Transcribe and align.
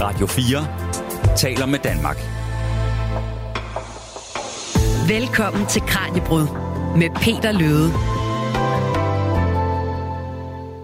Radio 0.00 0.26
4 0.26 1.36
taler 1.36 1.66
med 1.66 1.78
Danmark. 1.78 2.16
Velkommen 5.08 5.66
til 5.66 5.82
Kranjebrud 5.82 6.46
med 6.96 7.10
Peter 7.14 7.52
Løde. 7.52 7.90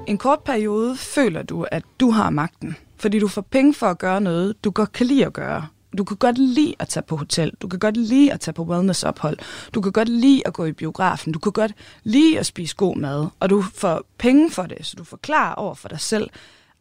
En 0.09 0.18
kort 0.18 0.41
periode 0.41 0.96
føler 0.96 1.43
du, 1.43 1.66
at 1.71 1.82
du 2.00 2.11
har 2.11 2.30
magten, 2.30 2.77
fordi 2.96 3.18
du 3.18 3.29
får 3.29 3.41
penge 3.43 3.75
for 3.75 3.87
at 3.87 3.98
gøre 3.98 4.21
noget, 4.21 4.64
du 4.64 4.71
godt 4.71 4.93
kan 4.93 5.07
lide 5.07 5.27
at 5.27 5.33
gøre. 5.33 5.67
Du 5.98 6.05
kan 6.05 6.17
godt 6.17 6.39
lide 6.39 6.75
at 6.79 6.89
tage 6.89 7.05
på 7.09 7.17
hotel, 7.17 7.53
du 7.62 7.69
kan 7.69 7.79
godt 7.79 7.96
lide 7.96 8.33
at 8.33 8.41
tage 8.41 8.55
på 8.55 8.62
wellnessophold, 8.64 9.39
du 9.75 9.80
kan 9.80 9.93
godt 9.93 10.09
lide 10.09 10.43
at 10.46 10.53
gå 10.53 10.64
i 10.64 10.73
biografen, 10.73 11.33
du 11.33 11.39
kan 11.39 11.53
godt 11.53 11.73
lide 12.05 12.39
at 12.39 12.46
spise 12.46 12.77
god 12.77 12.96
mad, 12.96 13.27
og 13.41 13.51
du 13.51 13.62
får 13.75 14.03
penge 14.19 14.51
for 14.51 14.62
det, 14.62 14.87
så 14.87 14.96
du 14.98 15.05
forklarer 15.05 15.55
over 15.55 15.75
for 15.75 15.89
dig 15.89 16.01
selv, 16.01 16.30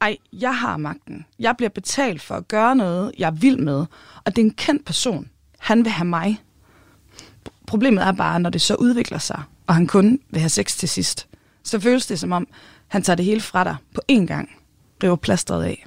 ej, 0.02 0.18
jeg 0.34 0.58
har 0.58 0.78
magten. 0.78 1.26
Jeg 1.40 1.58
bliver 1.58 1.70
betalt 1.70 2.22
for 2.22 2.36
at 2.36 2.48
gøre 2.48 2.76
noget, 2.76 3.12
jeg 3.18 3.28
er 3.28 3.32
vild 3.32 3.58
med, 3.58 3.86
og 4.26 4.36
det 4.36 4.38
er 4.38 4.46
en 4.46 4.54
kendt 4.54 4.86
person. 4.86 5.30
Han 5.60 5.84
vil 5.84 5.92
have 5.92 6.08
mig. 6.08 6.42
Problemet 7.68 8.04
er 8.04 8.12
bare, 8.12 8.40
når 8.40 8.50
det 8.50 8.62
så 8.62 8.76
udvikler 8.76 9.18
sig, 9.18 9.44
og 9.68 9.76
han 9.76 9.88
kun 9.88 10.20
vil 10.30 10.40
have 10.40 10.50
sex 10.50 10.78
til 10.78 10.90
sidst, 10.90 11.28
så 11.64 11.80
føles 11.80 12.08
det 12.08 12.20
som 12.20 12.32
om, 12.32 12.48
han 12.88 13.02
tager 13.02 13.16
det 13.16 13.26
hele 13.26 13.42
fra 13.42 13.64
dig 13.64 13.76
på 13.94 14.02
én 14.12 14.26
gang, 14.26 14.56
river 15.04 15.16
plasteret 15.16 15.64
af. 15.64 15.86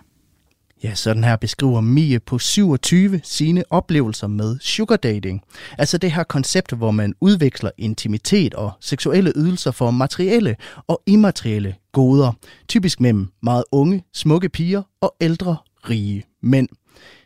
Ja, 0.82 0.94
sådan 0.94 1.24
her 1.24 1.36
beskriver 1.36 1.80
Mie 1.80 2.20
på 2.20 2.38
27 2.38 3.20
sine 3.24 3.64
oplevelser 3.70 4.26
med 4.26 4.58
sugar 4.60 4.96
dating. 4.96 5.42
Altså 5.78 5.98
det 5.98 6.12
her 6.12 6.22
koncept, 6.22 6.72
hvor 6.72 6.90
man 6.90 7.14
udveksler 7.20 7.70
intimitet 7.78 8.54
og 8.54 8.72
seksuelle 8.80 9.32
ydelser 9.36 9.70
for 9.70 9.90
materielle 9.90 10.56
og 10.86 11.02
immaterielle 11.06 11.74
goder. 11.92 12.32
Typisk 12.68 13.00
mellem 13.00 13.28
meget 13.42 13.64
unge, 13.72 14.04
smukke 14.14 14.48
piger 14.48 14.82
og 15.00 15.14
ældre, 15.20 15.56
rige 15.90 16.24
mænd. 16.42 16.68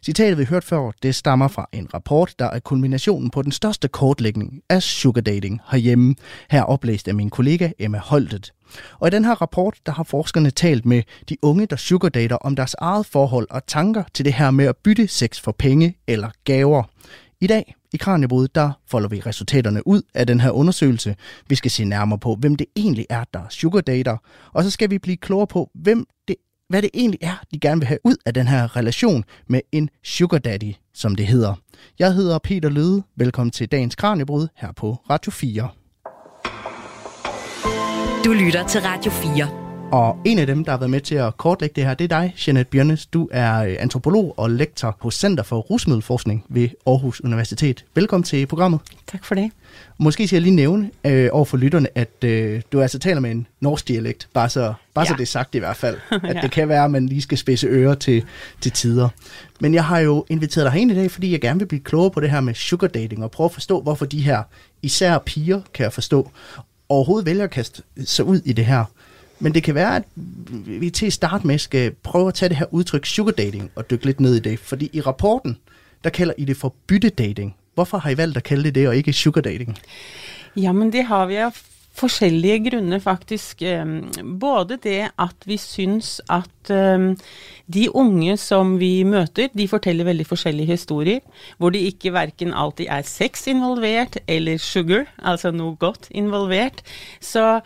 Citatet, 0.04 0.38
vi 0.38 0.44
hørte 0.44 0.66
før, 0.66 0.90
det 1.02 1.14
stammer 1.14 1.48
fra 1.48 1.68
en 1.72 1.94
rapport, 1.94 2.34
der 2.38 2.46
er 2.46 2.58
kulminationen 2.58 3.30
på 3.30 3.42
den 3.42 3.52
største 3.52 3.88
kortlægning 3.88 4.60
af 4.68 4.82
sugardating 4.82 5.60
herhjemme. 5.70 6.14
Her 6.50 6.62
oplæst 6.62 7.08
af 7.08 7.14
min 7.14 7.30
kollega 7.30 7.70
Emma 7.78 7.98
Holtet. 7.98 8.52
Og 8.98 9.08
i 9.08 9.10
den 9.10 9.24
her 9.24 9.42
rapport, 9.42 9.74
der 9.86 9.92
har 9.92 10.02
forskerne 10.02 10.50
talt 10.50 10.86
med 10.86 11.02
de 11.28 11.36
unge, 11.42 11.66
der 11.66 11.76
sugardater 11.76 12.36
om 12.36 12.56
deres 12.56 12.74
eget 12.78 13.06
forhold 13.06 13.46
og 13.50 13.66
tanker 13.66 14.04
til 14.14 14.24
det 14.24 14.32
her 14.32 14.50
med 14.50 14.64
at 14.64 14.76
bytte 14.76 15.08
sex 15.08 15.40
for 15.40 15.52
penge 15.52 15.96
eller 16.06 16.30
gaver. 16.44 16.82
I 17.40 17.46
dag 17.46 17.74
i 17.92 17.96
Kranjebrud, 17.96 18.48
der 18.48 18.72
folder 18.86 19.08
vi 19.08 19.20
resultaterne 19.20 19.86
ud 19.86 20.02
af 20.14 20.26
den 20.26 20.40
her 20.40 20.50
undersøgelse. 20.50 21.16
Vi 21.48 21.54
skal 21.54 21.70
se 21.70 21.84
nærmere 21.84 22.18
på, 22.18 22.34
hvem 22.34 22.56
det 22.56 22.66
egentlig 22.76 23.06
er, 23.10 23.24
der 23.34 23.40
sugardater. 23.50 24.16
Og 24.52 24.64
så 24.64 24.70
skal 24.70 24.90
vi 24.90 24.98
blive 24.98 25.16
klogere 25.16 25.46
på, 25.46 25.70
hvem 25.74 26.06
det 26.28 26.36
hvad 26.72 26.82
det 26.82 26.90
egentlig 26.94 27.18
er, 27.22 27.44
de 27.54 27.60
gerne 27.60 27.80
vil 27.80 27.86
have 27.86 27.98
ud 28.04 28.16
af 28.26 28.34
den 28.34 28.48
her 28.48 28.76
relation 28.76 29.24
med 29.46 29.60
en 29.72 29.90
sugar 30.04 30.38
daddy, 30.38 30.74
som 30.94 31.16
det 31.16 31.26
hedder. 31.26 31.54
Jeg 31.98 32.14
hedder 32.14 32.38
Peter 32.38 32.68
Løde. 32.68 33.02
Velkommen 33.16 33.50
til 33.50 33.68
dagens 33.68 33.94
Kranjebrud 33.94 34.48
her 34.56 34.72
på 34.72 34.96
Radio 35.10 35.32
4. 35.32 35.68
Du 38.24 38.32
lytter 38.32 38.66
til 38.66 38.80
Radio 38.80 39.10
4. 39.10 39.61
Og 39.92 40.18
en 40.24 40.38
af 40.38 40.46
dem, 40.46 40.64
der 40.64 40.72
har 40.72 40.78
været 40.78 40.90
med 40.90 41.00
til 41.00 41.14
at 41.14 41.36
kortlægge 41.36 41.74
det 41.76 41.84
her, 41.84 41.94
det 41.94 42.04
er 42.12 42.20
dig, 42.20 42.34
Jeanette 42.46 42.70
Bjørnes. 42.70 43.06
Du 43.06 43.28
er 43.30 43.58
øh, 43.58 43.76
antropolog 43.78 44.34
og 44.36 44.50
lektor 44.50 44.96
på 45.00 45.10
Center 45.10 45.42
for 45.42 45.58
Rusmiddelforskning 45.58 46.44
ved 46.48 46.68
Aarhus 46.86 47.20
Universitet. 47.20 47.84
Velkommen 47.94 48.24
til 48.24 48.46
programmet. 48.46 48.80
Tak 49.06 49.24
for 49.24 49.34
det. 49.34 49.50
Måske 49.98 50.26
skal 50.26 50.36
jeg 50.36 50.42
lige 50.42 50.54
nævne 50.54 50.90
øh, 51.04 51.28
over 51.32 51.44
for 51.44 51.56
lytterne, 51.56 51.98
at 51.98 52.24
øh, 52.24 52.62
du 52.72 52.80
altså 52.80 52.98
taler 52.98 53.20
med 53.20 53.30
en 53.30 53.46
norsk 53.60 53.88
dialekt, 53.88 54.28
bare 54.34 54.48
så, 54.48 54.74
bare 54.94 55.04
ja. 55.04 55.08
så 55.08 55.14
det 55.14 55.22
er 55.22 55.26
sagt 55.26 55.54
i 55.54 55.58
hvert 55.58 55.76
fald. 55.76 55.96
At 56.10 56.36
ja. 56.36 56.40
det 56.40 56.50
kan 56.50 56.68
være, 56.68 56.84
at 56.84 56.90
man 56.90 57.06
lige 57.06 57.22
skal 57.22 57.38
spidse 57.38 57.66
ører 57.66 57.94
til, 57.94 58.24
til 58.60 58.72
tider. 58.72 59.08
Men 59.60 59.74
jeg 59.74 59.84
har 59.84 59.98
jo 59.98 60.24
inviteret 60.28 60.64
dig 60.64 60.72
herind 60.72 60.90
i 60.90 60.94
dag, 60.94 61.10
fordi 61.10 61.32
jeg 61.32 61.40
gerne 61.40 61.58
vil 61.58 61.66
blive 61.66 61.82
klogere 61.82 62.10
på 62.10 62.20
det 62.20 62.30
her 62.30 62.40
med 62.40 62.54
sugar 62.54 62.88
dating, 62.88 63.24
og 63.24 63.30
prøve 63.30 63.44
at 63.44 63.54
forstå, 63.54 63.80
hvorfor 63.80 64.06
de 64.06 64.20
her, 64.20 64.42
især 64.82 65.18
piger, 65.18 65.60
kan 65.74 65.84
jeg 65.84 65.92
forstå, 65.92 66.30
overhovedet 66.88 67.26
vælger 67.26 67.44
at 67.44 67.50
kaste 67.50 67.82
sig 68.04 68.24
ud 68.24 68.40
i 68.44 68.52
det 68.52 68.66
her. 68.66 68.84
Men 69.42 69.54
det 69.54 69.62
kan 69.62 69.74
være, 69.74 69.96
at 69.96 70.04
vi 70.66 70.90
til 70.90 71.06
at 71.06 71.12
starte 71.12 71.46
med 71.46 71.58
skal 71.58 71.90
prøve 72.02 72.28
at 72.28 72.34
tage 72.34 72.48
det 72.48 72.56
her 72.56 72.66
udtryk 72.70 73.06
sugar 73.06 73.32
dating 73.32 73.70
og 73.74 73.90
dykke 73.90 74.06
lidt 74.06 74.20
ned 74.20 74.34
i 74.34 74.40
det. 74.40 74.58
Fordi 74.58 74.90
i 74.92 75.00
rapporten, 75.00 75.58
der 76.04 76.10
kalder 76.10 76.34
I 76.38 76.44
det 76.44 76.56
for 76.56 76.74
byttedating. 76.86 77.54
Hvorfor 77.74 77.98
har 77.98 78.10
I 78.10 78.16
valgt 78.16 78.36
at 78.36 78.44
kalde 78.44 78.64
det 78.64 78.74
det, 78.74 78.88
og 78.88 78.96
ikke 78.96 79.12
sugar 79.12 79.40
dating? 79.40 79.78
Ja, 80.56 80.72
men 80.72 80.92
det 80.92 81.04
har 81.04 81.26
vi 81.26 81.36
av 81.36 81.52
forskjellige 81.92 82.70
grunner, 82.70 82.98
faktisk. 82.98 83.62
Både 84.40 84.78
det 84.82 85.10
at 85.18 85.44
vi 85.44 85.56
syns 85.56 86.20
at 86.30 86.72
de 87.74 87.84
unge 87.94 88.36
som 88.36 88.78
vi 88.80 89.02
møter, 89.02 89.48
de 89.56 89.68
forteller 89.68 90.04
veldig 90.04 90.26
forskjellige 90.26 90.66
historier, 90.66 91.20
hvor 91.58 91.70
det 91.70 91.78
ikke 91.92 92.12
verken 92.12 92.52
alltid 92.54 92.86
er 92.88 93.02
sex 93.02 93.46
involvert 93.46 94.18
eller 94.28 94.56
sugar, 94.58 95.04
altså 95.18 95.52
noe 95.52 95.76
godt 95.76 96.08
involvert. 96.10 96.82
Så 97.20 97.60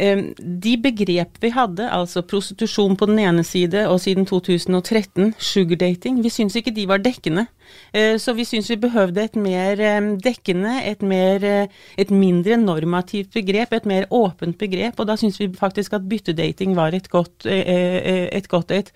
de 0.00 0.74
begrep 0.80 1.38
vi 1.42 1.50
hadde, 1.52 1.86
altså 1.92 2.22
prostitusjon 2.24 2.96
på 2.96 3.08
den 3.10 3.18
ene 3.22 3.44
side 3.44 3.86
og 3.90 4.00
siden 4.00 4.26
2013 4.28 5.34
sugardating, 5.38 6.22
vi 6.24 6.32
syns 6.32 6.56
ikke 6.56 6.72
de 6.74 6.86
var 6.88 7.02
dekkende. 7.04 7.46
Eh, 7.92 8.16
så 8.18 8.34
vi 8.34 8.46
syns 8.46 8.70
vi 8.70 8.78
behøvde 8.80 9.24
et 9.24 9.36
mer 9.38 9.82
dekkende, 10.22 10.76
et, 10.86 11.02
mer, 11.02 11.44
eh, 11.44 11.82
et 11.98 12.10
mindre 12.10 12.58
normativt 12.60 13.32
begrep, 13.34 13.74
et 13.74 13.86
mer 13.86 14.08
åpent 14.10 14.58
begrep. 14.58 14.98
Og 14.98 15.10
da 15.10 15.18
syns 15.20 15.40
vi 15.40 15.50
faktisk 15.58 15.98
at 15.98 16.08
byttedating 16.08 16.76
var 16.78 16.94
et 16.96 17.10
godt 17.10 17.46
eh, 17.46 18.28
et. 18.30 18.48
Godt 18.50 18.72
et. 18.74 18.88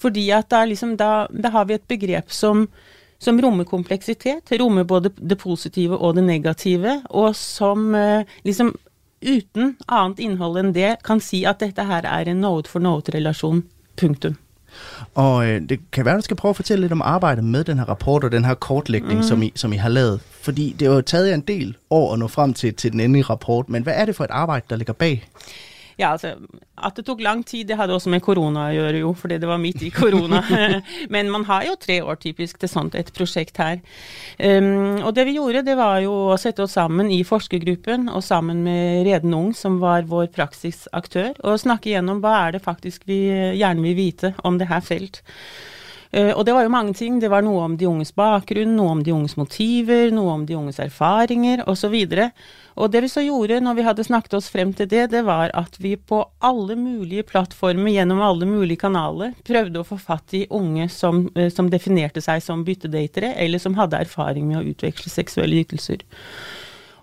Fordi 0.00 0.24
at 0.34 0.48
da, 0.50 0.64
liksom, 0.66 0.96
da, 0.98 1.28
da 1.30 1.52
har 1.54 1.68
vi 1.68 1.78
et 1.78 1.88
begrep 1.88 2.32
som 2.32 2.66
som 3.22 3.36
rommer 3.38 3.62
kompleksitet, 3.62 4.50
rommer 4.58 4.82
både 4.82 5.12
det 5.14 5.36
positive 5.38 5.94
og 5.94 6.16
det 6.16 6.24
negative, 6.26 6.96
og 7.14 7.36
som 7.38 7.94
liksom 8.42 8.72
uten 9.22 9.76
annet 9.88 10.22
innhold 10.22 10.58
enn 10.60 10.74
det 10.74 10.96
kan 11.06 11.20
si 11.20 11.44
at 11.44 11.60
dette 11.62 11.84
her 11.88 12.06
er 12.08 12.30
en 12.30 12.42
node 12.44 12.68
for 12.68 12.82
node-relasjon. 12.82 13.64
Punktum. 13.96 14.36
Og 15.14 15.46
øh, 15.46 15.62
det 15.68 15.80
kan 15.92 16.04
være, 16.04 16.16
du 16.16 16.20
skal 16.20 16.36
prøve 16.36 16.50
at 16.50 16.56
fortælle 16.56 16.80
lidt 16.80 16.92
om 16.92 17.02
arbejdet 17.02 17.44
med 17.44 17.64
den 17.64 17.78
her 17.78 17.84
rapport 17.84 18.24
og 18.24 18.32
den 18.32 18.44
her 18.44 18.54
kortlægning, 18.54 19.16
mm. 19.16 19.22
som, 19.22 19.42
I, 19.42 19.52
som 19.54 19.72
I 19.72 19.76
har 19.76 19.88
lavet. 19.88 20.20
Fordi 20.30 20.76
det 20.78 20.88
har 20.88 20.94
jo 20.94 21.00
taget 21.00 21.34
en 21.34 21.40
del 21.40 21.76
år 21.90 22.12
at 22.12 22.18
nå 22.18 22.28
frem 22.28 22.54
til, 22.54 22.74
til 22.74 22.92
den 22.92 23.00
endelige 23.00 23.22
rapport, 23.22 23.68
men 23.68 23.82
hvad 23.82 23.94
er 23.96 24.04
det 24.04 24.16
for 24.16 24.24
et 24.24 24.30
arbeid, 24.30 24.62
der 24.70 24.76
ligger 24.76 24.92
bag? 24.92 25.28
Ja, 26.00 26.12
altså, 26.12 26.36
At 26.82 26.96
det 26.96 27.04
tok 27.06 27.20
lang 27.22 27.42
tid, 27.46 27.66
det 27.68 27.76
hadde 27.78 27.94
også 27.94 28.10
med 28.10 28.22
korona 28.24 28.68
å 28.68 28.74
gjøre, 28.74 29.02
jo, 29.04 29.12
fordi 29.14 29.38
det 29.38 29.48
var 29.48 29.60
midt 29.62 29.84
i 29.86 29.90
korona. 29.94 30.40
Men 31.14 31.30
man 31.30 31.44
har 31.46 31.66
jo 31.68 31.76
tre 31.78 32.00
år 32.02 32.18
typisk 32.22 32.58
til 32.58 32.70
sånt 32.70 32.96
et 32.98 33.12
prosjekt 33.14 33.60
her. 33.62 33.82
Um, 34.38 34.98
og 35.04 35.12
det 35.14 35.26
vi 35.28 35.36
gjorde, 35.36 35.64
det 35.66 35.76
var 35.78 36.00
jo 36.02 36.14
å 36.32 36.38
sette 36.40 36.64
oss 36.64 36.74
sammen 36.78 37.12
i 37.12 37.20
forskergruppen 37.28 38.08
og 38.10 38.24
sammen 38.26 38.64
med 38.66 39.06
Reden 39.06 39.36
Ung, 39.36 39.52
som 39.54 39.78
var 39.82 40.08
vår 40.10 40.32
praksisaktør, 40.34 41.36
og 41.44 41.60
snakke 41.62 41.92
gjennom 41.92 42.22
hva 42.24 42.38
er 42.46 42.56
det 42.56 42.64
faktisk 42.64 43.06
vi 43.06 43.20
gjerne 43.60 43.84
vil 43.84 43.98
vite 43.98 44.34
om 44.42 44.58
det 44.58 44.70
her 44.72 44.82
felt. 44.84 45.22
Uh, 46.12 46.32
og 46.36 46.44
det 46.44 46.52
var 46.52 46.66
jo 46.66 46.72
mange 46.72 46.92
ting. 46.96 47.20
Det 47.20 47.30
var 47.32 47.44
noe 47.44 47.62
om 47.64 47.76
de 47.80 47.88
unges 47.88 48.12
bakgrunn, 48.16 48.74
noe 48.76 48.96
om 48.98 49.04
de 49.04 49.14
unges 49.14 49.38
motiver, 49.40 50.10
noe 50.12 50.34
om 50.36 50.46
de 50.48 50.58
unges 50.58 50.80
erfaringer 50.82 51.64
osv. 51.70 51.96
Og 52.74 52.92
det 52.92 53.02
vi 53.04 53.10
så 53.12 53.24
gjorde 53.24 53.60
når 53.64 53.76
vi 53.78 53.86
hadde 53.86 54.06
snakket 54.06 54.36
oss 54.38 54.48
frem 54.52 54.72
til 54.76 54.88
det, 54.88 55.06
det 55.12 55.24
var 55.28 55.52
at 55.56 55.76
vi 55.80 55.94
på 55.96 56.22
alle 56.44 56.76
mulige 56.76 57.24
plattformer, 57.28 57.92
gjennom 57.92 58.22
alle 58.24 58.48
mulige 58.48 58.80
kanaler, 58.84 59.34
prøvde 59.44 59.82
å 59.82 59.88
få 59.88 59.98
fatt 60.00 60.36
i 60.36 60.46
unge 60.50 60.88
som, 60.92 61.26
eh, 61.36 61.50
som 61.52 61.68
definerte 61.72 62.24
seg 62.24 62.42
som 62.44 62.64
byttedatere, 62.64 63.34
eller 63.36 63.60
som 63.60 63.76
hadde 63.76 64.00
erfaring 64.00 64.48
med 64.48 64.60
å 64.60 64.66
utveksle 64.72 65.12
seksuelle 65.12 65.60
ytelser. 65.64 66.04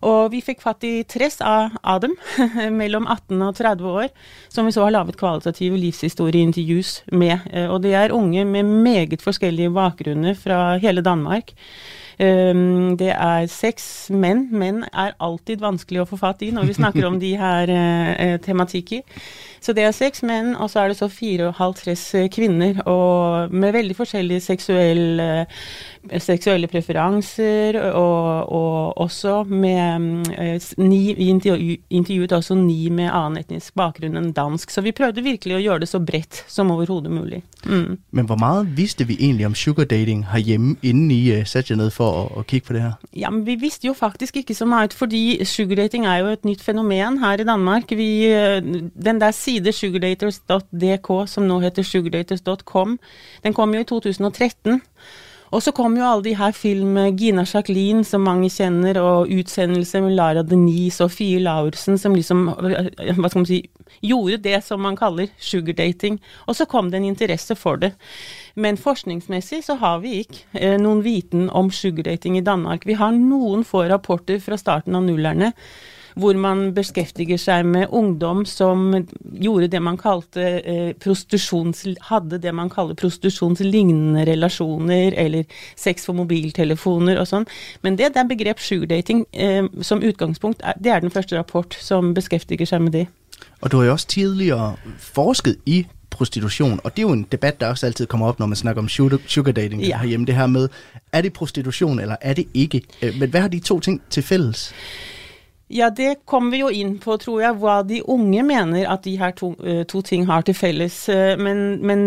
Og 0.05 0.31
vi 0.33 0.41
fikk 0.45 0.63
fatt 0.63 0.85
i 0.87 1.03
tress 1.09 1.39
av, 1.43 1.75
av 1.83 2.01
dem, 2.05 2.15
mellom 2.81 3.07
18 3.09 3.45
og 3.45 3.55
30 3.57 3.93
år, 4.03 4.09
som 4.51 4.67
vi 4.67 4.75
så 4.75 4.85
har 4.85 4.95
laget 4.95 5.19
kvalitative 5.19 5.79
livshistorieintervjus 5.79 6.93
med. 7.11 7.47
Eh, 7.51 7.67
og 7.67 7.81
det 7.83 7.95
er 7.99 8.15
unge 8.15 8.45
med 8.47 8.69
meget 8.87 9.23
forskjellige 9.25 9.73
bakgrunner 9.75 10.37
fra 10.39 10.77
hele 10.81 11.03
Danmark. 11.05 11.55
Um, 12.19 12.97
det 12.99 13.13
er 13.15 13.45
seks 13.47 14.09
menn. 14.11 14.49
Menn 14.51 14.81
er 14.91 15.13
alltid 15.23 15.61
vanskelig 15.63 16.01
å 16.01 16.07
få 16.09 16.17
fatt 16.19 16.41
i 16.43 16.49
når 16.51 16.67
vi 16.67 16.75
snakker 16.75 17.05
om 17.07 17.15
de 17.21 17.29
her 17.39 17.71
uh, 17.71 18.35
tematikker. 18.43 19.05
Så 19.61 19.75
det 19.75 19.85
er 19.85 19.95
seks 19.95 20.23
menn, 20.25 20.55
og 20.55 20.71
så 20.71 20.83
er 20.83 20.91
det 20.91 20.99
så 20.99 21.09
fire 21.11 21.49
og 21.49 21.57
halvtreds 21.59 22.05
kvinner, 22.33 22.81
og 22.89 23.53
med 23.53 23.73
veldig 23.75 23.95
forskjellige 23.97 24.43
seksuelle, 24.43 25.45
seksuelle 26.17 26.69
preferanser, 26.71 27.77
og, 27.91 28.49
og, 28.49 28.97
også 28.99 29.43
med 29.43 30.25
uh, 30.33 30.83
ni, 30.83 31.13
Vi 31.13 31.29
intervjuet 31.29 32.31
også 32.31 32.55
ni 32.55 32.89
med 32.89 33.11
annen 33.11 33.39
etnisk 33.43 33.75
bakgrunn 33.79 34.17
enn 34.19 34.31
dansk, 34.35 34.71
så 34.71 34.83
vi 34.85 34.95
prøvde 34.95 35.23
virkelig 35.25 35.57
å 35.57 35.61
gjøre 35.63 35.83
det 35.83 35.91
så 35.91 36.01
bredt 36.03 36.43
som 36.47 36.71
overhodet 36.73 37.11
mulig. 37.11 37.41
Mm. 37.65 37.99
Men 38.11 38.29
hvor 38.29 38.39
mye 38.39 38.65
visste 38.77 39.07
vi 39.07 39.17
egentlig 39.19 39.47
om 39.49 39.57
sugardating 39.57 40.25
her 40.29 40.39
herhjemme, 40.39 40.75
innen 40.83 41.11
I 41.11 41.39
uh, 41.39 41.45
satte 41.45 41.73
jer 41.73 41.79
ned 41.79 41.91
for 41.95 42.23
å, 42.23 42.23
å 42.39 42.45
kikke 42.47 42.69
på 42.69 42.77
det 42.77 42.85
her? 42.85 42.95
Ja, 43.13 43.31
men 43.33 43.45
Vi 43.47 43.57
visste 43.59 43.87
jo 43.87 43.95
faktisk 43.97 44.39
ikke 44.41 44.55
så 44.55 44.67
mye, 44.69 44.91
fordi 44.95 45.39
sugardating 45.45 46.05
er 46.07 46.23
jo 46.23 46.33
et 46.33 46.45
nytt 46.47 46.63
fenomen 46.63 47.19
her 47.23 47.41
i 47.41 47.47
Danmark. 47.47 47.91
Vi, 47.91 48.09
den 48.95 49.21
der 49.21 49.35
side, 49.49 49.73
sugardaters.dk, 49.73 51.09
som 51.27 51.49
nå 51.49 51.59
heter 51.63 51.87
sugardaters.com, 51.87 52.99
den 53.43 53.57
kom 53.57 53.73
jo 53.73 53.81
i 53.81 53.89
2013. 53.89 54.79
Og 55.49 55.63
så 55.65 55.71
kom 55.73 55.95
jo 55.97 56.05
alle 56.05 56.21
de 56.27 56.35
her 56.37 56.53
filmene, 56.53 57.09
Gina 57.17 57.41
Jacqueline, 57.41 58.03
som 58.05 58.21
mange 58.21 58.51
kjenner, 58.53 58.99
og 59.01 59.31
utsendelser 59.33 60.03
med 60.05 60.13
Lara 60.19 60.43
Denise 60.45 61.07
og 61.07 61.13
Fie 61.15 61.39
Laursen, 61.41 61.97
som 61.97 62.13
liksom 62.13 62.45
hva 62.53 63.31
skal 63.31 63.39
man 63.39 63.49
si, 63.49 63.63
gjorde 64.05 64.43
det 64.45 64.59
som 64.67 64.83
man 64.85 64.99
kaller 64.99 65.31
sugardating. 65.41 66.19
Og 66.45 66.59
så 66.59 66.69
kom 66.69 66.91
det 66.91 67.01
en 67.01 67.09
interesse 67.09 67.57
for 67.57 67.81
det. 67.81 67.95
Men 68.53 68.77
forskningsmessig 68.77 69.63
så 69.65 69.79
har 69.81 70.03
vi 70.05 70.19
ikke 70.21 70.43
eh, 70.53 70.77
noen 70.81 71.01
viten 71.01 71.49
om 71.49 71.73
sugardating 71.73 72.37
i 72.37 72.45
Danmark. 72.45 72.85
Vi 72.85 72.99
har 72.99 73.17
noen 73.17 73.65
få 73.65 73.87
rapporter 73.89 74.37
fra 74.43 74.59
starten 74.59 74.99
av 74.99 75.07
nullerne 75.07 75.55
hvor 76.15 76.37
man 76.39 76.69
beskjeftiger 76.75 77.39
seg 77.41 77.67
med 77.69 77.91
ungdom 77.95 78.45
som 78.47 78.93
gjorde 79.33 79.69
det 79.71 79.81
man 79.83 79.99
kalte 79.99 80.47
eh, 80.59 80.93
prostitusjons... 80.99 81.85
Hadde 82.09 82.39
det 82.41 82.53
man 82.55 82.71
kaller 82.71 82.97
prostitusjonslignende 82.97 84.25
relasjoner, 84.29 85.13
eller 85.17 85.45
sex 85.79 86.07
for 86.07 86.17
mobiltelefoner 86.17 87.19
og 87.21 87.29
sånn. 87.29 87.47
Men 87.85 87.99
det, 87.99 88.13
det 88.15 88.23
er 88.23 88.31
begrep 88.31 88.63
sugardating 88.63 89.25
eh, 89.33 89.65
som 89.85 90.03
utgangspunkt. 90.05 90.63
Det 90.79 90.93
er 90.93 91.03
den 91.03 91.13
første 91.13 91.37
rapport 91.37 91.77
som 91.79 92.13
beskjeftiger 92.17 92.69
seg 92.69 92.85
med 92.85 92.97
det. 92.97 93.07
Og 93.61 93.71
du 93.71 93.77
har 93.77 93.85
jo 93.85 93.91
også 93.91 94.07
tidligere 94.07 94.75
forsket 94.99 95.57
i 95.65 95.85
prostitution, 96.09 96.79
og 96.83 96.91
det 96.95 96.99
er 96.99 97.07
jo 97.07 97.13
en 97.13 97.27
debat, 97.31 97.59
der 97.59 97.67
også 97.67 97.85
altid 97.85 98.05
kommer 98.05 98.27
op, 98.27 98.39
når 98.39 98.45
man 98.45 98.55
snakker 98.55 98.81
om 98.81 98.89
sugardating 99.27 99.81
ja. 99.81 99.97
herhjemme, 99.97 100.25
det 100.25 100.35
her 100.35 100.47
med, 100.47 100.69
er 101.11 101.21
det 101.21 101.33
prostitution, 101.33 101.99
eller 101.99 102.15
er 102.21 102.33
det 102.33 102.47
ikke? 102.53 102.81
Øh, 103.01 103.15
men 103.19 103.29
hvad 103.29 103.41
har 103.41 103.47
de 103.47 103.59
to 103.59 103.79
ting 103.79 104.01
til 104.09 104.23
fælles? 104.23 104.73
Ja, 105.69 105.89
det 105.93 106.25
kommer 106.25 106.51
vi 106.51 106.59
jo 106.63 106.69
inn 106.73 106.95
på, 106.97 107.13
tror 107.21 107.43
jeg, 107.43 107.57
hva 107.61 107.75
de 107.85 107.99
unge 108.09 108.41
mener 108.41 108.87
at 108.89 109.03
de 109.05 109.11
her 109.19 109.35
to, 109.37 109.51
uh, 109.61 109.83
to 109.85 110.01
ting 110.01 110.25
har 110.25 110.41
til 110.41 110.55
felles. 110.57 110.97
Uh, 111.05 111.35
men, 111.37 111.77
men, 111.85 112.05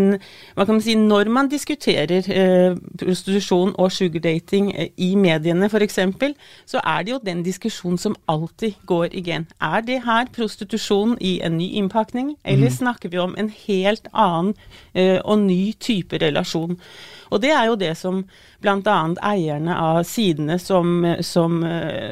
hva 0.57 0.67
kan 0.67 0.81
man 0.81 0.83
si, 0.83 0.97
når 0.99 1.31
man 1.31 1.51
diskuterer 1.53 2.27
uh, 2.27 2.75
prostitusjon 2.99 3.71
og 3.79 3.93
sugardating 3.95 4.73
i 4.99 5.13
mediene 5.15 5.71
f.eks., 5.71 6.01
så 6.67 6.83
er 6.83 7.07
det 7.07 7.15
jo 7.15 7.21
den 7.23 7.45
diskusjonen 7.47 8.01
som 8.03 8.17
alltid 8.27 8.83
går 8.91 9.15
igjen. 9.23 9.47
Er 9.63 9.87
det 9.87 10.01
her 10.09 10.27
prostitusjon 10.35 11.15
i 11.21 11.37
en 11.47 11.55
ny 11.61 11.71
innpakning, 11.79 12.35
eller 12.45 12.67
mm. 12.67 12.77
snakker 12.81 13.15
vi 13.15 13.23
om 13.23 13.37
en 13.39 13.53
helt 13.67 14.11
annen 14.11 14.57
og 14.95 15.39
ny 15.41 15.73
type 15.81 16.19
relasjon? 16.21 16.77
Og 17.33 17.41
det 17.41 17.53
er 17.55 17.69
jo 17.71 17.79
det 17.81 17.95
som 17.97 18.21
bl.a. 18.63 18.97
eierne 19.25 19.75
av 19.75 20.03
sidene 20.07 20.59
som, 20.61 21.01
som, 21.25 21.63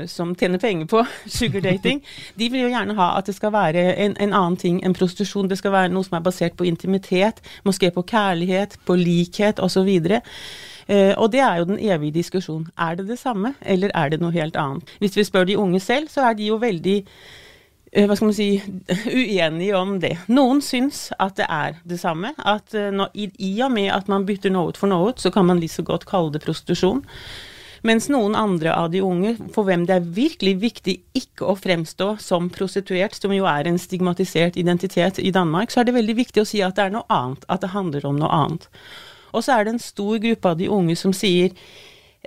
som, 0.08 0.32
tjener 0.34 0.62
penger 0.62 0.88
på 0.90 1.02
sugardating, 1.38 2.00
de 2.40 2.48
vil 2.48 2.64
jo 2.64 2.72
gjerne 2.72 2.96
ha 2.98 3.12
at 3.18 3.28
det 3.28 3.36
skal 3.36 3.52
være 3.54 3.84
en, 3.92 4.16
en 4.16 4.32
annen 4.32 4.58
ting 4.60 4.80
enn 4.84 4.96
prostitusjon. 4.96 5.50
Det 5.50 5.60
skal 5.60 5.76
være 5.76 5.92
noe 5.92 6.08
som 6.08 6.18
er 6.18 6.24
basert 6.24 6.56
på 6.56 6.66
intimitet, 6.68 7.44
måske 7.68 7.92
på 7.94 8.06
kjærlighet, 8.08 8.78
på 8.88 8.96
likhet 8.98 9.60
osv. 9.60 9.90
Uh, 10.90 11.12
og 11.20 11.28
det 11.34 11.44
er 11.44 11.60
jo 11.60 11.68
den 11.68 11.78
evige 11.84 12.16
diskusjonen. 12.16 12.70
Er 12.80 12.96
det 12.98 13.06
det 13.12 13.20
samme, 13.20 13.54
eller 13.60 13.92
er 13.94 14.10
det 14.10 14.22
noe 14.24 14.34
helt 14.34 14.56
annet? 14.58 14.88
Hvis 15.04 15.20
vi 15.20 15.28
spør 15.28 15.46
de 15.46 15.60
unge 15.60 15.84
selv, 15.84 16.08
så 16.10 16.30
er 16.30 16.40
de 16.40 16.48
jo 16.48 16.58
veldig 16.58 16.98
Eh, 17.04 17.49
hva 17.90 18.14
skal 18.14 18.28
man 18.28 18.36
si, 18.36 18.48
uenige 19.20 19.76
om 19.78 19.96
det. 20.02 20.14
Noen 20.30 20.62
syns 20.62 21.08
at 21.18 21.38
det 21.40 21.46
er 21.50 21.78
det 21.88 21.98
samme. 22.02 22.32
At 22.38 22.74
eh, 22.74 22.92
når, 22.94 23.10
i, 23.14 23.30
i, 23.42 23.52
og 23.66 23.72
med 23.74 23.90
at 23.94 24.10
man 24.10 24.26
bytter 24.28 24.52
noe 24.54 24.70
ut 24.70 24.78
for 24.78 24.90
noe, 24.90 25.14
så 25.18 25.32
kan 25.34 25.48
man 25.48 25.62
like 25.62 25.74
så 25.74 25.86
godt 25.86 26.06
kalle 26.10 26.30
det 26.34 26.44
prostitusjon. 26.44 27.02
Mens 27.82 28.10
noen 28.12 28.36
andre 28.36 28.74
av 28.76 28.90
de 28.92 29.00
unge, 29.02 29.34
for 29.54 29.64
hvem 29.64 29.86
det 29.88 29.94
er 29.96 30.08
virkelig 30.14 30.54
viktig 30.60 30.96
ikke 31.16 31.48
å 31.48 31.56
fremstå 31.56 32.12
som 32.20 32.50
prostituert, 32.52 33.16
som 33.16 33.32
jo 33.32 33.46
er 33.48 33.66
en 33.66 33.80
stigmatisert 33.80 34.58
identitet 34.60 35.18
i 35.18 35.32
Danmark, 35.32 35.72
så 35.72 35.80
er 35.80 35.88
det 35.88 35.96
veldig 35.96 36.18
viktig 36.18 36.44
å 36.44 36.48
si 36.48 36.60
at 36.62 36.76
det 36.76 36.86
er 36.86 36.98
noe 36.98 37.08
annet. 37.08 37.46
At 37.48 37.64
det 37.64 37.72
handler 37.72 38.06
om 38.06 38.20
noe 38.20 38.30
annet. 38.30 38.68
Og 39.32 39.46
så 39.46 39.56
er 39.56 39.64
det 39.64 39.74
en 39.74 39.82
stor 39.82 40.20
gruppe 40.20 40.52
av 40.52 40.60
de 40.60 40.68
unge 40.70 40.98
som 40.98 41.14
sier 41.16 41.56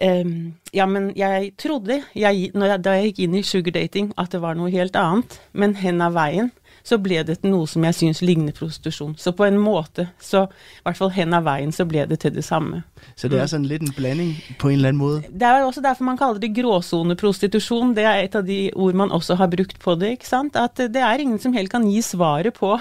Um, 0.01 0.55
ja, 0.73 0.87
men 0.89 1.11
jeg 1.13 1.51
trodde 1.61 1.99
jeg, 2.17 2.49
jeg, 2.49 2.77
da 2.81 2.95
jeg 2.97 3.11
gikk 3.11 3.19
inn 3.27 3.35
i 3.37 3.43
sugardating 3.45 4.09
at 4.17 4.33
det 4.33 4.41
var 4.41 4.57
noe 4.57 4.71
helt 4.73 4.95
annet, 4.97 5.37
men 5.53 5.75
hen 5.77 6.01
av 6.01 6.15
veien 6.17 6.49
så 6.83 6.97
ble 6.99 7.21
det 7.23 7.37
til 7.39 7.53
noe 7.53 7.67
som 7.69 7.85
jeg 7.87 7.95
syns 7.95 8.19
ligner 8.25 8.55
prostitusjon. 8.55 9.13
Så 9.19 9.31
på 9.37 9.45
en 9.47 9.55
måte, 9.61 10.09
så 10.19 10.43
i 10.49 10.81
hvert 10.83 10.99
fall 10.99 11.13
hen 11.15 11.35
av 11.35 11.45
veien, 11.47 11.71
så 11.71 11.85
ble 11.87 12.03
det 12.09 12.19
til 12.25 12.33
det 12.35 12.43
samme. 12.43 12.81
Så 13.15 13.29
det 13.31 13.39
er 13.39 13.47
sånn 13.47 13.69
litt 13.69 13.85
en 13.85 13.93
blanding 13.95 14.33
på 14.59 14.71
en 14.71 14.81
eller 14.81 14.91
annen 14.91 14.99
måte? 14.99 15.31
Det 15.31 15.47
er 15.47 15.63
også 15.63 15.83
derfor 15.85 16.09
man 16.09 16.19
kaller 16.19 16.43
det 16.43 16.51
gråsoneprostitusjon. 16.57 17.95
Det 17.95 18.03
er 18.09 18.25
et 18.25 18.35
av 18.35 18.43
de 18.47 18.59
ord 18.75 18.99
man 18.99 19.15
også 19.15 19.39
har 19.39 19.51
brukt 19.53 19.79
på 19.79 19.95
det. 20.01 20.17
ikke 20.17 20.27
sant? 20.27 20.59
At 20.59 20.75
det 20.75 21.05
er 21.07 21.23
ingen 21.23 21.39
som 21.39 21.55
helt 21.55 21.71
kan 21.71 21.87
gi 21.87 22.03
svaret 22.03 22.59
på, 22.59 22.75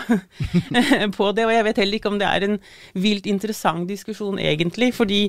på 1.18 1.32
det. 1.36 1.46
Og 1.46 1.54
jeg 1.54 1.68
vet 1.70 1.82
heller 1.84 2.00
ikke 2.00 2.10
om 2.10 2.18
det 2.18 2.30
er 2.30 2.48
en 2.48 2.62
vilt 2.98 3.30
interessant 3.30 3.86
diskusjon 3.86 4.42
egentlig. 4.42 4.94
fordi 4.98 5.28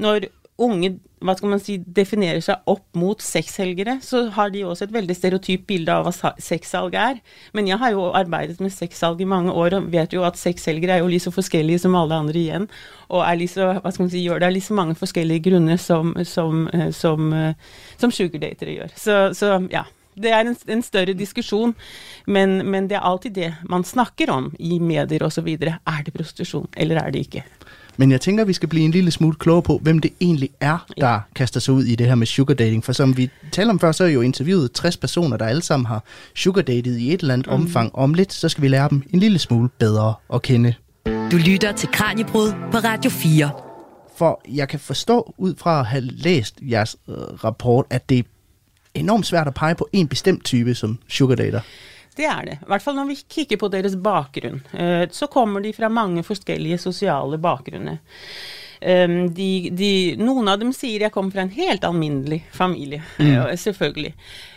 når 0.00 0.26
unge 0.62 0.96
hva 1.24 1.32
skal 1.36 1.50
man 1.50 1.60
si, 1.62 1.78
definerer 1.80 2.42
seg 2.44 2.68
opp 2.68 2.84
mot 2.98 3.22
sexselgere, 3.24 3.96
så 4.04 4.26
har 4.36 4.50
de 4.52 4.64
også 4.68 4.86
et 4.86 4.94
veldig 4.94 5.16
stereotypt 5.16 5.64
bilde 5.68 5.94
av 5.94 6.06
hva 6.06 6.32
sexsalg 6.42 6.96
er. 7.00 7.22
Men 7.56 7.70
jeg 7.70 7.80
har 7.80 7.94
jo 7.94 8.10
arbeidet 8.16 8.60
med 8.62 8.74
sexsalg 8.74 9.22
i 9.24 9.28
mange 9.28 9.54
år 9.56 9.78
og 9.78 9.88
vet 9.94 10.12
jo 10.12 10.26
at 10.28 10.38
sexselgere 10.40 10.98
er 10.98 11.02
jo 11.02 11.10
like 11.10 11.24
så 11.24 11.32
forskjellige 11.34 11.86
som 11.86 11.96
alle 11.98 12.20
andre 12.20 12.40
igjen. 12.42 12.68
Og 13.08 13.24
er 13.24 13.40
liksom, 13.40 13.80
hva 13.80 13.92
skal 13.92 14.06
man 14.06 14.12
si, 14.12 14.24
gjør 14.26 14.42
det 14.42 14.50
av 14.50 14.56
liksom 14.58 14.80
mange 14.82 14.98
forskjellige 15.00 15.46
grunner 15.48 15.80
som, 15.80 16.12
som, 16.28 16.66
eh, 16.76 16.90
som, 16.94 17.32
eh, 17.32 17.76
som 17.96 18.14
sugardatere 18.14 18.76
gjør. 18.76 18.96
Så, 18.96 19.20
så, 19.36 19.56
ja. 19.72 19.86
Det 20.16 20.30
er 20.32 20.48
en, 20.48 20.54
en 20.72 20.80
større 20.80 21.12
diskusjon, 21.12 21.74
men, 22.24 22.62
men 22.64 22.86
det 22.88 22.96
er 22.96 23.04
alltid 23.04 23.34
det 23.36 23.50
man 23.68 23.84
snakker 23.84 24.32
om 24.32 24.48
i 24.56 24.78
medier 24.80 25.26
osv. 25.26 25.50
Er 25.52 26.06
det 26.06 26.14
prostitusjon, 26.14 26.70
eller 26.72 27.02
er 27.02 27.12
det 27.12 27.26
ikke? 27.26 27.44
Men 27.96 28.10
jeg 28.10 28.20
tænker, 28.20 28.44
vi 28.44 28.52
skal 28.52 28.68
blive 28.68 28.84
en 28.84 28.90
lille 28.90 29.10
smule 29.10 29.36
klogere 29.36 29.62
på, 29.62 29.78
hvem 29.82 29.98
det 29.98 30.12
egentlig 30.20 30.50
er, 30.60 30.86
der 31.00 31.10
ja. 31.10 31.18
kaster 31.34 31.60
sig 31.60 31.74
ud 31.74 31.84
i 31.84 31.94
det 31.94 32.06
her 32.06 32.14
med 32.14 32.26
sugar 32.26 32.54
dating. 32.54 32.84
For 32.84 32.92
som 32.92 33.16
vi 33.16 33.30
talte 33.52 33.70
om 33.70 33.80
før, 33.80 33.92
så 33.92 34.04
er 34.04 34.08
jo 34.08 34.20
interviewet 34.20 34.72
60 34.72 34.96
personer, 34.96 35.36
der 35.36 35.46
alle 35.46 35.62
sammen 35.62 35.86
har 35.86 36.04
sugar 36.34 36.62
datet 36.62 36.98
i 36.98 37.14
et 37.14 37.20
eller 37.20 37.34
andet 37.34 37.46
mm. 37.46 37.52
omfang. 37.52 37.94
Om 37.94 38.14
lidt, 38.14 38.32
så 38.32 38.48
skal 38.48 38.62
vi 38.62 38.68
lære 38.68 38.88
dem 38.88 39.02
en 39.10 39.20
lille 39.20 39.38
smule 39.38 39.68
bedre 39.78 40.14
at 40.34 40.42
kende. 40.42 40.74
Du 41.06 41.36
lytter 41.36 41.72
til 41.72 41.88
Kranjebrud 41.92 42.52
på 42.72 42.78
Radio 42.78 43.10
4. 43.10 43.50
For 44.16 44.40
jeg 44.48 44.68
kan 44.68 44.80
forstå, 44.80 45.34
ud 45.38 45.54
fra 45.58 45.80
at 45.80 45.86
have 45.86 46.00
læst 46.00 46.58
jeres 46.62 46.96
øh, 47.08 47.14
rapport, 47.16 47.84
at 47.90 48.08
det 48.08 48.18
er 48.18 48.22
enormt 48.94 49.26
svært 49.26 49.46
at 49.46 49.54
pege 49.54 49.74
på 49.74 49.88
en 49.92 50.08
bestemt 50.08 50.44
type 50.44 50.74
som 50.74 50.98
sugar 51.08 51.34
dater. 51.34 51.60
Det 52.16 52.24
er 52.24 52.46
det. 52.48 52.58
I 52.62 52.68
hvert 52.70 52.84
fall 52.84 52.96
når 52.96 53.10
vi 53.10 53.18
kikker 53.36 53.60
på 53.60 53.68
deres 53.72 53.96
bakgrunn. 54.00 54.62
Eh, 54.72 55.04
så 55.12 55.28
kommer 55.32 55.64
de 55.64 55.74
fra 55.76 55.90
mange 55.92 56.24
forskjellige 56.24 56.78
sosiale 56.80 57.38
bakgrunner. 57.42 58.00
Um, 58.86 59.34
de, 59.34 59.68
de, 59.74 60.14
noen 60.20 60.46
av 60.46 60.60
dem 60.60 60.68
sier 60.70 61.02
jeg 61.02 61.10
kommer 61.10 61.34
fra 61.34 61.42
en 61.42 61.54
helt 61.56 61.82
alminnelig 61.88 62.44
familie, 62.54 63.00
mm. 63.18 63.56
selvfølgelig. 63.58 64.12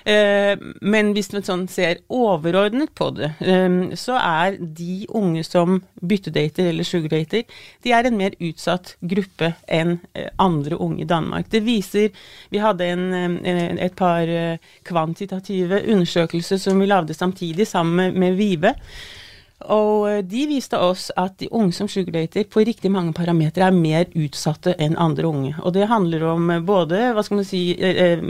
Uh, 0.05 0.53
men 0.85 1.09
hvis 1.15 1.31
man 1.33 1.45
sånn 1.47 1.63
ser 1.71 2.03
overordnet 2.13 2.93
på 2.93 3.07
det, 3.17 3.31
um, 3.41 3.79
så 3.97 4.19
er 4.21 4.59
de 4.59 5.07
unge 5.17 5.41
som 5.47 5.79
byttedater 5.97 6.69
eller 6.69 6.85
sugardater, 6.85 7.47
de 7.81 7.95
er 7.95 8.05
en 8.05 8.19
mer 8.19 8.37
utsatt 8.37 8.93
gruppe 9.01 9.55
enn 9.65 9.97
uh, 9.97 10.27
andre 10.45 10.77
unge 10.77 11.07
i 11.07 11.09
Danmark. 11.09 11.49
Det 11.49 11.63
viser 11.65 12.13
Vi 12.53 12.61
hadde 12.61 12.85
en, 12.85 13.07
en, 13.13 13.79
et 13.81 13.95
par 13.97 14.29
kvantitative 14.85 15.81
undersøkelser 15.89 16.61
som 16.61 16.77
vi 16.77 16.89
lagde 16.89 17.17
samtidig 17.17 17.65
sammen 17.67 17.97
med, 17.97 18.21
med 18.21 18.37
Vive. 18.37 18.75
Og 19.67 20.05
eh, 20.09 20.21
de 20.23 20.45
viste 20.47 20.79
oss 20.79 21.09
at 21.19 21.35
de 21.41 21.49
unge 21.51 21.75
som 21.75 21.89
sugardater 21.91 22.47
på 22.47 22.63
riktig 22.67 22.91
mange 22.91 23.13
parametere 23.17 23.67
er 23.67 23.75
mer 23.75 24.07
utsatte 24.15 24.75
enn 24.79 24.95
andre 24.99 25.27
unge. 25.27 25.55
Og 25.63 25.73
det 25.75 25.89
handler 25.91 26.23
om 26.31 26.53
eh, 26.53 26.63
både, 26.63 27.09
hva 27.15 27.25
skal 27.25 27.41
man 27.41 27.49
si 27.49 27.63
eh, 27.75 28.23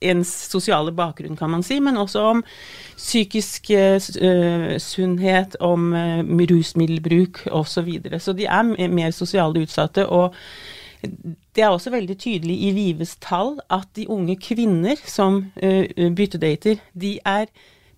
ens 0.00 0.32
sosiale 0.50 0.92
bakgrunn, 0.96 1.36
kan 1.36 1.52
man 1.52 1.62
si, 1.62 1.78
men 1.80 2.00
også 2.00 2.22
om 2.32 2.42
psykisk 2.96 3.70
uh, 3.76 4.76
sunnhet, 4.80 5.56
om 5.60 5.92
uh, 5.92 6.22
rusmiddelbruk 6.24 7.42
osv. 7.46 7.68
Så, 7.70 7.82
videre. 7.84 8.20
så 8.20 8.32
de 8.32 8.46
er 8.48 8.88
mer 8.88 9.10
sosiale 9.12 9.60
utsatte. 9.60 10.06
og 10.06 10.34
det 11.00 11.62
er 11.64 11.68
også 11.68 11.90
veldig 11.90 12.16
tydelig 12.20 12.56
i 12.68 12.72
Vives 12.76 13.14
tall 13.20 13.54
at 13.72 13.88
de 13.96 14.08
unge 14.08 14.36
kvinner 14.36 14.96
som 15.04 15.44
uh, 15.62 16.12
byttedater, 16.16 16.80
de 16.92 17.18
er 17.24 17.46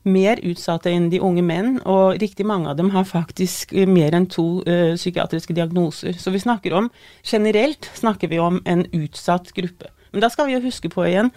mer 0.02 0.40
utsatte 0.46 0.90
enn 0.90 1.08
de 1.12 1.20
unge 1.22 1.44
menn, 1.46 1.76
og 1.88 2.18
riktig 2.22 2.46
mange 2.48 2.70
av 2.70 2.78
dem 2.78 2.90
har 2.94 3.06
faktisk 3.08 3.74
eh, 3.76 3.88
mer 3.88 4.16
enn 4.16 4.28
to 4.30 4.62
uh, 4.66 4.94
psykiatriske 4.98 5.54
diagnoser. 5.54 6.16
Så 6.18 6.32
vi 6.34 6.42
snakker 6.42 6.74
om, 6.74 6.90
generelt 7.22 7.90
snakker 7.94 8.30
vi 8.32 8.40
om 8.42 8.60
en 8.66 8.86
utsatt 8.92 9.52
gruppe. 9.54 9.92
Men 10.12 10.24
da 10.24 10.30
skal 10.32 10.48
vi 10.48 10.56
jo 10.56 10.64
huske 10.64 10.90
på 10.92 11.06
igjen 11.08 11.30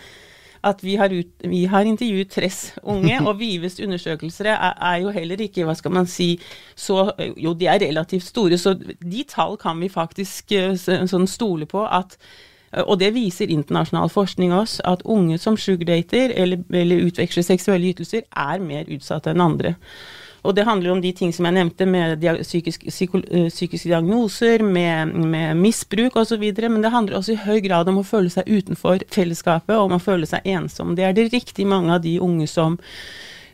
at 0.65 0.79
vi 0.81 0.95
har, 0.98 1.13
ut, 1.13 1.29
vi 1.45 1.60
har 1.69 1.86
intervjuet 1.86 2.31
Tress 2.34 2.60
unge, 2.81 3.19
og 3.27 3.38
Vives 3.38 3.77
undersøkelser 3.79 4.50
er, 4.55 4.74
er, 4.74 4.98
jo 5.03 5.13
heller 5.13 5.45
ikke, 5.45 5.67
hva 5.67 5.75
skal 5.77 5.93
man 5.93 6.10
si, 6.10 6.34
så 6.74 7.12
Jo, 7.38 7.53
de 7.53 7.69
er 7.69 7.84
relativt 7.86 8.25
store, 8.25 8.57
så 8.57 8.74
de 8.74 9.24
tall 9.29 9.60
kan 9.62 9.77
vi 9.77 9.93
faktisk 9.93 10.55
sånn 10.81 11.29
stole 11.29 11.69
på 11.69 11.86
at 11.86 12.17
Eh, 12.17 12.54
og 12.84 13.00
det 13.00 13.13
viser 13.15 13.51
internasjonal 13.51 14.10
forskning 14.12 14.53
også, 14.53 14.84
at 14.84 15.05
unge 15.05 15.38
som 15.41 15.57
sugardater 15.57 16.34
eller, 16.36 16.63
eller 16.74 17.07
utveksler 17.07 17.45
seksuelle 17.45 17.93
ytelser, 17.93 18.25
er 18.31 18.63
mer 18.63 18.89
utsatte 18.91 19.31
enn 19.31 19.43
andre. 19.43 19.75
Og 20.45 20.53
det 20.53 20.65
handler 20.67 20.91
om 20.93 21.01
de 21.01 21.12
ting 21.15 21.31
som 21.34 21.48
jeg 21.48 21.57
nevnte, 21.57 21.88
med 21.89 22.19
dia 22.22 22.36
psykisk, 22.38 22.86
uh, 22.86 23.48
psykiske 23.50 23.89
diagnoser, 23.89 24.62
med, 24.63 25.13
med 25.25 25.57
misbruk 25.57 26.17
osv. 26.22 26.43
Men 26.62 26.81
det 26.84 26.93
handler 26.93 27.17
også 27.17 27.34
i 27.34 27.43
høy 27.48 27.60
grad 27.65 27.89
om 27.89 28.01
å 28.01 28.05
føle 28.05 28.29
seg 28.29 28.50
utenfor 28.50 29.01
fellesskapet, 29.13 29.74
og 29.75 29.89
om 29.89 29.98
å 29.98 30.03
føle 30.03 30.29
seg 30.29 30.45
ensom. 30.45 30.93
Det 30.98 31.07
er 31.07 31.17
det 31.17 31.31
riktig 31.34 31.65
mange 31.69 31.95
av 31.95 32.03
de 32.05 32.19
unge 32.22 32.48
som 32.51 32.77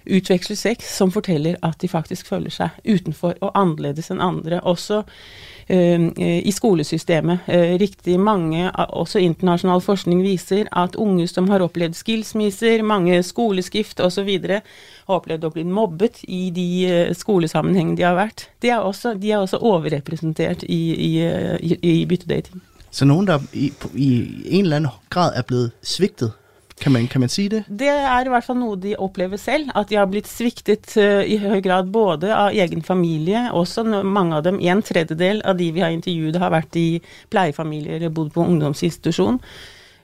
utveksler 0.06 0.58
sex, 0.60 0.98
som 0.98 1.12
forteller 1.14 1.58
at 1.66 1.80
de 1.82 1.90
faktisk 1.92 2.30
føler 2.32 2.54
seg 2.54 2.78
utenfor 2.86 3.38
og 3.42 3.52
annerledes 3.58 4.12
enn 4.14 4.22
andre. 4.24 4.62
Også 4.68 5.02
uh, 5.04 6.06
i 6.18 6.54
skolesystemet. 6.54 7.48
Uh, 7.48 7.76
riktig 7.82 8.18
mange, 8.20 8.70
også 8.72 9.22
internasjonal 9.22 9.84
forskning 9.86 10.24
viser 10.26 10.70
at 10.72 10.98
unge 11.00 11.28
som 11.30 11.50
har 11.52 11.64
opplevd 11.66 11.98
skilsmisser, 12.00 12.84
mange 12.84 13.22
skoleskift 13.26 14.02
osv., 14.04 14.32
har 14.42 15.18
opplevd 15.18 15.46
å 15.48 15.54
bli 15.54 15.68
mobbet 15.68 16.22
i 16.28 16.50
de 16.56 17.14
skolesammenhengene 17.18 18.00
de 18.00 18.06
har 18.08 18.18
vært. 18.18 18.48
De 18.64 18.72
er 18.72 18.84
også, 18.86 19.16
de 19.20 19.34
er 19.34 19.42
også 19.44 19.60
overrepresentert 19.60 20.64
i, 20.64 20.82
i, 20.96 21.14
i, 21.60 21.78
i 22.02 22.06
byttedating. 22.08 22.62
Så 22.92 23.08
noen 23.08 23.28
der 23.28 23.44
i, 23.56 23.70
i 23.96 24.12
en 24.60 24.66
eller 24.66 24.82
annen 24.82 24.96
grad 25.12 25.38
er 25.40 25.48
blitt 25.48 25.76
sviktet 25.88 26.36
kan 26.82 26.94
man, 26.94 27.08
kan 27.08 27.22
man, 27.22 27.30
si 27.30 27.46
det? 27.52 27.62
Det 27.70 27.90
er 27.90 28.26
i 28.26 28.32
hvert 28.34 28.46
fall 28.46 28.58
noe 28.58 28.78
de 28.82 28.96
opplever 28.98 29.38
selv. 29.38 29.70
At 29.78 29.92
de 29.92 30.00
har 30.00 30.08
blitt 30.10 30.30
sviktet 30.30 30.96
uh, 30.98 31.22
i 31.22 31.38
høy 31.42 31.60
grad 31.62 31.92
både 31.94 32.32
av 32.34 32.58
egen 32.58 32.82
familie, 32.86 33.46
også 33.54 33.86
mange 34.02 34.40
av 34.40 34.48
dem, 34.48 34.58
en 34.60 34.82
tredjedel 34.82 35.44
av 35.46 35.60
de 35.62 35.70
vi 35.76 35.84
har 35.86 35.94
intervjuet, 35.94 36.40
har 36.42 36.54
vært 36.56 36.80
i 36.82 36.88
pleiefamilier 37.30 38.10
bodd 38.10 38.34
på 38.34 38.48
ungdomsinstitusjon. 38.48 39.38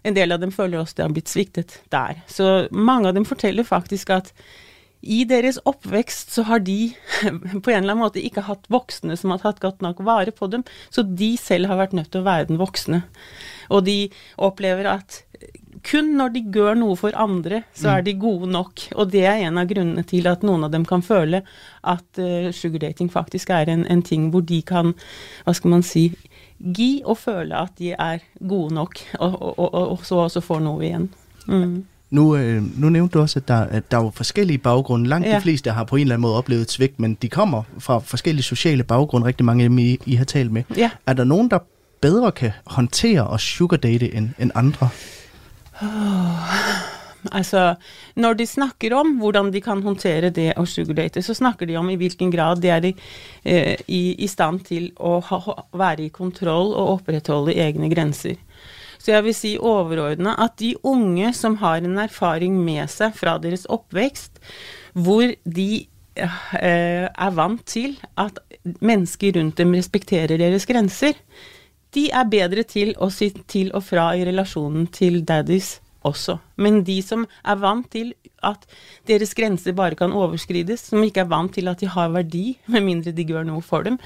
En 0.08 0.16
del 0.16 0.32
av 0.32 0.40
dem 0.44 0.54
føler 0.54 0.80
også 0.80 1.00
de 1.00 1.08
har 1.08 1.18
blitt 1.18 1.34
sviktet 1.34 1.80
der. 1.92 2.22
Så 2.30 2.68
mange 2.72 3.10
av 3.10 3.18
dem 3.18 3.26
forteller 3.28 3.68
faktisk 3.68 4.14
at 4.14 4.32
i 5.01 5.22
deres 5.30 5.60
oppvekst 5.70 6.34
så 6.34 6.46
har 6.48 6.63
de 6.66 6.94
på 7.63 7.72
en 7.72 7.84
eller 7.84 7.94
annen 7.94 8.04
måte 8.06 8.24
ikke 8.24 8.48
hatt 8.48 8.66
voksne 8.74 9.18
som 9.20 9.34
har 9.34 9.44
tatt 9.44 9.62
godt 9.63 9.84
nok 9.86 10.01
vare 10.08 10.34
på 10.36 10.50
dem, 10.51 10.66
så 10.89 11.06
de 11.06 11.36
selv 11.42 11.70
har 11.72 11.82
vært 11.82 11.96
nødt 11.98 12.12
til 12.13 12.24
å 12.24 12.27
være 12.27 12.50
den 12.50 12.62
voksne. 12.62 13.04
Og 13.74 13.86
de 13.88 14.00
opplever 14.42 14.89
at 14.89 15.22
kun 15.88 16.10
når 16.18 16.34
de 16.34 16.42
gjør 16.56 16.77
noe 16.80 16.96
for 17.00 17.16
andre, 17.20 17.62
så 17.77 17.98
er 17.98 18.06
de 18.06 18.16
gode 18.20 18.50
nok. 18.51 18.88
Og 18.98 19.12
det 19.13 19.24
er 19.30 19.44
en 19.46 19.60
av 19.62 19.70
grunnene 19.70 20.04
til 20.08 20.27
at 20.30 20.44
noen 20.46 20.66
av 20.68 20.74
dem 20.74 20.86
kan 20.88 21.04
føle 21.06 21.44
at 21.88 22.22
uh, 22.22 22.50
sugardating 22.56 23.12
faktisk 23.13 23.51
er 23.54 23.70
en, 23.72 23.86
en, 23.86 24.01
ting 24.04 24.30
hvor 24.34 24.44
de 24.48 24.62
kan, 24.66 24.96
hva 25.46 25.54
skal 25.56 25.77
man 25.77 25.86
si, 25.86 26.10
gi 26.58 27.04
og 27.06 27.20
føle 27.22 27.60
at 27.60 27.77
de 27.80 27.94
er 27.94 28.25
gode 28.39 28.74
nok, 28.75 29.04
og, 29.20 29.38
og, 29.38 29.68
og, 29.68 29.84
og 29.94 30.08
så 30.08 30.24
også 30.25 30.44
får 30.44 30.66
noe 30.66 30.84
igjen. 30.88 31.08
Mm. 31.48 31.77
Nu, 32.10 32.36
øh, 32.36 32.80
nu 32.80 32.90
nævnte 32.90 33.14
du 33.14 33.22
også, 33.22 33.40
at 33.40 33.48
der, 33.48 33.60
at 33.60 33.92
der 33.92 33.98
er 33.98 34.12
forskellige 34.12 34.58
baggrunde. 34.58 35.10
Langt 35.10 35.28
ja. 35.28 35.36
de 35.36 35.42
fleste 35.42 35.72
har 35.72 35.84
på 35.84 35.96
en 35.96 36.02
eller 36.02 36.16
anden 36.16 36.22
måde 36.22 36.38
oplevet 36.38 36.62
et 36.62 36.72
svigt, 36.72 37.00
men 37.00 37.18
de 37.22 37.30
kommer 37.30 37.64
fra 37.80 38.00
forskellige 38.00 38.44
sociale 38.44 38.84
baggrunde, 38.84 39.28
rigtig 39.28 39.46
mange 39.46 39.64
af 39.64 39.70
dem, 39.70 39.78
I, 39.78 39.98
I 40.06 40.16
har 40.16 40.26
talt 40.26 40.52
med. 40.52 40.64
Ja. 40.78 40.92
Er 41.06 41.14
der 41.14 41.24
nogen, 41.24 41.50
der 41.50 41.60
bedre 42.02 42.32
kan 42.32 42.52
håndtere 42.66 43.28
og 43.28 43.40
sugardate 43.40 44.14
end, 44.16 44.30
end 44.40 44.52
andre? 44.56 44.90
Altså, 47.32 47.76
når 48.16 48.34
de 48.34 48.46
snakker 48.46 48.96
om 48.96 49.08
hvordan 49.20 49.54
de 49.54 49.62
kan 49.62 49.84
håndtere 49.84 50.30
det 50.30 50.54
å 50.58 50.66
sugardate, 50.66 51.22
så 51.22 51.34
snakker 51.34 51.68
de 51.68 51.76
om 51.76 51.90
i 51.90 51.98
hvilken 52.00 52.32
grad 52.32 52.62
de 52.62 52.70
er 52.70 52.86
i, 52.86 52.94
eh, 53.44 53.76
i, 53.88 54.16
i 54.24 54.28
stand 54.28 54.62
til 54.68 54.92
å 54.96 55.20
ha, 55.20 55.40
være 55.74 56.06
i 56.06 56.14
kontroll 56.14 56.74
og 56.74 56.94
opprettholde 56.98 57.58
egne 57.58 57.90
grenser. 57.94 58.38
Så 59.08 59.14
jeg 59.14 59.24
vil 59.24 59.36
si 59.38 59.50
overordna 59.56 60.34
at 60.44 60.58
de 60.60 60.74
unge 60.84 61.30
som 61.32 61.54
har 61.62 61.80
en 61.80 61.96
erfaring 62.04 62.58
med 62.60 62.92
seg 62.92 63.14
fra 63.16 63.38
deres 63.40 63.64
oppvekst, 63.72 64.42
hvor 65.00 65.32
de 65.48 65.70
eh, 66.20 67.06
er 67.08 67.38
vant 67.38 67.64
til 67.64 67.96
at 68.20 68.42
mennesker 68.84 69.38
rundt 69.40 69.62
dem 69.64 69.72
respekterer 69.80 70.36
deres 70.36 70.68
grenser, 70.68 71.16
de 71.96 72.10
er 72.12 72.28
bedre 72.28 72.68
til 72.68 72.92
å 73.00 73.08
si 73.08 73.32
til 73.48 73.72
og 73.72 73.88
fra 73.88 74.10
i 74.20 74.28
relasjonen 74.28 74.92
til 74.92 75.22
daddies 75.24 75.78
også. 76.04 76.42
Men 76.60 76.84
de 76.84 77.00
som 77.00 77.24
er 77.48 77.64
vant 77.64 77.88
til 77.96 78.12
at 78.44 78.68
deres 79.08 79.32
grenser 79.40 79.72
bare 79.72 79.96
kan 79.96 80.12
overskrides, 80.12 80.90
som 80.92 81.00
ikke 81.08 81.24
er 81.24 81.32
vant 81.32 81.56
til 81.56 81.72
at 81.72 81.80
de 81.80 81.88
har 81.96 82.12
verdi, 82.12 82.58
med 82.68 82.84
mindre 82.84 83.16
de 83.16 83.24
gjør 83.24 83.48
noe 83.48 83.64
for 83.64 83.88
dem, 83.88 84.04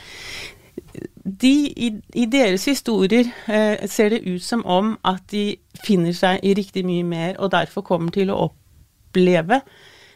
de, 1.42 1.54
i, 1.78 1.92
i, 2.13 2.25
deres 2.25 2.66
historier 2.66 3.30
eh, 3.48 3.88
ser 3.90 4.10
det 4.10 4.24
ut 4.25 4.44
som 4.44 4.66
om 4.66 4.96
at 5.08 5.24
de 5.32 5.56
finner 5.84 6.16
seg 6.18 6.42
i 6.44 6.54
riktig 6.58 6.84
mye 6.86 7.04
mer, 7.08 7.36
og 7.40 7.51
derfor 7.54 7.86
kommer 7.86 8.12
til 8.13 8.32
å 8.32 8.40
oppleve 8.50 9.62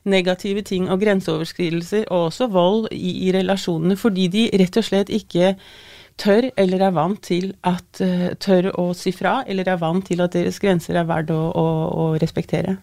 negative 0.05 0.61
ting 0.61 0.89
og 0.91 1.01
grenseoverskridelser, 1.01 2.05
og 2.09 2.29
også 2.29 2.47
vold 2.53 2.87
i, 2.91 3.27
i 3.27 3.31
relasjonene, 3.33 3.97
fordi 3.97 4.27
de 4.27 4.49
rett 4.53 4.77
og 4.77 4.85
slett 4.85 5.09
ikke 5.09 5.55
tør 6.21 6.49
eller 6.57 6.83
er 6.87 6.93
vant 6.95 7.21
til 7.23 7.53
at 7.67 8.01
uh, 8.01 8.27
tør 8.39 8.69
å 8.79 8.91
si 8.95 9.11
fra, 9.11 9.41
eller 9.47 9.67
er 9.67 9.81
vant 9.81 10.05
til 10.05 10.21
at 10.23 10.33
deres 10.33 10.59
grenser 10.63 10.95
er 10.95 11.07
verdt 11.09 11.33
å, 11.33 11.41
å, 11.51 11.65
å 11.89 12.05
respektere. 12.21 12.77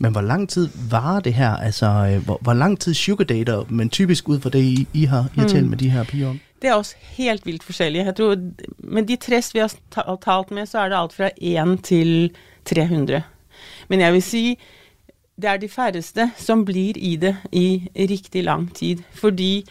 Men 0.00 0.16
hvor 0.16 0.24
lang 0.26 0.48
tid 0.48 0.72
varer 0.90 1.20
det 1.28 1.34
her? 1.36 1.60
Altså, 1.62 1.86
hvor, 2.26 2.40
hvor 2.42 2.56
lang 2.58 2.78
tid 2.80 2.94
sugardater, 2.94 3.68
men 3.68 3.92
typisk 3.92 4.28
ut 4.28 4.42
fra 4.42 4.50
det 4.50 4.64
I, 4.64 4.86
I 4.92 5.04
har, 5.04 5.28
I 5.36 5.44
har 5.44 5.48
talt 5.48 5.62
mm. 5.62 5.68
med 5.70 5.78
de 5.78 5.92
her 5.92 6.08
piger 6.08 6.32
om? 6.32 6.40
Det 6.62 6.70
er 6.70 6.78
også 6.78 6.96
helt 7.16 7.46
vilt 7.46 7.64
forskjellig. 7.66 8.04
Jeg 8.06 8.16
tror, 8.16 8.36
med 8.78 9.08
de 9.08 9.16
tre 9.18 9.40
vi 9.52 9.64
har 9.64 10.18
talt 10.22 10.50
med, 10.54 10.68
så 10.70 10.84
er 10.84 10.92
det 10.92 10.98
alt 10.98 11.16
fra 11.16 11.30
1 11.36 11.80
til 11.82 12.12
300. 12.64 13.22
Men 13.88 14.00
jeg 14.00 14.12
vil 14.12 14.22
si 14.22 14.44
det 15.42 15.48
er 15.50 15.58
de 15.58 15.68
færreste 15.68 16.28
som 16.38 16.64
blir 16.64 16.98
i 16.98 17.16
det 17.16 17.34
i 17.52 17.88
riktig 17.96 18.44
lang 18.44 18.68
tid. 18.74 19.02
Fordi 19.14 19.64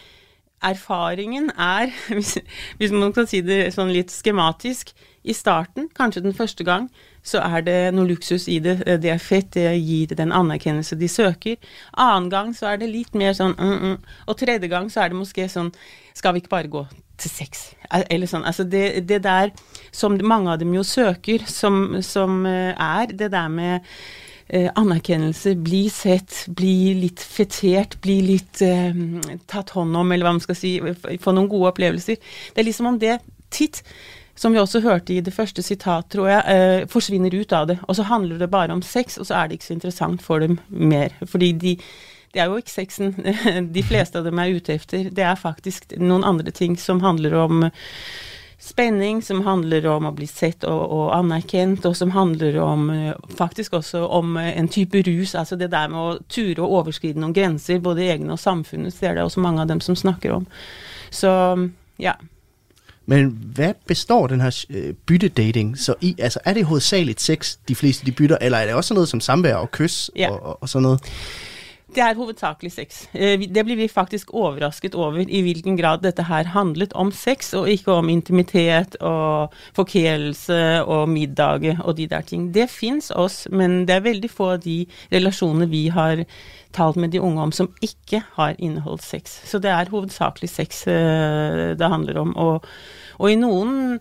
erfaringen 0.62 1.50
er, 1.50 1.90
hvis, 2.16 2.38
hvis, 2.76 2.92
man 2.92 3.12
kan 3.12 3.26
si 3.26 3.40
det 3.40 3.72
sånn 3.74 3.92
litt 3.94 4.12
skematisk, 4.12 4.92
i 5.22 5.34
starten, 5.34 5.86
kanskje 5.94 6.24
den 6.24 6.34
første 6.34 6.64
gang, 6.66 6.88
så 7.22 7.38
er 7.46 7.62
det 7.62 7.76
noe 7.94 8.08
luksus 8.08 8.48
i 8.50 8.56
det. 8.58 8.80
Det 9.02 9.10
er 9.12 9.20
fett, 9.22 9.52
det 9.54 9.76
gir 9.78 10.10
den 10.18 10.32
anerkjennelse 10.34 10.98
de 10.98 11.06
søker. 11.06 11.60
Annen 11.94 12.26
gang 12.32 12.50
så 12.58 12.72
er 12.72 12.80
det 12.80 12.90
litt 12.90 13.14
mer 13.14 13.36
sånn 13.38 13.54
mm, 13.54 13.76
mm. 13.84 13.94
Og 14.26 14.40
tredje 14.40 14.66
gang 14.72 14.90
så 14.90 15.04
er 15.04 15.12
det 15.12 15.20
måske 15.20 15.46
sånn 15.46 15.70
Skal 16.14 16.34
vi 16.34 16.42
ikke 16.42 16.52
bare 16.52 16.72
gå 16.72 16.84
til 17.20 17.30
sex? 17.32 17.70
Eller 17.90 18.30
sånn. 18.30 18.46
Altså 18.48 18.64
det, 18.68 19.04
det 19.08 19.22
der 19.24 19.52
som 19.94 20.16
mange 20.22 20.52
av 20.52 20.60
dem 20.62 20.74
jo 20.74 20.84
søker, 20.86 21.44
som, 21.48 21.98
som 22.04 22.44
eh, 22.48 22.72
er 22.72 23.12
det 23.12 23.30
der 23.34 23.50
med 23.52 23.92
eh, 24.48 24.70
anerkjennelse, 24.78 25.54
bli 25.64 25.84
sett, 25.92 26.44
bli 26.48 26.94
litt 27.02 27.20
fetert, 27.20 27.98
bli 28.04 28.18
litt 28.32 28.62
eh, 28.64 28.96
tatt 29.50 29.74
hånd 29.76 29.96
om, 29.96 30.12
eller 30.12 30.28
hva 30.28 30.36
man 30.38 30.44
skal 30.44 30.58
si, 30.58 30.76
få 31.20 31.36
noen 31.36 31.50
gode 31.52 31.72
opplevelser. 31.72 32.20
Det 32.52 32.62
er 32.62 32.68
liksom 32.68 32.90
om 32.92 33.00
det 33.02 33.18
titt, 33.52 33.82
som 34.34 34.54
vi 34.54 34.60
også 34.62 34.80
hørte 34.80 35.12
i 35.14 35.20
det 35.24 35.34
første 35.34 35.62
sitat, 35.64 36.08
tror 36.12 36.30
jeg, 36.30 36.42
eh, 36.48 36.86
forsvinner 36.90 37.34
ut 37.34 37.52
av 37.52 37.68
det. 37.68 37.78
Og 37.86 37.98
så 37.98 38.08
handler 38.08 38.40
det 38.40 38.50
bare 38.50 38.72
om 38.72 38.82
sex, 38.82 39.18
og 39.20 39.28
så 39.28 39.38
er 39.38 39.48
det 39.48 39.60
ikke 39.60 39.70
så 39.70 39.76
interessant 39.76 40.24
for 40.24 40.40
dem 40.42 40.58
mer. 40.68 41.12
Fordi 41.28 41.52
de 41.52 41.76
det 42.32 42.42
er 42.42 42.50
jo 42.50 42.60
ikke 42.60 42.72
sexen 42.72 43.14
de 43.76 43.86
fleste 43.86 44.20
av 44.20 44.28
dem 44.28 44.40
er 44.40 44.56
ute 44.56 44.76
etter. 44.78 45.08
Det 45.12 45.24
er 45.24 45.40
faktisk 45.40 45.92
noen 46.00 46.24
andre 46.24 46.54
ting 46.54 46.78
som 46.80 47.02
handler 47.04 47.36
om 47.44 47.66
spenning 48.62 49.22
som 49.22 49.40
handler 49.42 49.86
om 49.90 50.06
å 50.06 50.12
bli 50.14 50.26
sett 50.30 50.62
og, 50.68 50.82
og 50.94 51.08
anerkjent, 51.16 51.82
og 51.88 51.96
som 51.98 52.12
handler 52.14 52.60
om 52.62 52.90
eh, 52.94 53.14
faktisk 53.36 53.74
også 53.74 54.04
om 54.06 54.36
eh, 54.38 54.52
en 54.58 54.68
type 54.70 55.02
rus. 55.02 55.34
Altså 55.34 55.58
det 55.58 55.72
der 55.72 55.90
med 55.90 55.98
å 55.98 56.18
ture 56.30 56.62
og 56.62 56.76
overskride 56.78 57.18
noen 57.18 57.34
grenser, 57.34 57.82
både 57.82 58.06
egne 58.06 58.36
og 58.36 58.42
samfunnets, 58.42 59.00
det 59.00 59.10
er 59.10 59.18
det 59.18 59.26
også 59.26 59.42
mange 59.42 59.64
av 59.64 59.72
dem 59.72 59.82
som 59.82 59.98
snakker 59.98 60.36
om. 60.38 60.46
Så 61.10 61.32
ja. 61.98 62.14
Men 63.10 63.32
hva 63.56 63.72
består 63.90 64.30
den 64.30 64.44
her 64.46 64.54
øh, 64.70 64.92
byttedating 65.10 65.74
så 65.74 65.98
i? 66.00 66.14
Altså 66.22 66.40
Er 66.46 66.54
det 66.54 66.68
hovedsagelig 66.70 67.18
sex 67.18 67.56
de 67.68 67.74
fleste 67.74 68.06
de 68.06 68.14
bytter, 68.14 68.38
eller 68.40 68.58
er 68.58 68.70
det 68.70 68.78
også 68.78 68.94
noe 68.94 69.10
som 69.10 69.20
samvær 69.20 69.64
og 69.64 69.74
kyss 69.74 70.06
ja. 70.14 70.30
og, 70.30 70.38
og, 70.38 70.62
og 70.62 70.70
sånn 70.70 70.86
noe? 70.86 71.02
Det 71.92 72.00
er 72.00 72.16
hovedsakelig 72.16 72.70
sex. 72.72 73.02
Eh, 73.12 73.40
det 73.52 73.64
blir 73.68 73.76
vi 73.76 73.88
faktisk 73.90 74.30
overrasket 74.32 74.94
over 74.96 75.20
i 75.28 75.42
hvilken 75.44 75.76
grad 75.76 76.00
dette 76.06 76.24
her 76.24 76.48
handlet 76.54 76.94
om 76.96 77.10
sex, 77.12 77.52
og 77.58 77.68
ikke 77.68 77.92
om 77.98 78.08
intimitet 78.08 78.96
og 79.04 79.52
forkjelelse 79.76 80.60
og 80.88 81.10
middag 81.12 81.68
og 81.84 81.96
de 81.98 82.08
der 82.08 82.24
ting. 82.24 82.48
Det 82.54 82.70
fins 82.72 83.10
oss, 83.10 83.44
men 83.52 83.84
det 83.84 83.98
er 83.98 84.08
veldig 84.08 84.32
få 84.32 84.54
av 84.54 84.64
de 84.64 84.78
relasjonene 85.12 85.68
vi 85.68 85.86
har 85.92 86.24
talt 86.72 86.96
med 86.96 87.12
de 87.12 87.20
unge 87.20 87.44
om 87.44 87.52
som 87.52 87.68
ikke 87.84 88.22
har 88.38 88.56
inneholdt 88.56 89.04
sex. 89.04 89.42
Så 89.44 89.60
det 89.60 89.74
er 89.74 89.92
hovedsakelig 89.92 90.48
sex 90.48 90.86
eh, 90.88 91.72
det 91.76 91.92
handler 91.92 92.24
om. 92.24 92.32
Og, 92.40 92.70
og 93.20 93.28
i 93.28 93.36
noen 93.36 93.98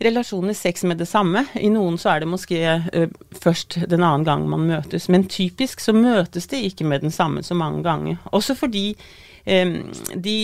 relasjoner 0.00 0.56
sex 0.56 0.84
med 0.84 1.00
det 1.00 1.08
samme. 1.08 1.44
I 1.60 1.70
noen 1.72 1.98
så 2.00 2.14
er 2.14 2.22
det 2.22 2.30
måske 2.30 2.60
uh, 2.64 3.08
først 3.42 3.78
den 3.90 4.04
annen 4.04 4.26
gang 4.26 4.46
man 4.48 4.66
møtes. 4.68 5.08
Men 5.12 5.28
typisk 5.30 5.82
så 5.84 5.94
møtes 5.96 6.48
det 6.50 6.62
ikke 6.70 6.86
med 6.88 7.04
den 7.04 7.14
samme 7.14 7.44
så 7.46 7.54
mange 7.54 7.82
ganger. 7.86 8.20
Også 8.32 8.56
fordi 8.58 8.94
um, 9.46 9.74
de 10.14 10.36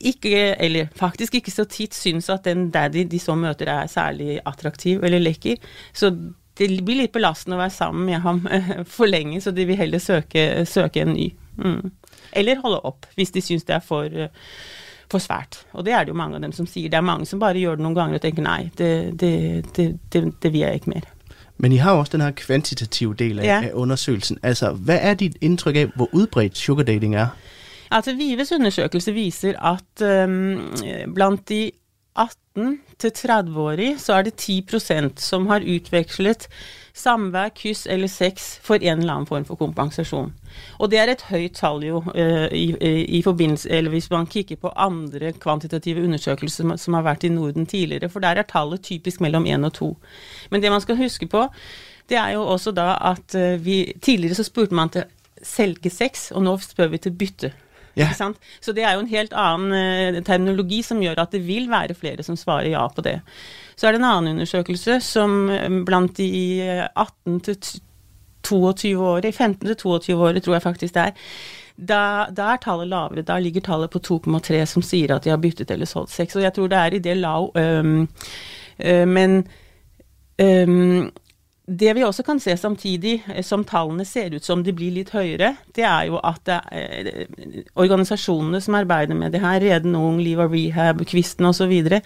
ikke, 0.00 0.54
eller 0.56 0.92
faktisk 0.96 1.40
ikke 1.40 1.54
så 1.54 1.68
titt, 1.68 1.96
syns 1.96 2.30
at 2.32 2.46
den 2.48 2.70
daddy 2.74 3.04
de 3.08 3.20
så 3.20 3.36
møter 3.38 3.70
er 3.72 3.90
særlig 3.92 4.40
attraktiv 4.44 5.04
eller 5.04 5.22
lekker. 5.22 5.60
Så 5.92 6.14
det 6.58 6.68
blir 6.84 7.04
litt 7.04 7.14
belastende 7.14 7.56
å 7.56 7.62
være 7.62 7.76
sammen 7.76 8.06
med 8.08 8.24
ham 8.24 8.44
uh, 8.48 8.78
for 8.88 9.10
lenge, 9.10 9.40
så 9.40 9.52
de 9.52 9.68
vil 9.68 9.80
heller 9.80 10.02
søke, 10.02 10.64
søke 10.68 11.04
en 11.04 11.16
ny. 11.16 11.32
Mm. 11.56 11.92
Eller 12.32 12.60
holde 12.62 12.80
opp, 12.88 13.06
hvis 13.16 13.32
de 13.34 13.42
syns 13.44 13.66
det 13.68 13.76
er 13.76 13.84
for, 13.84 14.04
eh, 14.08 14.32
for 15.12 15.22
svært. 15.22 15.62
Og 15.76 15.84
det 15.86 15.92
er 15.94 16.04
det 16.06 16.12
jo 16.14 16.18
mange 16.18 16.38
av 16.38 16.42
dem 16.44 16.52
som 16.56 16.66
sier. 16.68 16.90
Det 16.92 16.98
er 16.98 17.04
mange 17.06 17.26
som 17.28 17.40
bare 17.42 17.60
gjør 17.60 17.78
det 17.78 17.84
noen 17.86 17.96
ganger 17.98 18.18
og 18.18 18.24
tenker 18.24 18.44
nei, 18.46 18.70
det, 18.78 18.92
det, 19.20 19.32
det, 19.76 19.88
det, 20.12 20.52
vil 20.52 20.60
jeg 20.64 20.80
ikke 20.80 20.94
mer. 20.94 21.08
Men 21.62 21.72
I 21.76 21.82
har 21.84 21.94
også 22.00 22.16
den 22.16 22.24
her 22.24 22.32
kvantitative 22.34 23.14
delen 23.20 23.38
av 23.38 23.44
Ja. 23.46 23.58
av 23.68 23.76
undersøgelsen. 23.84 24.38
Altså, 24.42 24.72
Hva 24.72 24.96
er 24.98 25.14
dit 25.20 25.36
inntrykk 25.40 25.76
av 25.76 25.92
hvor 26.00 26.08
udbredt 26.12 26.58
sugardating 26.58 27.14
er? 27.14 27.30
Altså 27.92 28.14
Vives 28.16 28.52
undersøkelse 28.52 29.12
viser 29.12 29.58
at 29.60 30.04
um, 30.24 30.72
blant 31.14 31.48
de 31.48 31.70
18 32.16 32.78
til 33.02 33.12
30-årig 33.16 33.96
så 34.00 34.16
er 34.16 34.28
det 34.28 34.38
10% 34.40 35.20
som 35.20 35.48
har 35.50 35.66
utvekslet 35.66 36.48
samvær, 36.96 37.52
kyss 37.56 37.86
eller 37.90 38.10
sex 38.10 38.58
for 38.62 38.82
en 38.82 39.00
eller 39.00 39.14
annen 39.14 39.28
form 39.28 39.46
for 39.48 39.60
kompensasjon. 39.60 40.32
Og 40.78 40.90
det 40.92 41.00
er 41.00 41.12
et 41.12 41.24
høyt 41.30 41.56
tall 41.56 41.84
jo 41.86 42.02
eh, 42.14 42.48
i, 42.52 42.66
i 43.18 43.22
forbindelse, 43.24 43.70
eller 43.72 43.94
hvis 43.94 44.10
man 44.12 44.28
kikker 44.28 44.60
på 44.60 44.74
andre 44.76 45.32
kvantitative 45.32 46.04
undersøkelser 46.04 46.76
som, 46.76 46.98
har 46.98 47.06
vært 47.06 47.24
i 47.24 47.32
Norden 47.32 47.66
tidligere, 47.66 48.12
for 48.12 48.24
der 48.24 48.40
er 48.40 48.48
tallet 48.48 48.84
typisk 48.84 49.24
mellom 49.24 49.48
1 49.48 49.64
og 49.70 49.72
2. 49.80 49.90
Men 50.50 50.62
det 50.62 50.74
man 50.74 50.84
skal 50.84 51.00
huske 51.00 51.26
på, 51.26 51.46
det 52.10 52.20
er 52.20 52.36
jo 52.36 52.44
også 52.44 52.74
da 52.76 52.92
at 53.12 53.34
eh, 53.38 53.56
vi 53.62 53.82
Tidligere 54.02 54.36
så 54.36 54.44
spurte 54.44 54.74
man 54.74 54.92
til 54.92 55.08
selgesex, 55.42 56.30
og 56.36 56.44
nå 56.44 56.56
spør 56.60 56.92
vi 56.92 57.00
til 57.02 57.16
bytte. 57.16 57.52
Ja. 57.94 58.06
Ikke 58.06 58.18
sant? 58.18 58.38
Så 58.64 58.72
det 58.72 58.86
er 58.86 58.96
jo 58.96 59.04
en 59.04 59.10
helt 59.10 59.34
annen 59.36 60.16
uh, 60.16 60.22
terminologi 60.24 60.80
som 60.86 61.02
gjør 61.02 61.24
at 61.24 61.34
det 61.34 61.42
vil 61.44 61.68
være 61.70 61.96
flere 61.98 62.24
som 62.24 62.38
svarer 62.40 62.70
ja 62.72 62.86
på 62.88 63.04
det. 63.04 63.18
Så 63.76 63.88
er 63.88 63.94
det 63.94 64.02
en 64.02 64.08
annen 64.08 64.36
undersøkelse 64.36 65.00
som 65.04 65.50
eh, 65.50 65.80
blant 65.86 66.16
de 66.16 66.28
eh, 66.62 66.84
18 66.92 67.40
til 67.48 67.56
t- 67.56 67.80
22 68.42 68.98
årige, 68.98 69.32
15 69.32 69.66
til 69.66 69.76
22 69.76 70.16
årige 70.18 70.40
tror 70.40 70.56
jeg 70.56 70.62
faktisk 70.62 70.94
det 70.94 71.02
er, 71.02 71.12
da, 71.76 72.00
da 72.30 72.52
er 72.52 72.60
tallet 72.62 72.90
lavere. 72.90 73.24
Da 73.26 73.38
ligger 73.38 73.64
tallet 73.64 73.90
på 73.90 74.00
2,3 74.02 74.64
som 74.68 74.84
sier 74.84 75.14
at 75.14 75.24
de 75.24 75.32
har 75.32 75.40
byttet 75.40 75.70
eller 75.70 75.88
solgt 75.88 76.12
sex. 76.12 76.36
Og 76.36 76.42
jeg 76.44 76.54
tror 76.54 76.68
det 76.68 76.78
er 76.78 76.94
i 76.94 77.02
det 77.02 77.16
lav. 77.16 77.48
Um, 77.56 78.08
uh, 78.82 79.06
men 79.08 79.42
øhm, 80.38 81.10
det 81.66 81.92
vi 81.94 82.02
også 82.02 82.24
kan 82.26 82.40
se 82.42 82.56
samtidig, 82.58 83.22
eh, 83.28 83.42
som 83.42 83.64
tallene 83.64 84.04
ser 84.04 84.34
ut 84.34 84.44
som 84.44 84.62
de 84.62 84.72
blir 84.74 84.94
litt 84.94 85.12
høyere, 85.14 85.54
det 85.74 85.84
er 85.86 86.08
jo 86.10 86.18
at 86.18 86.48
er, 86.48 86.62
eh, 86.72 87.62
organisasjonene 87.76 88.60
som 88.60 88.74
arbeider 88.74 89.14
med 89.14 89.32
det 89.32 89.40
her, 89.40 89.60
Reden 89.60 89.94
Ung, 89.94 90.18
Liv 90.20 90.38
og 90.38 90.52
Rehab, 90.52 91.04
Kvisten 91.06 91.46
osv., 91.46 92.02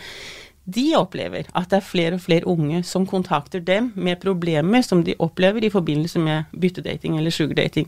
de 0.66 0.96
opplever 0.98 1.46
at 1.54 1.70
det 1.70 1.76
er 1.78 1.86
flere 1.86 2.14
og 2.14 2.24
flere 2.24 2.46
unge 2.50 2.82
som 2.82 3.06
kontakter 3.06 3.60
dem 3.62 3.92
med 3.94 4.18
problemer 4.18 4.82
som 4.82 5.04
de 5.04 5.14
opplever 5.22 5.62
i 5.62 5.70
forbindelse 5.70 6.18
med 6.18 6.44
byttedating 6.58 7.16
eller 7.16 7.30
sugardating. 7.30 7.86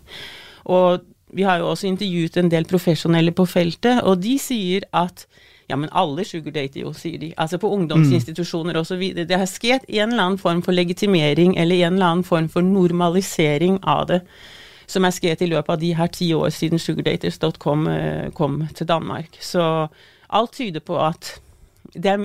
Vi 1.34 1.42
har 1.42 1.58
jo 1.58 1.72
også 1.72 1.88
intervjuet 1.88 2.36
en 2.36 2.48
del 2.48 2.64
profesjonelle 2.64 3.32
på 3.32 3.44
feltet, 3.50 3.98
og 4.02 4.22
de 4.22 4.38
sier 4.38 4.86
at 4.94 5.26
ja, 5.68 5.76
men 5.76 5.90
alle 5.92 6.24
sugardater 6.24 6.80
jo, 6.80 6.92
sier 6.96 7.20
de. 7.20 7.32
Altså 7.36 7.58
på 7.60 7.70
ungdomsinstitusjoner 7.76 8.78
så 8.88 8.96
videre. 8.96 9.28
Det 9.28 9.36
har 9.36 9.48
skjedd 9.50 9.84
en 9.88 10.14
eller 10.14 10.24
annen 10.24 10.40
form 10.40 10.62
for 10.64 10.72
legitimering 10.72 11.56
eller 11.60 11.84
en 11.84 11.98
eller 11.98 12.12
annen 12.12 12.24
form 12.24 12.48
for 12.48 12.64
normalisering 12.64 13.76
av 13.84 14.06
det, 14.08 14.22
som 14.88 15.04
er 15.04 15.12
skjedd 15.12 15.44
i 15.44 15.50
løpet 15.52 15.74
av 15.74 15.82
de 15.82 15.92
her 15.98 16.08
ti 16.12 16.30
år 16.34 16.48
siden 16.56 16.80
sugardaters.com 16.80 17.88
eh, 17.92 18.30
kom 18.32 18.62
til 18.74 18.88
Danmark. 18.88 19.36
Så 19.44 19.62
alt 20.28 20.56
tyder 20.56 20.80
på 20.80 20.96
at 21.04 21.34
det 21.92 22.16
er 22.16 22.24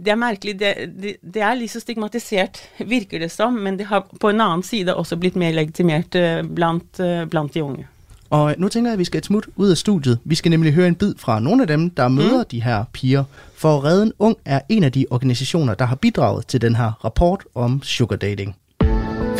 det 0.00 0.14
er 0.14 0.16
merkelig. 0.16 0.54
Det, 0.56 0.74
det, 0.96 1.16
det 1.20 1.42
er 1.44 1.58
litt 1.58 1.72
så 1.72 1.80
stigmatisert, 1.82 2.60
virker 2.88 3.20
det 3.20 3.28
som, 3.32 3.58
men 3.60 3.76
det 3.76 3.90
har 3.90 4.06
på 4.08 4.30
en 4.30 4.40
annen 4.40 4.62
side 4.64 4.94
også 4.96 5.18
blitt 5.20 5.36
mer 5.36 5.52
legitimert 5.52 6.16
eh, 6.16 6.40
blant, 6.40 7.00
eh, 7.04 7.26
blant 7.28 7.52
de 7.52 7.64
unge. 7.66 7.88
Og 8.30 8.54
nu 8.58 8.68
tænker 8.68 8.90
jeg, 8.90 8.92
at 8.92 8.98
vi 8.98 9.04
skal 9.04 9.18
et 9.18 9.24
smut 9.24 9.48
ud 9.56 9.70
af 9.70 9.76
studiet. 9.76 10.18
Vi 10.24 10.34
skal 10.34 10.50
nemlig 10.50 10.72
høre 10.72 10.88
en 10.88 10.94
bid 10.94 11.14
fra 11.18 11.40
nogle 11.40 11.62
af 11.62 11.68
dem, 11.68 11.90
der 11.90 12.08
møder 12.08 12.38
mm. 12.38 12.48
de 12.50 12.62
her 12.62 12.84
piger. 12.92 13.24
For 13.56 13.84
Redden 13.84 14.12
Ung 14.18 14.36
er 14.44 14.60
en 14.68 14.84
af 14.84 14.92
de 14.92 15.06
organisationer, 15.10 15.74
der 15.74 15.84
har 15.84 15.96
bidraget 15.96 16.46
til 16.46 16.60
den 16.60 16.74
her 16.76 17.04
rapport 17.04 17.44
om 17.54 17.82
sugar 17.82 18.16
dating. 18.16 18.56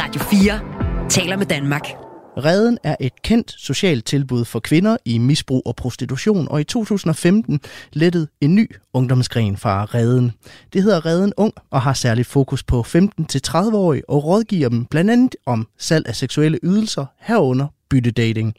Radio 0.00 0.20
4 0.20 1.08
taler 1.08 1.36
med 1.36 1.46
Danmark. 1.46 1.82
Reden 2.36 2.78
er 2.84 2.96
et 3.00 3.22
kendt 3.22 3.54
socialt 3.58 4.04
tilbud 4.04 4.44
for 4.44 4.60
kvinder 4.60 4.96
i 5.04 5.18
misbrug 5.18 5.62
og 5.66 5.76
prostitution, 5.76 6.48
og 6.50 6.60
i 6.60 6.64
2015 6.64 7.60
lettede 7.92 8.28
en 8.40 8.54
ny 8.54 8.70
ungdomsgren 8.94 9.56
fra 9.56 9.84
Reden. 9.84 10.32
Det 10.72 10.82
hedder 10.82 11.06
Reden 11.06 11.32
Ung 11.36 11.52
og 11.70 11.82
har 11.82 11.92
særligt 11.92 12.28
fokus 12.28 12.62
på 12.62 12.80
15-30-årige 12.80 14.10
og 14.10 14.24
rådgiver 14.24 14.68
dem 14.68 14.84
blandt 14.84 15.10
andet 15.10 15.36
om 15.46 15.66
salg 15.78 16.08
af 16.08 16.16
seksuelle 16.16 16.58
ydelser 16.62 17.06
herunder 17.20 17.66
byttedating. 17.90 18.54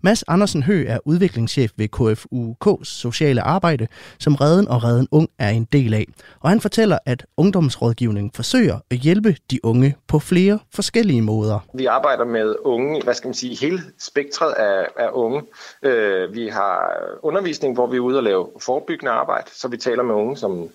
Mads 0.00 0.24
Andersen 0.28 0.62
Hø 0.62 0.84
er 0.88 0.98
udviklingschef 1.04 1.70
ved 1.76 1.88
KFUK's 1.96 2.84
sociale 2.84 3.42
arbejde, 3.42 3.86
som 4.18 4.34
Redden 4.34 4.68
og 4.68 4.84
Redden 4.84 5.08
Ung 5.10 5.28
er 5.38 5.48
en 5.48 5.64
del 5.72 5.94
af. 5.94 6.04
Og 6.40 6.50
han 6.50 6.60
fortæller, 6.60 6.98
at 7.06 7.26
ungdomsrådgivningen 7.36 8.30
forsøger 8.34 8.78
at 8.90 8.96
hjælpe 8.96 9.36
de 9.50 9.64
unge 9.64 9.96
på 10.08 10.18
flere 10.18 10.58
forskellige 10.74 11.22
måder. 11.22 11.58
Vi 11.74 11.86
arbejder 11.86 12.24
med 12.24 12.54
unge, 12.64 13.02
hvad 13.02 13.14
skal 13.14 13.28
man 13.28 13.34
sige, 13.34 13.56
hele 13.56 13.80
spektret 13.98 14.52
af, 14.52 14.86
af 14.96 15.08
unge. 15.12 15.42
Øh, 15.82 16.34
vi 16.34 16.48
har 16.48 16.92
undervisning, 17.22 17.74
hvor 17.74 17.86
vi 17.86 17.96
er 17.96 18.00
ude 18.00 18.16
og 18.16 18.22
lave 18.22 18.48
forebyggende 18.60 19.12
arbejde, 19.12 19.50
så 19.52 19.68
vi 19.68 19.76
taler 19.76 20.02
med 20.02 20.14
unge, 20.14 20.36
som 20.36 20.68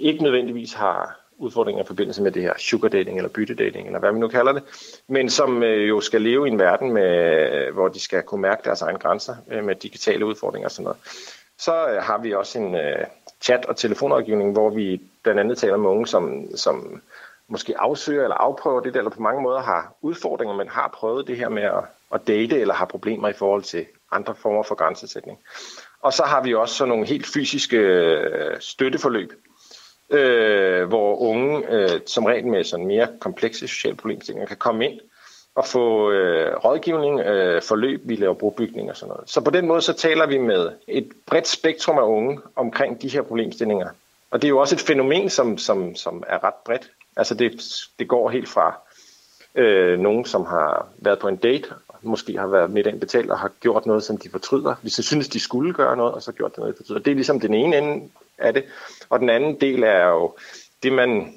ikke 0.00 0.22
nødvendigvis 0.22 0.72
har 0.72 1.25
udfordringer 1.38 1.82
i 1.82 1.86
forbindelse 1.86 2.22
med 2.22 2.30
det 2.30 2.42
her 2.42 2.52
sugardating 2.58 3.18
eller 3.18 3.28
byttedating, 3.28 3.86
eller 3.86 3.98
hvad 3.98 4.12
vi 4.12 4.18
nu 4.18 4.28
kalder 4.28 4.52
det, 4.52 4.62
men 5.08 5.30
som 5.30 5.62
øh, 5.62 5.88
jo 5.88 6.00
skal 6.00 6.22
leve 6.22 6.48
i 6.48 6.50
en 6.50 6.58
verden, 6.58 6.92
med, 6.92 7.72
hvor 7.72 7.88
de 7.88 8.00
skal 8.00 8.22
kunne 8.22 8.42
mærke 8.42 8.62
deres 8.64 8.82
egne 8.82 8.98
grænser 8.98 9.36
øh, 9.50 9.64
med 9.64 9.74
digitale 9.74 10.26
udfordringer 10.26 10.66
og 10.66 10.72
sådan 10.72 10.84
noget. 10.84 10.98
Så 11.58 11.88
øh, 11.88 12.02
har 12.02 12.18
vi 12.18 12.34
også 12.34 12.58
en 12.58 12.74
øh, 12.74 13.04
chat- 13.44 13.68
og 13.68 13.76
telefonrådgivning, 13.76 14.52
hvor 14.52 14.70
vi 14.70 15.00
andet 15.26 15.58
taler 15.58 15.76
med 15.76 15.90
unge, 15.90 16.06
som, 16.06 16.56
som 16.56 17.02
måske 17.48 17.80
afsøger 17.80 18.22
eller 18.22 18.36
afprøver 18.36 18.80
det, 18.80 18.96
eller 18.96 19.10
på 19.10 19.20
mange 19.20 19.42
måder 19.42 19.60
har 19.60 19.94
udfordringer, 20.02 20.56
men 20.56 20.68
har 20.68 20.90
prøvet 20.94 21.26
det 21.26 21.36
her 21.36 21.48
med 21.48 21.62
at, 21.62 21.84
at 22.14 22.26
date, 22.26 22.60
eller 22.60 22.74
har 22.74 22.84
problemer 22.84 23.28
i 23.28 23.32
forhold 23.32 23.62
til 23.62 23.86
andre 24.12 24.34
former 24.34 24.62
for 24.62 24.74
grænsesætning. 24.74 25.38
Og 26.02 26.12
så 26.12 26.22
har 26.22 26.42
vi 26.42 26.54
også 26.54 26.74
sådan 26.74 27.04
helt 27.04 27.26
fysiske 27.26 27.76
øh, 27.76 28.60
støtteforløb, 28.60 29.32
øh, 30.10 30.88
hvor 30.88 31.16
unge, 31.16 31.70
øh, 31.70 32.00
som 32.06 32.24
regel 32.24 32.46
med 32.46 32.64
sådan 32.64 32.86
mere 32.86 33.08
komplekse 33.20 33.68
sociale 33.68 33.96
problemstillinger, 33.96 34.46
kan 34.46 34.56
komme 34.56 34.84
ind 34.84 35.00
og 35.54 35.66
få 35.66 36.10
øh, 36.10 36.56
rådgivning, 36.56 37.20
øh, 37.20 37.62
forløb, 37.62 38.00
vi 38.04 38.16
laver 38.16 38.34
brobygning 38.34 38.90
og 38.90 38.96
sådan 38.96 39.08
noget. 39.08 39.30
Så 39.30 39.40
på 39.40 39.50
den 39.50 39.66
måde 39.66 39.80
så 39.80 39.92
taler 39.92 40.26
vi 40.26 40.38
med 40.38 40.70
et 40.88 41.12
bredt 41.26 41.48
spektrum 41.48 41.98
af 41.98 42.02
unge 42.02 42.40
omkring 42.56 43.02
de 43.02 43.08
her 43.08 43.22
problemstillinger. 43.22 43.88
Og 44.30 44.42
det 44.42 44.48
er 44.48 44.50
jo 44.50 44.58
også 44.58 44.74
et 44.74 44.80
fænomen, 44.80 45.30
som, 45.30 45.58
som, 45.58 45.94
som 45.94 46.24
er 46.26 46.44
ret 46.44 46.54
bredt. 46.64 46.90
Altså 47.16 47.34
det, 47.34 47.64
det 47.98 48.08
går 48.08 48.30
helt 48.30 48.48
fra 48.48 48.78
øh, 49.54 49.98
nogen, 49.98 50.24
som 50.24 50.44
har 50.44 50.88
været 50.98 51.18
på 51.18 51.28
en 51.28 51.36
date, 51.36 51.68
måske 52.02 52.38
har 52.38 52.46
været 52.46 52.70
midt 52.70 53.00
betalt 53.00 53.30
og 53.30 53.38
har 53.38 53.50
gjort 53.60 53.86
noget, 53.86 54.02
som 54.02 54.18
de 54.18 54.30
fortryder. 54.30 54.74
Hvis 54.82 54.94
de 54.94 55.02
synes, 55.02 55.28
de 55.28 55.40
skulle 55.40 55.74
gøre 55.74 55.96
noget, 55.96 56.14
og 56.14 56.22
så 56.22 56.32
gjort 56.32 56.50
det 56.50 56.58
noget, 56.58 56.74
de 56.74 56.76
fortryder. 56.76 57.00
Det 57.00 57.10
er 57.10 57.14
ligesom 57.14 57.40
den 57.40 57.54
ene 57.54 57.78
ende 57.78 58.08
af 58.38 58.54
det. 58.54 58.64
Og 59.08 59.20
den 59.20 59.28
anden 59.28 59.60
del 59.60 59.82
er 59.82 60.06
jo 60.06 60.34
det, 60.82 60.92
man... 60.92 61.34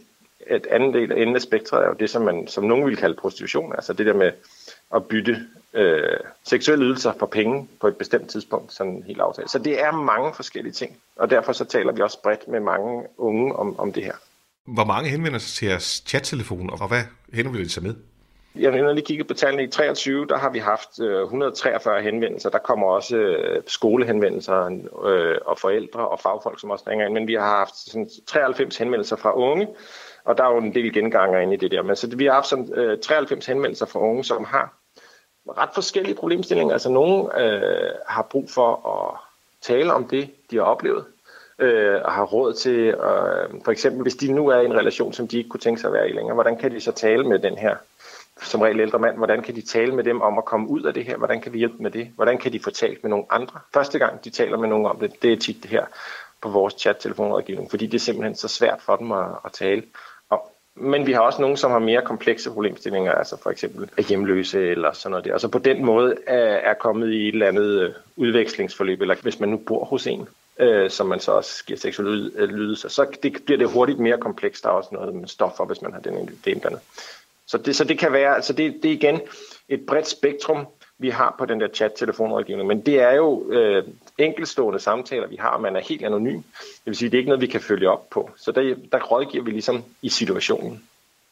Et 0.48 0.68
andet 0.68 0.94
del 0.94 1.12
af 1.12 1.22
enden 1.22 1.40
spektret 1.40 1.84
er 1.84 1.88
jo 1.88 1.96
det, 2.00 2.10
som 2.10 2.22
man 2.22 2.48
som 2.48 2.64
nogen 2.64 2.86
vil 2.86 2.98
kalde 2.98 3.16
prostitution. 3.16 3.74
Altså 3.76 3.94
det 3.94 4.06
der 4.06 4.14
med 4.14 4.32
at 4.96 5.06
bytte 5.06 5.38
øh, 5.74 6.18
seksuelle 6.44 6.86
ydelser 6.86 7.14
for 7.20 7.26
penge 7.26 7.68
på 7.82 7.88
et 7.88 7.98
bestemt 7.98 8.30
tidspunkt, 8.30 8.74
sådan 8.74 9.04
helt 9.08 9.20
aftale. 9.20 9.50
Så 9.50 9.60
det 9.60 9.82
er 9.82 9.92
mange 9.92 10.34
forskellige 10.34 10.74
ting, 10.74 10.98
og 11.16 11.30
derfor 11.30 11.54
så 11.54 11.66
taler 11.66 11.92
vi 11.92 12.02
også 12.02 12.22
bredt 12.24 12.48
med 12.48 12.60
mange 12.60 13.04
unge 13.18 13.56
om, 13.56 13.80
om 13.80 13.94
det 13.94 14.04
her. 14.04 14.14
Hvor 14.66 14.84
mange 14.84 15.10
henvender 15.10 15.40
sig 15.40 15.56
til 15.56 15.68
jeres 15.68 16.04
chattelefon, 16.08 16.70
og 16.70 16.88
hvad 16.88 17.04
henvender 17.34 17.64
de 17.64 17.70
sig 17.70 17.84
med? 17.84 17.96
Jeg 18.60 18.72
har 18.72 18.92
lige 18.92 19.06
kigget 19.06 19.28
på 19.28 19.34
tallene 19.34 19.64
i 19.64 19.68
23, 19.68 20.26
der 20.28 20.38
har 20.38 20.50
vi 20.50 20.60
haft 20.60 21.00
øh, 21.00 21.22
143 21.22 22.02
henvendelser. 22.02 22.50
Der 22.50 22.58
kommer 22.58 22.88
også 22.88 23.18
øh, 23.18 23.62
skolehenvendelser 23.68 24.66
øh, 25.06 25.38
og 25.46 25.60
forældre 25.60 26.08
og 26.08 26.20
fagfolk, 26.20 26.60
som 26.60 26.72
også 26.72 26.86
ringer 26.88 27.06
ind. 27.06 27.14
Men 27.14 27.28
vi 27.28 27.34
har 27.34 27.58
haft 27.58 27.76
sådan, 27.76 28.10
93 28.28 28.78
henvendelser 28.78 29.16
fra 29.16 29.36
unge, 29.36 29.68
og 30.24 30.38
der 30.38 30.44
er 30.44 30.52
jo 30.52 30.58
en 30.58 30.76
del 30.76 30.94
genganger 30.94 31.40
inde 31.40 31.54
i 31.54 31.58
det 31.58 31.72
der. 31.72 31.82
Men 31.82 31.96
så 31.96 32.16
vi 32.16 32.26
har 32.26 32.34
haft 32.34 32.48
sådan, 32.48 32.74
øh, 32.74 33.00
93 33.00 33.46
henvendelser 33.46 33.86
fra 33.86 34.00
unge, 34.00 34.24
som 34.24 34.44
har 34.44 34.74
ret 35.58 35.70
forskellige 35.74 36.16
problemstillinger. 36.16 36.74
Altså 36.74 36.90
nogle 36.90 37.42
øh, 37.42 37.92
har 38.08 38.28
brug 38.32 38.50
for 38.50 38.90
at 38.90 39.20
tale 39.62 39.94
om 39.94 40.08
det, 40.08 40.30
de 40.52 40.56
har 40.56 40.64
oplevet, 40.64 41.06
øh, 41.60 42.02
og 42.04 42.12
har 42.12 42.24
råd 42.24 42.54
til, 42.54 42.80
øh, 42.80 43.62
for 43.66 43.72
eksempel 43.72 44.02
hvis 44.02 44.16
de 44.16 44.32
nu 44.32 44.48
er 44.48 44.60
i 44.60 44.66
en 44.66 44.78
relation, 44.78 45.14
som 45.14 45.28
de 45.28 45.38
ikke 45.38 45.50
kunne 45.50 45.60
tænke 45.60 45.82
sig 45.82 45.88
at 45.88 45.94
være 45.94 46.10
i 46.10 46.14
længere, 46.14 46.34
hvordan 46.34 46.58
kan 46.58 46.72
de 46.72 46.82
så 46.82 46.92
tale 46.92 47.24
med 47.24 47.40
den 47.40 47.58
her 47.58 47.76
som 48.42 48.62
regel 48.62 48.80
ældre 48.80 49.00
mand, 49.00 49.18
hvordan 49.18 49.42
kan 49.42 49.56
de 49.56 49.62
tale 49.62 49.96
med 49.96 50.04
dem 50.04 50.22
om 50.22 50.38
at 50.38 50.46
komme 50.46 50.70
ud 50.70 50.84
af 50.84 50.94
det 50.94 51.06
her? 51.06 51.18
Hvordan 51.18 51.42
kan 51.42 51.54
vi 51.54 51.58
hjælpe 51.58 51.84
med 51.84 51.92
det? 51.92 52.12
Hvordan 52.16 52.38
kan 52.38 52.54
de 52.54 52.60
få 52.60 52.72
talt 52.72 53.04
med 53.04 53.10
nogle 53.10 53.26
andre? 53.30 53.60
Første 53.74 54.00
gang, 54.00 54.24
de 54.24 54.30
taler 54.30 54.58
med 54.58 54.70
nogen 54.70 54.86
om 54.86 55.00
det, 55.00 55.22
det 55.22 55.34
er 55.34 55.38
tit 55.38 55.64
det 55.64 55.72
her 55.72 55.86
på 56.42 56.50
vores 56.50 56.74
chat-telefonrådgivning, 56.74 57.70
fordi 57.70 57.86
det 57.86 57.94
er 57.94 58.00
simpelthen 58.00 58.36
så 58.36 58.48
svært 58.48 58.82
for 58.82 58.96
dem 58.96 59.12
at, 59.12 59.28
at 59.46 59.52
tale 59.52 59.84
om. 60.30 60.40
Men 60.76 61.08
vi 61.08 61.12
har 61.12 61.22
også 61.22 61.42
nogen, 61.42 61.58
som 61.58 61.72
har 61.72 61.80
mere 61.80 62.02
komplekse 62.02 62.52
problemstillinger, 62.52 63.12
altså 63.12 63.38
eksempel 63.50 63.90
er 63.98 64.02
hjemløse 64.02 64.70
eller 64.70 64.94
der. 65.22 65.34
Og 65.34 65.42
så 65.42 65.48
på 65.48 65.60
den 65.60 65.86
måde 65.86 66.16
er, 66.28 66.74
kommet 66.74 67.12
i 67.12 67.28
et 67.28 67.34
eller 67.34 67.48
andet 67.48 67.82
øh, 67.82 67.92
udvekslingsforløb, 68.16 69.02
eller 69.02 69.16
hvis 69.22 69.40
man 69.40 69.50
nu 69.50 69.58
bor 69.58 69.86
hos 69.86 70.08
en, 70.08 70.28
øh, 70.60 70.90
som 70.90 71.08
man 71.08 71.20
så 71.20 71.32
også 71.32 71.66
giver 71.66 71.80
seksuelle 71.80 72.46
lydelser, 72.46 72.90
så 72.90 73.06
det, 73.24 73.38
bliver 73.46 73.58
det 73.58 73.70
hurtigt 73.70 74.00
mere 74.00 74.18
komplekst. 74.18 74.64
Der 74.64 74.70
er 74.70 74.74
også 74.74 74.90
noget 74.92 75.16
med 75.16 75.28
stoffer, 75.28 75.66
hvis 75.66 75.82
man 75.82 75.94
har 75.94 76.00
den 76.00 76.28
det 76.28 76.48
indblandet. 76.48 76.82
Så 77.50 77.58
det, 77.58 77.76
så 77.76 77.84
det 77.84 78.00
kan 78.00 78.14
være, 78.14 78.36
altså 78.36 78.54
det, 78.54 78.84
det 78.84 78.92
er 78.92 78.96
igen 78.96 79.22
et 79.70 79.86
bredt 79.86 80.08
spektrum, 80.08 80.68
vi 80.98 81.10
har 81.10 81.36
på 81.40 81.46
den 81.46 81.60
der 81.62 81.68
chat-telefonrådgivning, 81.68 82.68
men 82.68 82.82
det 82.86 83.02
er 83.02 83.12
jo 83.12 83.52
øh, 83.52 83.84
enkeltstående 84.18 84.80
samtaler, 84.80 85.28
vi 85.28 85.36
har, 85.36 85.58
man 85.58 85.76
er 85.76 85.80
helt 85.80 86.06
anonym. 86.06 86.42
Det 86.62 86.86
vil 86.86 86.96
sige, 86.96 87.10
det 87.10 87.18
er 87.18 87.20
ikke 87.20 87.30
noget, 87.30 87.42
vi 87.42 87.48
kan 87.48 87.62
følge 87.62 87.90
op 87.90 88.10
på. 88.10 88.30
Så 88.38 88.52
der, 88.52 88.76
der 88.92 89.00
rådgiver 89.00 89.44
vi 89.44 89.52
ligesom 89.52 89.84
i 90.02 90.10
situationen. 90.10 90.84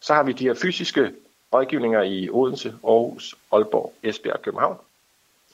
Så 0.02 0.14
har 0.14 0.24
vi 0.24 0.32
de 0.32 0.44
her 0.44 0.54
fysiske 0.54 1.12
rådgivninger 1.54 2.02
i 2.02 2.30
Odense, 2.30 2.74
Aarhus, 2.84 3.36
Aalborg, 3.52 3.94
Esbjerg 4.04 4.36
og 4.36 4.42
København, 4.42 4.78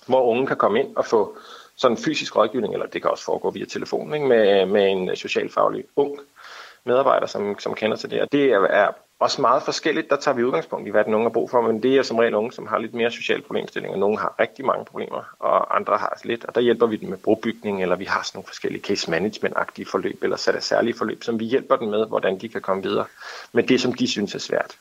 hvor 0.07 0.21
unge 0.21 0.47
kan 0.47 0.57
komme 0.57 0.79
ind 0.79 0.95
og 0.95 1.05
få 1.05 1.37
sådan 1.75 1.97
en 1.97 2.03
fysisk 2.03 2.35
rådgivning, 2.35 2.73
eller 2.73 2.87
det 2.87 3.01
kan 3.01 3.11
også 3.11 3.23
foregå 3.23 3.51
via 3.51 3.65
telefon? 3.65 4.09
Med, 4.09 4.65
med 4.65 4.91
en 4.91 5.15
socialfaglig 5.15 5.83
ung 5.95 6.19
medarbejder, 6.83 7.27
som, 7.27 7.59
som 7.59 7.75
kender 7.75 7.97
til 7.97 8.09
det. 8.09 8.21
Og 8.21 8.31
det 8.31 8.51
er 8.51 8.91
også 9.19 9.41
meget 9.41 9.63
forskelligt. 9.63 10.09
Der 10.09 10.15
tager 10.15 10.35
vi 10.35 10.43
udgangspunkt 10.43 10.87
i, 10.87 10.91
hvad 10.91 11.03
den 11.03 11.13
unge 11.13 11.25
har 11.25 11.33
brug 11.33 11.49
for, 11.49 11.61
men 11.61 11.83
det 11.83 11.97
er 11.97 12.03
som 12.03 12.17
regel 12.17 12.35
unge, 12.35 12.51
som 12.51 12.67
har 12.67 12.77
lidt 12.77 12.93
mere 12.93 13.11
sociale 13.11 13.41
problemstillinger. 13.41 13.97
Nogle 13.97 14.19
har 14.19 14.35
rigtig 14.39 14.65
mange 14.65 14.85
problemer, 14.85 15.35
og 15.39 15.75
andre 15.75 15.97
har 15.97 16.21
lidt, 16.23 16.45
og 16.45 16.55
der 16.55 16.61
hjælper 16.61 16.85
vi 16.85 16.95
dem 16.95 17.09
med 17.09 17.17
brobygning, 17.17 17.81
eller 17.81 17.95
vi 17.95 18.05
har 18.05 18.23
sådan 18.23 18.37
nogle 18.37 18.47
forskellige 18.47 18.81
case 18.81 19.11
management-agtige 19.11 19.85
forløb, 19.85 20.23
eller 20.23 20.37
sat 20.37 20.63
særlige 20.63 20.97
forløb, 20.97 21.23
som 21.23 21.39
vi 21.39 21.45
hjælper 21.45 21.75
dem 21.75 21.87
med, 21.87 22.07
hvordan 22.07 22.39
de 22.39 22.49
kan 22.49 22.61
komme 22.61 22.83
videre 22.83 23.05
med 23.51 23.63
det, 23.63 23.81
som 23.81 23.93
de 23.93 24.07
synes 24.07 24.35
er 24.35 24.39
svært. 24.39 24.77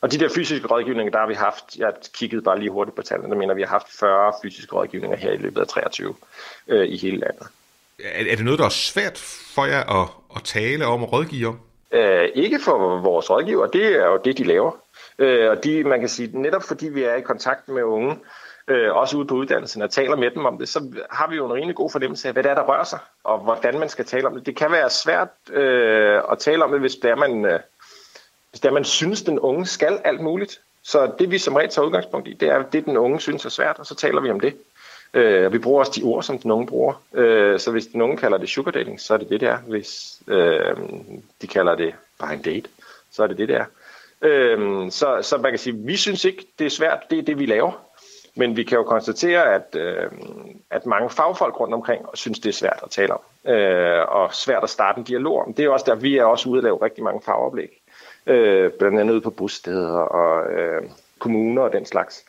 Og 0.00 0.12
de 0.12 0.18
der 0.18 0.28
fysiske 0.28 0.66
rådgivninger, 0.66 1.10
der 1.10 1.18
har 1.18 1.26
vi 1.26 1.34
haft, 1.34 1.76
jeg 1.76 1.92
kiggede 2.14 2.42
bare 2.42 2.58
lige 2.58 2.70
hurtigt 2.70 2.96
på 2.96 3.02
tallene, 3.02 3.30
der 3.30 3.36
mener, 3.36 3.54
vi 3.54 3.62
har 3.62 3.68
haft 3.68 3.92
40 4.00 4.32
fysiske 4.42 4.76
rådgivninger 4.76 5.16
her 5.16 5.32
i 5.32 5.36
løbet 5.36 5.60
af 5.60 5.68
23 5.68 6.14
øh, 6.68 6.88
i 6.88 6.96
hele 6.96 7.16
landet. 7.16 7.46
Er, 8.04 8.36
det 8.36 8.44
noget, 8.44 8.58
der 8.58 8.64
er 8.64 8.68
svært 8.68 9.18
for 9.54 9.64
jer 9.64 10.02
at, 10.02 10.08
at 10.36 10.42
tale 10.44 10.86
om 10.86 11.02
og 11.02 11.12
rådgive 11.12 11.48
om? 11.48 11.60
Øh, 11.94 12.28
ikke 12.34 12.58
for 12.60 13.00
vores 13.00 13.30
rådgiver, 13.30 13.66
det 13.66 13.86
er 13.86 14.06
jo 14.06 14.20
det, 14.24 14.38
de 14.38 14.44
laver. 14.44 14.72
Øh, 15.18 15.50
og 15.50 15.64
de, 15.64 15.84
man 15.84 16.00
kan 16.00 16.08
sige, 16.08 16.40
netop 16.40 16.62
fordi 16.62 16.88
vi 16.88 17.02
er 17.02 17.14
i 17.14 17.20
kontakt 17.20 17.68
med 17.68 17.82
unge, 17.82 18.18
øh, 18.68 18.96
også 18.96 19.16
ude 19.16 19.26
på 19.26 19.34
uddannelsen, 19.34 19.82
og 19.82 19.90
taler 19.90 20.16
med 20.16 20.30
dem 20.30 20.46
om 20.46 20.58
det, 20.58 20.68
så 20.68 21.04
har 21.10 21.28
vi 21.28 21.36
jo 21.36 21.46
en 21.46 21.52
rimelig 21.52 21.76
god 21.76 21.90
fornemmelse 21.90 22.28
af, 22.28 22.34
hvad 22.34 22.42
det 22.42 22.50
er, 22.50 22.54
der 22.54 22.62
rører 22.62 22.84
sig, 22.84 22.98
og 23.24 23.38
hvordan 23.38 23.78
man 23.78 23.88
skal 23.88 24.04
tale 24.04 24.26
om 24.26 24.34
det. 24.34 24.46
Det 24.46 24.56
kan 24.56 24.72
være 24.72 24.90
svært 24.90 25.28
øh, 25.52 26.20
at 26.32 26.38
tale 26.38 26.64
om 26.64 26.70
det, 26.70 26.80
hvis 26.80 26.96
det 26.96 27.10
er, 27.10 27.16
man, 27.16 27.60
hvis 28.50 28.60
det 28.60 28.68
er, 28.68 28.72
man 28.72 28.84
synes, 28.84 29.22
den 29.22 29.38
unge 29.38 29.66
skal 29.66 30.00
alt 30.04 30.20
muligt. 30.20 30.60
Så 30.82 31.12
det 31.18 31.30
vi 31.30 31.38
som 31.38 31.54
regel 31.54 31.70
tager 31.70 31.86
udgangspunkt 31.86 32.28
i, 32.28 32.32
det 32.32 32.48
er 32.48 32.62
det, 32.62 32.84
den 32.84 32.96
unge 32.96 33.20
synes 33.20 33.44
er 33.44 33.48
svært, 33.50 33.78
og 33.78 33.86
så 33.86 33.94
taler 33.94 34.20
vi 34.20 34.30
om 34.30 34.40
det. 34.40 34.56
Øh, 35.14 35.52
vi 35.52 35.58
bruger 35.58 35.80
også 35.80 35.92
de 35.96 36.02
ord, 36.04 36.22
som 36.22 36.38
den 36.38 36.50
unge 36.50 36.66
bruger. 36.66 37.02
Øh, 37.14 37.60
så 37.60 37.70
hvis 37.70 37.86
den 37.86 38.02
unge 38.02 38.16
kalder 38.16 38.38
det 38.38 38.48
sugar 38.48 38.70
dating, 38.70 39.00
så 39.00 39.14
er 39.14 39.18
det 39.18 39.28
det, 39.28 39.40
det 39.40 39.48
er. 39.48 39.58
Hvis 39.58 40.20
øh, 40.28 40.76
de 41.42 41.46
kalder 41.46 41.74
det 41.74 41.94
bare 42.20 42.34
en 42.34 42.42
date, 42.42 42.68
så 43.10 43.22
er 43.22 43.26
det 43.26 43.38
det, 43.38 43.48
der. 43.48 43.64
Øh, 44.22 44.90
så, 44.90 45.18
så 45.22 45.38
man 45.38 45.52
kan 45.52 45.58
sige, 45.58 45.76
vi 45.76 45.96
synes 45.96 46.24
ikke, 46.24 46.46
det 46.58 46.64
er 46.66 46.70
svært. 46.70 46.98
Det 47.10 47.18
er 47.18 47.22
det, 47.22 47.38
vi 47.38 47.46
laver. 47.46 47.72
Men 48.36 48.56
vi 48.56 48.62
kan 48.62 48.78
jo 48.78 48.84
konstatere, 48.84 49.54
at, 49.54 49.76
øh, 49.76 50.10
at 50.70 50.86
mange 50.86 51.10
fagfolk 51.10 51.60
rundt 51.60 51.74
omkring 51.74 52.06
synes, 52.14 52.38
det 52.38 52.48
er 52.48 52.52
svært 52.52 52.80
at 52.82 52.90
tale 52.90 53.12
om. 53.12 53.52
Øh, 53.52 54.08
og 54.08 54.34
svært 54.34 54.62
at 54.62 54.70
starte 54.70 54.98
en 54.98 55.04
dialog 55.04 55.46
om. 55.46 55.54
Det 55.54 55.64
er 55.64 55.68
også 55.68 55.84
der, 55.88 55.94
vi 55.94 56.16
er 56.16 56.24
også 56.24 56.48
ude 56.48 56.58
at 56.58 56.64
lave 56.64 56.82
rigtig 56.82 57.04
mange 57.04 57.22
fagoplæg. 57.24 57.82
Øh, 58.26 58.70
blandt 58.78 59.00
andet 59.00 59.12
ude 59.14 59.20
på 59.20 59.30
bosteder 59.30 59.98
og 59.98 60.52
øh, 60.52 60.82
kommuner 61.18 61.62
og 61.62 61.72
den 61.72 61.86
slags. 61.86 62.24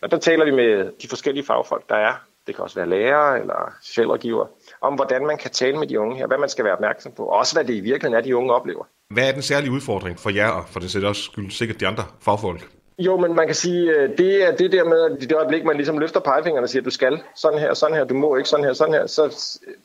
Og 0.00 0.10
der 0.10 0.18
taler 0.18 0.44
vi 0.44 0.50
med 0.50 0.92
de 1.02 1.08
forskellige 1.08 1.44
fagfolk, 1.44 1.88
der 1.88 1.96
er 1.96 2.27
det 2.48 2.56
kan 2.56 2.64
også 2.64 2.76
være 2.76 2.88
lærere 2.88 3.40
eller 3.40 3.72
socialrådgiver, 3.82 4.46
om 4.80 4.94
hvordan 4.94 5.26
man 5.26 5.36
kan 5.38 5.50
tale 5.50 5.78
med 5.78 5.86
de 5.86 6.00
unge 6.00 6.16
her, 6.16 6.26
hvad 6.26 6.38
man 6.38 6.48
skal 6.48 6.64
være 6.64 6.72
opmærksom 6.72 7.12
på, 7.12 7.24
og 7.24 7.36
også 7.38 7.54
hvad 7.54 7.64
det 7.64 7.74
i 7.74 7.80
virkeligheden 7.80 8.14
er, 8.14 8.20
de 8.20 8.36
unge 8.36 8.54
oplever. 8.54 8.84
Hvad 9.10 9.28
er 9.28 9.32
den 9.32 9.42
særlige 9.42 9.72
udfordring 9.72 10.18
for 10.18 10.30
jer, 10.30 10.48
og 10.48 10.64
for 10.68 10.80
det 10.80 10.90
sætter 10.90 11.08
også 11.08 11.22
skyld 11.22 11.50
sikkert 11.50 11.80
de 11.80 11.86
andre 11.86 12.04
fagfolk? 12.20 12.68
Jo, 12.98 13.16
men 13.16 13.34
man 13.34 13.46
kan 13.46 13.54
sige, 13.54 13.90
øh, 13.90 14.18
det 14.18 14.48
er 14.48 14.56
det 14.56 14.72
der 14.72 14.84
med, 14.84 15.00
at 15.00 15.22
i 15.22 15.26
det 15.26 15.36
øjeblik, 15.36 15.64
man 15.64 15.76
ligesom 15.76 15.98
løfter 15.98 16.20
pegefingeren 16.20 16.64
og 16.64 16.68
siger, 16.68 16.82
du 16.82 16.90
skal 16.90 17.20
sådan 17.36 17.58
her, 17.58 17.74
sådan 17.74 17.96
her, 17.96 18.04
du 18.04 18.14
må 18.14 18.36
ikke 18.36 18.48
sådan 18.48 18.64
her, 18.64 18.72
sådan 18.72 18.94
her, 18.94 19.06
så, 19.06 19.22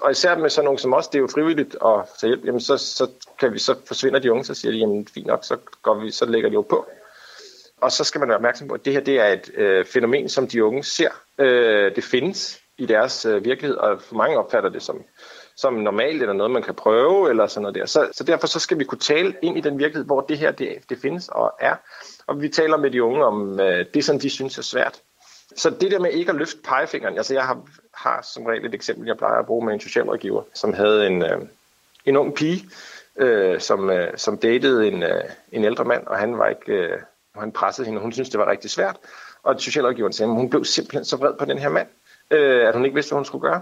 og 0.02 0.12
især 0.12 0.38
med 0.38 0.50
sådan 0.50 0.66
nogle 0.66 0.80
som 0.80 0.94
os, 0.94 1.08
det 1.08 1.18
er 1.18 1.22
jo 1.22 1.28
frivilligt 1.34 1.76
at 1.86 2.00
tage 2.20 2.30
hjælp, 2.30 2.46
jamen 2.46 2.62
så, 2.62 2.78
så, 2.78 3.08
kan 3.40 3.54
vi, 3.54 3.60
så 3.60 3.76
forsvinder 3.86 4.20
de 4.20 4.32
unge, 4.32 4.44
så 4.44 4.54
siger 4.54 4.72
de, 4.72 4.78
jamen 4.78 5.08
fint 5.14 5.28
nok, 5.28 5.44
så, 5.44 5.58
går 5.82 5.96
vi, 6.00 6.12
så 6.12 6.26
lægger 6.26 6.50
de 6.50 6.54
jo 6.54 6.62
på. 6.62 6.86
Og 7.84 7.92
så 7.92 8.04
skal 8.04 8.20
man 8.20 8.28
være 8.28 8.36
opmærksom 8.38 8.68
på, 8.68 8.74
at 8.74 8.86
det 8.86 8.94
her 8.94 9.00
det 9.00 9.20
er 9.20 9.28
et 9.28 9.52
øh, 9.56 9.86
fænomen, 9.86 10.30
som 10.30 10.48
de 10.48 10.64
unge 10.64 10.84
ser. 10.84 11.10
Øh, 11.38 11.96
det 11.96 12.04
findes 12.04 12.60
i 12.78 12.86
deres 12.86 13.26
øh, 13.26 13.46
virkelighed, 13.46 13.78
og 13.78 14.02
for 14.02 14.16
mange 14.16 14.38
opfatter 14.38 14.70
det 14.70 14.82
som, 14.82 15.04
som 15.56 15.74
normalt 15.74 16.22
eller 16.22 16.34
noget, 16.34 16.52
man 16.52 16.64
kan 16.64 16.74
prøve, 16.74 17.30
eller 17.30 17.48
sådan 17.48 17.62
noget 17.62 17.76
der. 17.76 17.86
Så, 17.86 18.08
så 18.12 18.24
derfor 18.24 18.48
så 18.48 18.60
skal 18.60 18.80
vi 18.80 18.84
kunne 18.84 19.00
tale 19.00 19.36
ind 19.42 19.58
i 19.58 19.62
den 19.62 19.80
virkelighed, 19.80 20.06
hvor 20.06 20.22
det 20.22 20.38
her 20.38 20.52
det, 20.52 20.70
det 20.90 20.98
findes 21.02 21.30
og 21.30 21.54
er. 21.60 21.76
Og 22.28 22.42
vi 22.42 22.50
taler 22.50 22.78
med 22.78 22.92
de 22.92 23.04
unge 23.04 23.26
om 23.26 23.60
øh, 23.60 23.86
det, 23.94 24.06
som 24.06 24.20
de 24.20 24.30
synes 24.30 24.58
er 24.58 24.62
svært. 24.62 25.02
Så 25.56 25.70
det 25.70 25.92
der 25.92 26.00
med 26.00 26.12
ikke 26.12 26.32
at 26.32 26.38
løfte 26.38 26.60
pegefingeren, 26.64 27.18
altså 27.18 27.34
jeg 27.34 27.44
har, 27.44 27.62
har 27.94 28.22
som 28.34 28.46
regel 28.46 28.66
et 28.66 28.74
eksempel, 28.74 29.08
jeg 29.08 29.18
plejer 29.18 29.40
at 29.40 29.46
bruge 29.46 29.66
med 29.66 29.74
en 29.74 29.80
socialrådgiver, 29.80 30.44
som 30.54 30.74
havde 30.74 31.08
en, 31.08 31.24
øh, 31.24 31.40
en 32.06 32.18
ung 32.18 32.36
pige, 32.36 32.70
øh, 33.16 33.60
som, 33.60 33.90
øh, 33.90 34.18
som 34.18 34.38
datede 34.38 34.88
en, 34.88 35.04
øh, 35.04 35.24
en 35.52 35.66
ældre 35.66 35.86
mand, 35.86 36.08
og 36.08 36.18
han 36.18 36.38
var 36.38 36.48
ikke, 36.48 36.74
øh, 36.74 37.00
han 37.40 37.52
pressede 37.52 37.86
hende, 37.86 38.00
og 38.00 38.02
hun 38.02 38.12
syntes, 38.12 38.30
det 38.30 38.40
var 38.40 38.52
rigtig 38.52 38.72
svært. 38.72 38.98
Og 39.44 39.62
socialrådgiveren 39.62 40.14
sagde, 40.14 40.32
at 40.32 40.36
hun 40.36 40.50
blev 40.50 40.66
simpelthen 40.66 41.06
så 41.06 41.18
vred 41.18 41.34
på 41.40 41.46
den 41.46 41.58
her 41.58 41.70
mand, 41.70 41.88
øh, 42.32 42.68
at 42.68 42.76
hun 42.76 42.86
ikke 42.86 42.96
vidste, 42.96 43.12
hvad 43.12 43.18
hun 43.18 43.26
skulle 43.26 43.42
gøre. 43.42 43.62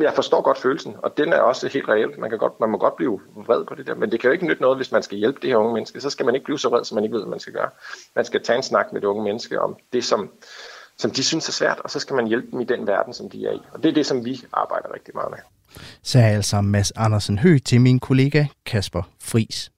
Jeg 0.00 0.14
forstår 0.14 0.42
godt 0.42 0.58
følelsen, 0.58 0.96
og 0.98 1.16
den 1.16 1.32
er 1.32 1.38
også 1.38 1.68
helt 1.68 1.88
reelt. 1.88 2.18
Man, 2.18 2.30
kan 2.30 2.38
godt, 2.38 2.60
man 2.60 2.70
må 2.70 2.78
godt 2.78 2.96
blive 2.96 3.20
vred 3.36 3.64
på 3.64 3.74
det 3.74 3.86
der, 3.86 3.94
men 3.94 4.12
det 4.12 4.20
kan 4.20 4.28
jo 4.28 4.32
ikke 4.32 4.46
nytte 4.46 4.62
noget, 4.62 4.78
hvis 4.78 4.92
man 4.92 5.02
skal 5.02 5.18
hjælpe 5.18 5.38
det 5.42 5.50
her 5.50 5.56
unge 5.56 5.74
menneske. 5.74 6.00
Så 6.00 6.10
skal 6.10 6.26
man 6.26 6.34
ikke 6.34 6.44
blive 6.44 6.58
så 6.58 6.68
vred, 6.68 6.84
som 6.84 6.94
man 6.94 7.04
ikke 7.04 7.14
ved, 7.14 7.22
hvad 7.22 7.30
man 7.30 7.40
skal 7.40 7.52
gøre. 7.52 7.68
Man 8.16 8.24
skal 8.24 8.42
tage 8.42 8.56
en 8.56 8.62
snak 8.62 8.92
med 8.92 9.00
det 9.00 9.06
unge 9.06 9.24
menneske 9.24 9.60
om 9.60 9.76
det, 9.92 10.04
som, 10.04 10.30
som 10.98 11.10
de 11.10 11.24
synes 11.24 11.48
er 11.48 11.52
svært, 11.52 11.80
og 11.84 11.90
så 11.90 12.00
skal 12.00 12.16
man 12.16 12.26
hjælpe 12.26 12.50
dem 12.50 12.60
i 12.60 12.64
den 12.64 12.86
verden, 12.86 13.14
som 13.14 13.30
de 13.30 13.46
er 13.46 13.52
i. 13.52 13.60
Og 13.72 13.82
det 13.82 13.88
er 13.88 13.92
det, 13.92 14.06
som 14.06 14.24
vi 14.24 14.40
arbejder 14.52 14.94
rigtig 14.94 15.14
meget 15.14 15.30
med. 15.30 15.38
Sagde 16.02 16.34
altså 16.34 16.60
Mads 16.60 16.90
Andersen 16.96 17.38
Høgh 17.38 17.60
til 17.62 17.80
min 17.80 18.00
kollega 18.00 18.44
Kasper 18.66 19.02
Fris. 19.22 19.70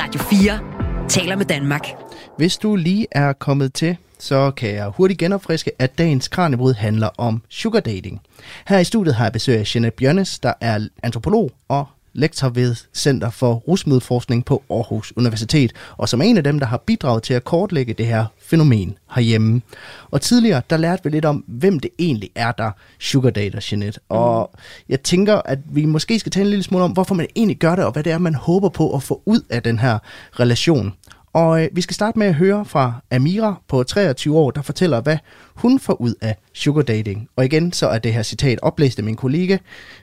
Radio 0.00 0.20
4 0.20 1.08
taler 1.08 1.36
med 1.36 1.44
Danmark. 1.44 2.03
Hvis 2.36 2.56
du 2.56 2.76
lige 2.76 3.06
er 3.10 3.32
kommet 3.32 3.74
til, 3.74 3.96
så 4.18 4.50
kan 4.50 4.74
jeg 4.74 4.88
hurtigt 4.88 5.18
genopfriske, 5.18 5.70
at 5.78 5.98
dagens 5.98 6.28
Kranjebrud 6.28 6.74
handler 6.74 7.08
om 7.18 7.42
sugar 7.48 7.80
dating. 7.80 8.20
Her 8.66 8.78
i 8.78 8.84
studiet 8.84 9.14
har 9.14 9.24
jeg 9.24 9.32
besøg 9.32 9.58
af 9.58 9.74
Jeanette 9.74 9.96
Bjørnes, 9.96 10.38
der 10.38 10.52
er 10.60 10.88
antropolog 11.02 11.50
og 11.68 11.86
lektor 12.12 12.48
ved 12.48 12.76
Center 12.94 13.30
for 13.30 13.54
Rusmiddelforskning 13.54 14.44
på 14.44 14.62
Aarhus 14.70 15.12
Universitet, 15.16 15.72
og 15.96 16.08
som 16.08 16.20
er 16.20 16.24
en 16.24 16.36
af 16.36 16.44
dem, 16.44 16.58
der 16.58 16.66
har 16.66 16.76
bidraget 16.76 17.22
til 17.22 17.34
at 17.34 17.44
kortlægge 17.44 17.94
det 17.94 18.06
her 18.06 18.26
fænomen 18.42 18.98
herhjemme. 19.14 19.62
Og 20.10 20.20
tidligere, 20.20 20.62
der 20.70 20.76
lærte 20.76 21.04
vi 21.04 21.10
lidt 21.10 21.24
om, 21.24 21.44
hvem 21.46 21.80
det 21.80 21.90
egentlig 21.98 22.30
er, 22.34 22.52
der 22.52 22.70
sugardater 22.98 23.68
Jeanette. 23.70 24.00
Og 24.08 24.50
jeg 24.88 25.02
tænker, 25.02 25.34
at 25.44 25.58
vi 25.70 25.84
måske 25.84 26.18
skal 26.18 26.32
tale 26.32 26.44
en 26.44 26.50
lille 26.50 26.62
smule 26.62 26.84
om, 26.84 26.92
hvorfor 26.92 27.14
man 27.14 27.26
egentlig 27.36 27.58
gør 27.58 27.76
det, 27.76 27.84
og 27.84 27.92
hvad 27.92 28.02
det 28.02 28.12
er, 28.12 28.18
man 28.18 28.34
håber 28.34 28.68
på 28.68 28.94
at 28.94 29.02
få 29.02 29.22
ud 29.26 29.40
af 29.50 29.62
den 29.62 29.78
her 29.78 29.98
relation. 30.40 30.92
Og 31.34 31.62
øh, 31.62 31.68
vi 31.72 31.80
skal 31.80 31.94
starte 31.94 32.18
med 32.18 32.26
at 32.26 32.34
høre 32.34 32.64
fra 32.64 32.92
Amira 33.10 33.62
på 33.68 33.82
23 33.82 34.36
år, 34.36 34.50
der 34.50 34.62
fortæller, 34.62 35.00
hvad 35.00 35.18
hun 35.54 35.80
får 35.80 36.00
ud 36.00 36.14
af 36.20 36.36
sugar 36.52 36.82
dating. 36.82 37.28
Og 37.36 37.44
igen, 37.44 37.72
så 37.72 37.88
er 37.88 37.98
det 37.98 38.12
her 38.12 38.22
citat 38.22 38.58
oplæst 38.62 38.98
af 38.98 39.04
min 39.04 39.16
kollega 39.16 39.58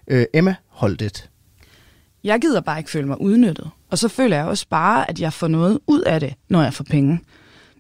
øh, 0.08 0.26
Emma 0.34 0.56
Holdet. 0.68 1.30
Jeg 2.24 2.42
gider 2.42 2.62
bare 2.62 2.78
ikke 2.78 2.90
føle 2.92 3.08
mig 3.08 3.22
udnyttet. 3.22 3.70
Og 3.92 3.98
så 3.98 4.08
føler 4.08 4.38
jeg 4.38 4.46
også 4.46 4.66
bare, 4.70 5.10
at 5.10 5.20
jeg 5.20 5.34
får 5.34 5.48
noget 5.48 5.80
ud 5.88 6.02
af 6.02 6.20
det, 6.20 6.34
når 6.50 6.64
jeg 6.64 6.74
får 6.74 6.84
penge. 6.84 7.20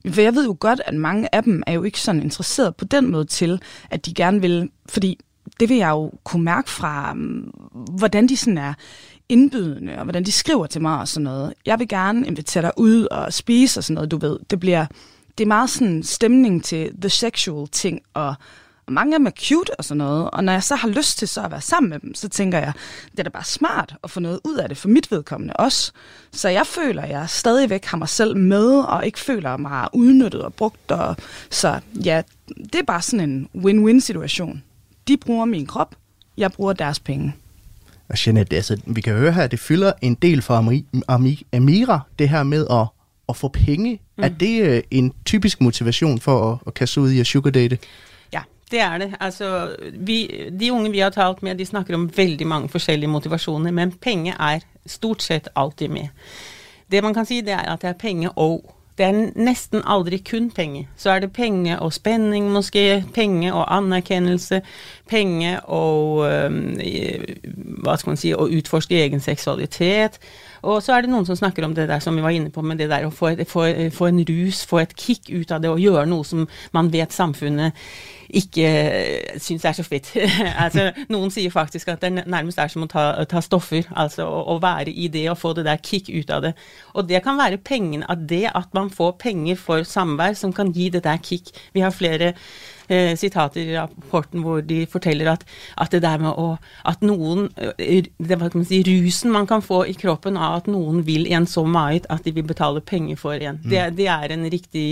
For 0.10 0.22
jeg 0.22 0.36
ved 0.36 0.46
jo 0.46 0.58
godt, 0.60 0.82
at 0.86 0.94
mange 0.94 1.36
af 1.36 1.44
dem 1.44 1.64
er 1.68 1.74
jo 1.74 1.84
ikke 1.84 2.00
sådan 2.00 2.22
interesseret 2.22 2.76
på 2.76 2.86
den 2.86 3.12
måde 3.12 3.26
til, 3.26 3.62
at 3.90 4.06
de 4.06 4.14
gerne 4.14 4.42
vil, 4.42 4.70
fordi 4.90 5.20
det 5.60 5.70
vil 5.70 5.78
jeg 5.78 5.90
jo 5.90 6.12
kunne 6.24 6.44
mærke 6.44 6.70
fra, 6.70 7.14
mm, 7.14 7.52
hvordan 7.98 8.30
de 8.30 8.38
sådan 8.38 8.58
er 8.58 8.74
indbydende, 9.32 9.98
og 9.98 10.04
hvordan 10.04 10.24
de 10.24 10.32
skriver 10.32 10.67
til 10.67 10.82
mig 10.82 11.00
og 11.00 11.08
sådan 11.08 11.24
noget. 11.24 11.54
Jeg 11.65 11.80
vil 11.80 11.88
gerne 11.88 12.28
invitere 12.28 12.62
dig 12.62 12.72
ud 12.78 13.08
og 13.12 13.34
spise 13.34 13.80
og 13.80 13.84
sådan 13.84 13.94
noget, 13.94 14.12
du 14.12 14.17
ved. 14.17 14.39
Det 14.50 14.60
bliver, 14.60 14.86
det 15.38 15.44
er 15.44 15.48
meget 15.48 15.70
sådan 15.70 16.04
stemning 16.04 16.63
til 16.63 16.91
the 17.02 17.10
sexual 17.10 17.67
ting, 17.67 18.02
og, 18.13 18.36
og 18.86 18.94
mange 18.94 19.13
af 19.13 19.20
dem 19.20 19.26
er 19.26 19.32
cute 19.32 19.80
og 19.80 19.86
sådan 19.86 19.98
noget. 19.98 20.30
Og 20.32 20.44
når 20.44 20.54
jeg 20.54 20.63
så 20.63 20.76
har 20.76 20.88
lyst 20.88 21.17
til 21.17 21.28
så 21.28 21.41
at 21.41 21.52
være 21.52 21.62
sammen 21.62 21.89
med 21.89 22.00
dem, 22.00 22.15
så 22.15 22.30
tænker 22.30 22.58
jeg, 22.58 22.74
det 23.12 23.20
er 23.20 23.24
da 23.24 23.30
bare 23.30 23.44
smart 23.44 23.96
at 24.04 24.12
få 24.12 24.20
noget 24.20 24.39
ud 24.44 24.56
af 24.56 24.70
det 24.70 24.78
for 24.78 24.88
mit 24.88 25.12
vedkommende 25.12 25.54
også. 25.54 25.91
Så 26.32 26.50
jeg 26.50 26.67
føler, 26.67 27.02
at 27.02 27.10
jeg 27.10 27.30
stadigvæk 27.30 27.86
har 27.86 27.98
mig 27.98 28.10
selv 28.10 28.38
med, 28.38 28.80
og 28.80 29.06
ikke 29.06 29.20
føler 29.20 29.58
mig 29.58 29.88
udnyttet 29.94 30.41
og 30.41 30.54
brugt. 30.54 30.91
Og, 30.91 31.15
så 31.50 31.80
ja, 32.06 32.22
det 32.48 32.76
er 32.76 32.84
bare 32.84 33.02
sådan 33.02 33.30
en 33.30 33.50
win-win 33.56 34.00
situation. 34.00 34.63
De 35.08 35.17
bruger 35.17 35.46
min 35.46 35.65
krop, 35.65 35.96
jeg 36.38 36.52
bruger 36.52 36.74
deres 36.74 37.00
penge. 37.00 37.36
Og 38.12 38.28
Jeanette, 38.28 38.56
altså, 38.56 38.82
vi 38.86 39.02
kan 39.02 39.13
høre 39.13 39.32
her, 39.32 39.43
at 39.43 39.52
det 39.52 39.60
fylder 39.60 39.91
en 40.02 40.15
del 40.15 40.41
for 40.41 40.54
Ami, 40.54 40.86
Ami, 41.08 41.45
Amira, 41.54 42.00
det 42.19 42.30
her 42.30 42.43
med 42.43 42.67
at, 42.71 42.88
at 43.30 43.36
få 43.36 43.47
penge. 43.47 44.00
Mm. 44.17 44.24
Er 44.24 44.28
det 44.28 44.62
øh, 44.62 44.84
en 44.91 45.13
typisk 45.26 45.62
motivation 45.62 46.19
for 46.19 46.52
at, 46.52 46.60
at 46.67 46.74
kaste 46.74 47.02
ud 47.02 47.12
i 47.12 47.19
at 47.19 47.28
sugardate? 47.28 47.78
Ja, 48.34 48.41
det 48.71 48.80
er 48.80 48.97
det. 48.97 49.13
Altså, 49.19 49.76
vi, 49.93 50.50
de 50.60 50.74
unge 50.74 50.91
vi 50.91 51.00
har 51.00 51.10
talt 51.10 51.43
med, 51.43 51.56
de 51.56 51.65
snakker 51.65 51.95
om 51.95 52.12
veldig 52.17 52.47
mange 52.47 52.69
forskjellige 52.69 53.10
motivasjoner, 53.10 53.71
men 53.71 53.91
penge 53.91 54.36
er 54.39 54.60
stort 54.86 55.24
sett 55.24 55.47
alltid 55.56 55.88
med. 55.88 56.08
Det 56.91 57.04
man 57.04 57.13
kan 57.13 57.26
si, 57.26 57.41
det 57.41 57.54
er 57.54 57.74
at 57.74 57.82
det 57.82 57.89
er 57.89 57.93
penge 57.93 58.32
og 58.32 58.76
det 59.02 59.08
er 59.10 59.42
nesten 59.42 59.82
aldri 59.90 60.20
kun 60.22 60.52
penger. 60.54 60.86
Så 60.98 61.10
er 61.10 61.24
det 61.24 61.32
penger 61.34 61.80
og 61.82 61.94
spenning, 61.94 62.52
måske. 62.54 63.04
Penger 63.16 63.54
og 63.58 63.66
anerkjennelse. 63.74 64.62
Penger 65.10 65.60
og 65.66 66.22
hva 67.82 67.98
skal 67.98 68.12
man 68.14 68.22
si, 68.22 68.36
å 68.38 68.46
utforske 68.46 69.00
egen 69.02 69.24
seksualitet. 69.24 70.20
Og 70.62 70.82
så 70.84 70.95
er 70.95 71.06
det 71.06 71.12
noen 71.12 71.26
som 71.28 71.38
snakker 71.38 71.65
om 71.65 71.76
det 71.78 71.88
der 71.89 72.02
som 72.04 72.15
vi 72.17 72.24
var 72.24 72.36
inne 72.36 72.52
på, 72.54 72.63
med 72.65 72.82
det 72.82 72.89
der 72.91 73.08
å 73.08 73.13
få, 73.13 73.34
få, 73.50 73.67
få 73.95 74.10
en 74.12 74.24
rus, 74.28 74.63
få 74.67 74.84
et 74.84 74.95
kick 74.97 75.32
ut 75.32 75.52
av 75.52 75.63
det, 75.63 75.71
og 75.71 75.82
gjøre 75.82 76.08
noe 76.10 76.28
som 76.28 76.47
man 76.76 76.91
vet 76.93 77.13
samfunnet 77.15 77.78
ikke 78.32 78.67
syns 79.41 79.65
er 79.67 79.76
så 79.76 79.84
fritt. 79.86 80.12
altså, 80.63 80.89
noen 81.12 81.34
sier 81.34 81.52
faktisk 81.54 81.91
at 81.91 82.04
det 82.04 82.13
nærmest 82.21 82.62
er 82.62 82.71
som 82.71 82.86
å 82.86 82.89
ta, 82.91 83.06
ta 83.30 83.41
stoffer, 83.43 83.88
altså 83.91 84.28
å, 84.28 84.43
å, 84.54 84.58
være 84.63 84.93
i 84.93 85.10
det 85.12 85.26
og 85.32 85.39
få 85.41 85.54
det 85.58 85.65
der 85.67 85.82
kick 85.84 86.10
ut 86.12 86.32
av 86.32 86.45
det. 86.45 86.54
Og 86.95 87.10
det 87.10 87.24
kan 87.26 87.39
være 87.39 87.62
pengene, 87.63 88.08
at 88.12 88.28
det 88.30 88.45
at 88.52 88.71
man 88.78 88.91
får 88.93 89.17
penger 89.21 89.60
for 89.60 89.88
samvær 89.88 90.38
som 90.39 90.56
kan 90.56 90.71
gi 90.76 90.89
det 90.93 91.04
der 91.08 91.19
kick. 91.24 91.52
Vi 91.76 91.84
har 91.84 91.95
flere 91.95 92.34
eh, 92.92 93.14
sitater 93.18 93.64
i 93.64 93.76
rapporten 93.76 94.44
hvor 94.46 94.62
de 94.66 94.84
forteller 94.90 95.32
at, 95.32 95.46
at 95.82 95.94
det 95.94 96.04
der 96.04 96.22
med 96.22 96.36
å 96.38 96.58
At 96.88 97.04
noen 97.06 97.50
eh, 97.58 98.08
det, 98.18 98.38
hva 98.38 98.50
kan 98.50 98.62
man 98.62 98.68
si, 98.70 98.82
Rusen 98.88 99.34
man 99.34 99.48
kan 99.50 99.64
få 99.66 99.84
i 99.90 99.96
kroppen 99.98 100.38
av 100.38 100.62
at 100.62 100.72
noen 100.72 101.04
vil 101.08 101.28
en 101.32 101.48
så 101.50 101.64
meget 101.66 102.08
at 102.12 102.26
de 102.26 102.34
vil 102.36 102.48
betale 102.48 102.82
penger 102.82 103.20
for 103.20 103.38
en. 103.38 103.62
Mm. 103.62 103.70
Det, 103.70 103.84
det, 104.00 104.08
er 104.12 104.34
en 104.36 104.48
riktig 104.52 104.88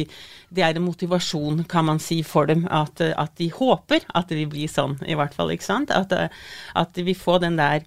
Det 0.49 0.63
er 0.65 0.77
en 0.77 0.85
motivasjon, 0.85 1.63
kan 1.69 1.85
man 1.85 1.99
si, 2.01 2.21
for 2.23 2.49
dem. 2.49 2.65
At, 2.71 3.01
at 3.01 3.35
de 3.37 3.51
håper 3.53 4.05
at 4.15 4.29
det 4.29 4.39
vil 4.39 4.49
bli 4.49 4.69
sånn, 4.71 4.97
i 5.05 5.17
hvert 5.17 5.35
fall. 5.35 5.51
ikke 5.53 5.67
sant? 5.67 5.91
At, 5.93 6.13
at 6.75 6.95
de 6.95 7.05
vil 7.05 7.17
få 7.17 7.37
den 7.43 7.59
der 7.59 7.85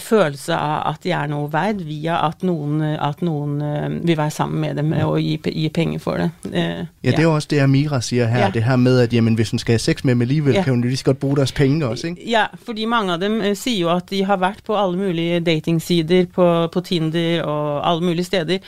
følelse 0.00 0.54
av 0.56 0.92
at 0.92 1.02
de 1.04 1.10
er 1.12 1.28
noe 1.30 1.48
verd, 1.52 1.82
via 1.86 2.20
at 2.28 2.44
noen, 2.46 2.80
at 2.82 3.22
noen 3.22 3.58
øh, 3.62 3.96
vil 4.06 4.16
være 4.18 4.30
sammen 4.30 4.60
med 4.60 4.78
dem 4.80 4.92
og 5.04 5.18
gi, 5.20 5.36
gi 5.52 5.68
penger 5.68 5.98
for 6.02 6.20
det. 6.22 6.30
Uh, 6.44 6.54
ja, 7.02 7.10
det 7.10 7.18
er 7.18 7.26
jo 7.26 7.34
også 7.34 7.48
det 7.50 7.60
Amira 7.64 8.00
sier 8.00 8.30
her. 8.30 8.46
Ja. 8.46 8.50
Det 8.54 8.64
her 8.64 8.76
med 8.76 9.00
at 9.00 9.12
jamen, 9.12 9.34
hvis 9.34 9.50
hun 9.50 9.58
skal 9.62 9.74
ha 9.74 9.82
sex 9.82 10.04
med 10.04 10.14
dem 10.14 10.28
likevel, 10.28 10.54
ja. 10.54 10.62
kan 10.62 10.74
hun 10.74 10.84
jo 10.84 10.96
så 10.96 11.04
godt 11.04 11.20
bruke 11.20 11.36
deres 11.36 11.52
penger 11.52 11.86
også. 11.86 12.06
ikke? 12.06 12.30
Ja, 12.30 12.46
fordi 12.64 12.84
mange 12.84 13.12
av 13.12 13.20
dem 13.20 13.40
sier 13.54 13.80
jo 13.80 13.92
at 13.92 14.10
de 14.10 14.24
har 14.24 14.40
vært 14.42 14.64
på 14.66 14.76
alle 14.78 14.98
mulige 14.98 15.40
datingsider, 15.40 16.26
på, 16.34 16.48
på 16.72 16.80
Tinder 16.80 17.42
og 17.42 17.90
alle 17.90 18.04
mulige 18.04 18.24
steder. 18.24 18.58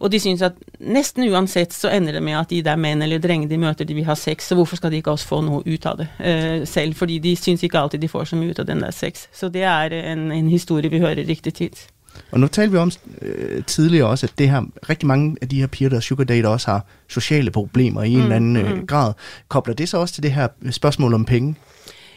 Og 0.00 0.12
de 0.12 0.20
syns 0.20 0.42
at 0.42 0.56
nesten 0.80 1.28
uansett 1.28 1.74
så 1.76 1.90
ender 1.92 2.16
det 2.16 2.22
med 2.24 2.38
at 2.38 2.50
de 2.50 2.62
der 2.64 2.80
menn 2.80 3.02
eller 3.04 3.20
drenger 3.20 3.50
de 3.50 3.58
møter, 3.60 3.84
de 3.84 3.94
vil 3.94 4.08
ha 4.08 4.16
sex, 4.16 4.48
så 4.48 4.56
hvorfor 4.56 4.80
skal 4.80 4.90
de 4.90 5.00
ikke 5.02 5.12
også 5.12 5.28
få 5.28 5.40
noe 5.44 5.60
ut 5.66 5.86
av 5.86 6.00
det 6.00 6.08
uh, 6.16 6.66
selv? 6.68 6.96
Fordi 6.96 7.18
de 7.20 7.36
syns 7.36 7.62
ikke 7.66 7.78
alltid 7.78 8.00
de 8.00 8.08
får 8.08 8.30
så 8.32 8.40
mye 8.40 8.54
ut 8.54 8.62
av 8.62 8.68
den 8.70 8.80
der 8.80 8.96
sex. 8.96 9.26
Så 9.36 9.52
det 9.52 9.62
er 9.68 9.92
en, 10.00 10.30
en 10.32 10.48
historie 10.48 10.90
vi 10.90 11.02
hører 11.04 11.20
riktig 11.28 11.54
tid. 11.54 11.84
Og 12.30 12.40
nå 12.40 12.46
talte 12.46 12.72
vi 12.72 12.78
om 12.78 12.90
øh, 13.22 13.64
tidligere 13.64 14.06
også, 14.08 14.26
at 14.26 14.38
det 14.38 14.50
her, 14.50 14.62
rigtig 14.88 15.06
mange 15.06 15.36
af 15.42 15.48
de 15.48 15.60
her 15.60 15.66
piger, 15.66 15.90
der 15.90 16.00
sugar 16.00 16.24
date, 16.24 16.48
også 16.48 16.70
har 16.70 16.84
sociale 17.08 17.50
problemer 17.50 18.02
i 18.02 18.12
en 18.12 18.16
mm, 18.16 18.22
eller 18.22 18.36
anden 18.36 18.56
øh, 18.56 18.76
mm. 18.76 18.86
grad. 18.86 19.12
Kobler 19.48 19.74
det 19.74 19.88
så 19.88 19.98
også 19.98 20.14
til 20.14 20.22
det 20.22 20.32
her 20.32 20.48
spørsmålet 20.70 21.14
om 21.14 21.24
penge? 21.24 21.54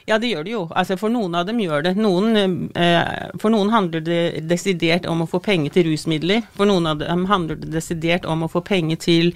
Ja, 0.06 0.18
det 0.20 0.34
gjør 0.34 0.44
det 0.44 0.52
jo. 0.52 0.64
Altså, 0.76 0.98
for 1.00 1.14
noen 1.14 1.36
av 1.40 1.48
dem 1.48 1.62
gjør 1.64 1.86
det. 1.86 1.94
Noen, 1.96 2.70
eh, 2.76 3.30
for 3.40 3.54
noen 3.54 3.72
handler 3.72 4.04
det 4.04 4.24
desidert 4.50 5.06
om 5.08 5.24
å 5.24 5.30
få 5.30 5.40
penger 5.44 5.78
til 5.78 5.88
rusmidler. 5.92 6.44
For 6.58 6.68
noen 6.68 6.90
av 6.92 7.00
dem 7.00 7.24
handler 7.30 7.62
det 7.62 7.72
desidert 7.72 8.28
om 8.28 8.44
å 8.44 8.52
få 8.52 8.62
penger 8.68 9.00
til 9.00 9.32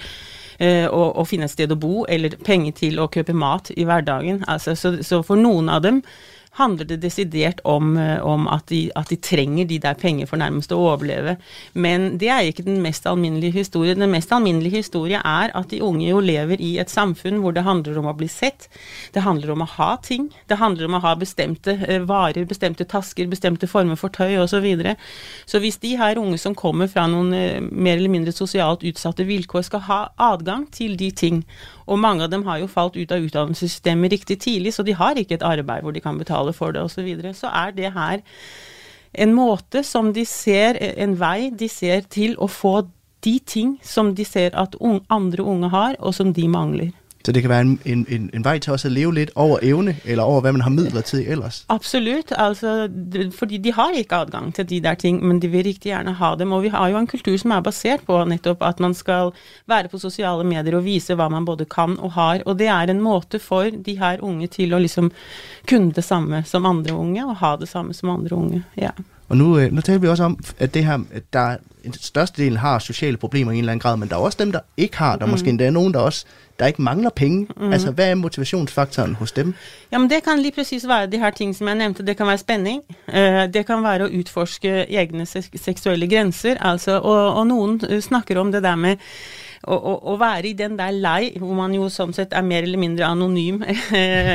eh, 0.59 0.87
å, 0.91 1.03
å, 1.15 1.25
finne 1.25 1.47
et 1.47 1.55
sted 1.55 1.71
å 1.71 1.79
bo, 1.79 2.03
eller 2.11 2.35
penger 2.43 2.75
til 2.83 2.99
å 2.99 3.07
kjøpe 3.07 3.35
mat 3.35 3.71
i 3.77 3.87
hverdagen. 3.87 4.43
Altså, 4.47 4.75
så, 4.75 4.97
så 5.07 5.21
for 5.23 5.39
noen 5.39 5.71
av 5.71 5.85
dem 5.87 6.03
handler 6.57 6.87
det 6.89 6.99
desidert 7.03 7.61
om, 7.63 7.95
eh, 7.97 8.19
om 8.25 8.47
at, 8.51 8.67
de, 8.71 8.87
at, 8.95 9.09
de, 9.09 9.17
trenger 9.21 9.67
de 9.69 9.79
der 9.83 9.97
penger 9.97 10.29
for 10.29 10.41
nærmest 10.41 10.73
å 10.73 10.79
overleve. 10.89 11.37
Men 11.73 12.17
det 12.21 12.29
er 12.33 12.49
ikke 12.49 12.65
den 12.67 12.81
mest 12.83 13.07
alminnelige 13.09 13.59
historien. 13.59 13.99
Den 14.01 14.13
mest 14.13 14.33
alminnelige 14.33 14.81
historie 14.81 15.21
er 15.21 15.53
at 15.57 15.69
de 15.71 15.81
unge 15.85 16.07
jo 16.07 16.21
lever 16.23 16.61
i 16.63 16.75
et 16.81 16.91
samfunn 16.91 17.41
hvor 17.43 17.55
det 17.55 17.65
handler 17.67 17.99
om 18.01 18.09
å 18.09 18.15
bli 18.17 18.29
sett. 18.31 18.69
Det 19.13 19.25
handler 19.25 19.53
om 19.53 19.65
å 19.65 19.69
ha 19.77 19.91
ting. 20.03 20.29
Det 20.49 20.59
handler 20.61 20.89
om 20.89 20.97
å 20.97 21.03
ha 21.05 21.13
bestemte 21.19 21.77
uh, 21.77 22.01
varer, 22.09 22.47
bestemte 22.49 22.87
tasker, 22.89 23.29
bestemte 23.29 23.69
former 23.69 23.99
for 23.99 24.13
tøy 24.13 24.37
osv. 24.41 24.55
Så, 24.57 24.61
videre. 24.63 24.95
så 25.45 25.59
hvis 25.61 25.75
de 25.83 25.91
her 25.99 26.17
unge 26.17 26.39
som 26.41 26.55
kommer 26.57 26.89
fra 26.89 27.03
noen 27.05 27.29
uh, 27.29 27.59
mer 27.69 27.99
eller 27.99 28.09
mindre 28.09 28.33
sosialt 28.33 28.81
utsatte 28.87 29.27
vilkår, 29.27 29.67
skal 29.67 29.83
ha 29.85 29.99
adgang 30.31 30.65
til 30.73 30.95
de 30.97 31.11
ting, 31.13 31.43
og 31.87 32.01
mange 32.01 32.25
av 32.25 32.31
dem 32.31 32.43
har 32.47 32.59
jo 32.59 32.67
falt 32.67 32.97
ut 32.97 33.11
av 33.13 33.23
utdannelsessystemet 33.23 34.11
riktig 34.11 34.39
tidlig, 34.43 34.73
så 34.75 34.83
de 34.83 34.95
har 34.97 35.19
ikke 35.19 35.37
et 35.37 35.45
arbeid 35.45 35.85
hvor 35.85 35.95
de 35.95 36.03
kan 36.03 36.17
betale 36.19 36.46
for 36.55 36.75
det 36.75 36.83
osv. 36.83 36.99
Så, 36.99 37.05
videre. 37.05 37.33
så 37.33 37.47
er 37.47 37.71
det 37.71 37.93
her 37.93 38.21
en 39.13 39.33
måte 39.33 39.83
som 39.83 40.11
de 40.13 40.25
ser, 40.25 40.77
en 40.97 41.15
vei 41.19 41.49
de 41.49 41.69
ser 41.71 42.05
til 42.11 42.35
å 42.37 42.49
få 42.51 42.81
de 43.25 43.39
ting 43.39 43.77
som 43.83 44.13
de 44.15 44.25
ser 44.27 44.55
at 44.55 44.75
unge, 44.79 45.01
andre 45.09 45.43
unge 45.43 45.69
har, 45.73 45.97
og 45.99 46.13
som 46.13 46.33
de 46.33 46.47
mangler. 46.47 46.91
Så 47.27 47.33
det 47.35 47.41
kan 47.43 47.51
være 47.51 47.61
en, 47.61 47.79
en, 47.85 48.05
en, 48.09 48.29
en 48.33 48.43
vei 48.45 48.53
til 48.63 48.71
også 48.71 48.87
å 48.87 48.93
leve 48.95 49.11
litt 49.17 49.31
over 49.35 49.59
evne, 49.67 49.97
eller 50.07 50.23
over 50.23 50.45
hva 50.45 50.53
man 50.55 50.61
har 50.63 50.71
midler 50.71 51.03
til 51.03 51.25
ellers? 51.27 51.57
Absolutt. 51.73 52.31
Altså, 52.31 52.85
fordi 53.35 53.57
de 53.65 53.73
har 53.75 53.97
ikke 53.99 54.21
adgang 54.23 54.53
til 54.55 54.63
de 54.69 54.79
der 54.85 54.95
ting, 54.95 55.19
men 55.19 55.41
de 55.43 55.49
vil 55.51 55.65
riktig 55.67 55.91
gjerne 55.91 56.13
ha 56.21 56.29
dem. 56.39 56.53
Og 56.55 56.63
vi 56.63 56.71
har 56.71 56.87
jo 56.87 57.01
en 57.01 57.09
kultur 57.11 57.35
som 57.35 57.51
er 57.51 57.65
basert 57.65 58.05
på 58.07 58.21
nettopp 58.31 58.63
at 58.63 58.79
man 58.79 58.95
skal 58.95 59.33
være 59.67 59.91
på 59.91 59.99
sosiale 59.99 60.47
medier 60.47 60.79
og 60.79 60.87
vise 60.87 61.19
hva 61.19 61.27
man 61.33 61.43
både 61.43 61.67
kan 61.67 61.97
og 61.99 62.15
har. 62.15 62.47
Og 62.47 62.55
det 62.63 62.71
er 62.71 62.95
en 62.95 63.03
måte 63.03 63.43
for 63.43 63.75
de 63.75 63.97
her 63.99 64.23
unge 64.23 64.47
til 64.55 64.71
å 64.71 64.79
liksom 64.79 65.11
kunne 65.67 65.91
det 65.99 66.07
samme 66.07 66.45
som 66.47 66.71
andre 66.71 66.95
unge, 66.95 67.27
og 67.27 67.41
ha 67.43 67.57
det 67.59 67.67
samme 67.67 67.91
som 67.97 68.15
andre 68.15 68.39
unge. 68.39 68.63
Ja. 68.79 68.95
Og 69.29 69.37
nu, 69.37 69.59
øh, 69.59 69.71
nu 69.73 69.81
taler 69.81 69.99
vi 69.99 70.07
også 70.07 70.23
om, 70.23 70.39
at 70.59 70.73
det 70.73 70.85
her, 70.85 70.99
at 71.13 71.23
der 71.33 71.55
størstedelen 72.01 72.57
har 72.57 72.79
sociale 72.79 73.17
problemer 73.17 73.51
i 73.51 73.55
en 73.55 73.59
eller 73.59 73.71
annen 73.71 73.81
grad, 73.81 73.97
men 73.97 74.09
der 74.09 74.15
er 74.15 74.19
også 74.19 74.37
dem, 74.39 74.51
der 74.51 74.59
ikke 74.77 74.97
har. 74.97 75.15
Der 75.15 75.21
er 75.21 75.25
mm. 75.25 75.31
måske 75.31 75.49
endda 75.49 75.69
noen 75.69 75.93
der 75.93 75.99
også 75.99 76.25
der 76.59 76.65
ikke 76.65 76.81
mangler 76.81 77.09
penge. 77.09 77.47
Mm. 77.57 77.73
Altså, 77.73 77.91
Hva 77.91 78.09
er 78.09 78.15
motivasjonsfaktoren 78.15 79.15
hos 79.15 79.31
dem? 79.31 79.53
Ja, 79.91 79.97
men 79.97 80.09
Det 80.09 80.23
kan 80.23 80.39
lige 80.39 80.51
præcis 80.51 80.87
være 80.87 81.07
de 81.07 81.17
her 81.17 81.29
ting 81.29 81.55
som 81.55 81.67
jeg 81.67 81.75
nevnte. 81.75 82.05
Det 82.05 82.17
kan 82.17 82.27
være 82.27 82.37
spenning. 82.37 82.81
Uh, 83.07 83.45
det 83.53 83.65
kan 83.65 83.83
være 83.83 84.07
å 84.07 84.13
utforske 84.19 84.85
egne 84.89 85.25
seksuelle 85.55 86.07
grenser. 86.09 86.57
Altså, 86.61 86.99
og, 86.99 87.33
og, 87.33 87.47
noen 87.47 87.81
øh, 87.89 88.01
snakker 88.01 88.39
om 88.39 88.51
det 88.51 88.63
der 88.63 88.75
med 88.75 88.97
å, 89.63 89.75
å, 89.75 89.93
å, 90.13 90.17
være 90.17 90.47
i 90.47 90.53
den 90.53 90.77
der 90.79 90.91
lei, 90.91 91.33
hvor 91.37 91.53
man 91.53 91.73
jo 91.75 91.89
sånn 91.89 92.13
sett 92.13 92.33
er 92.33 92.45
mer 92.45 92.63
eller 92.63 92.79
mindre 92.79 93.05
anonym, 93.05 93.61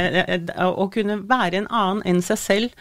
å 0.83 0.89
kunne 0.93 1.23
være 1.29 1.63
en 1.63 1.71
annen 1.71 2.03
enn 2.07 2.23
seg 2.23 2.39
selv, 2.39 2.75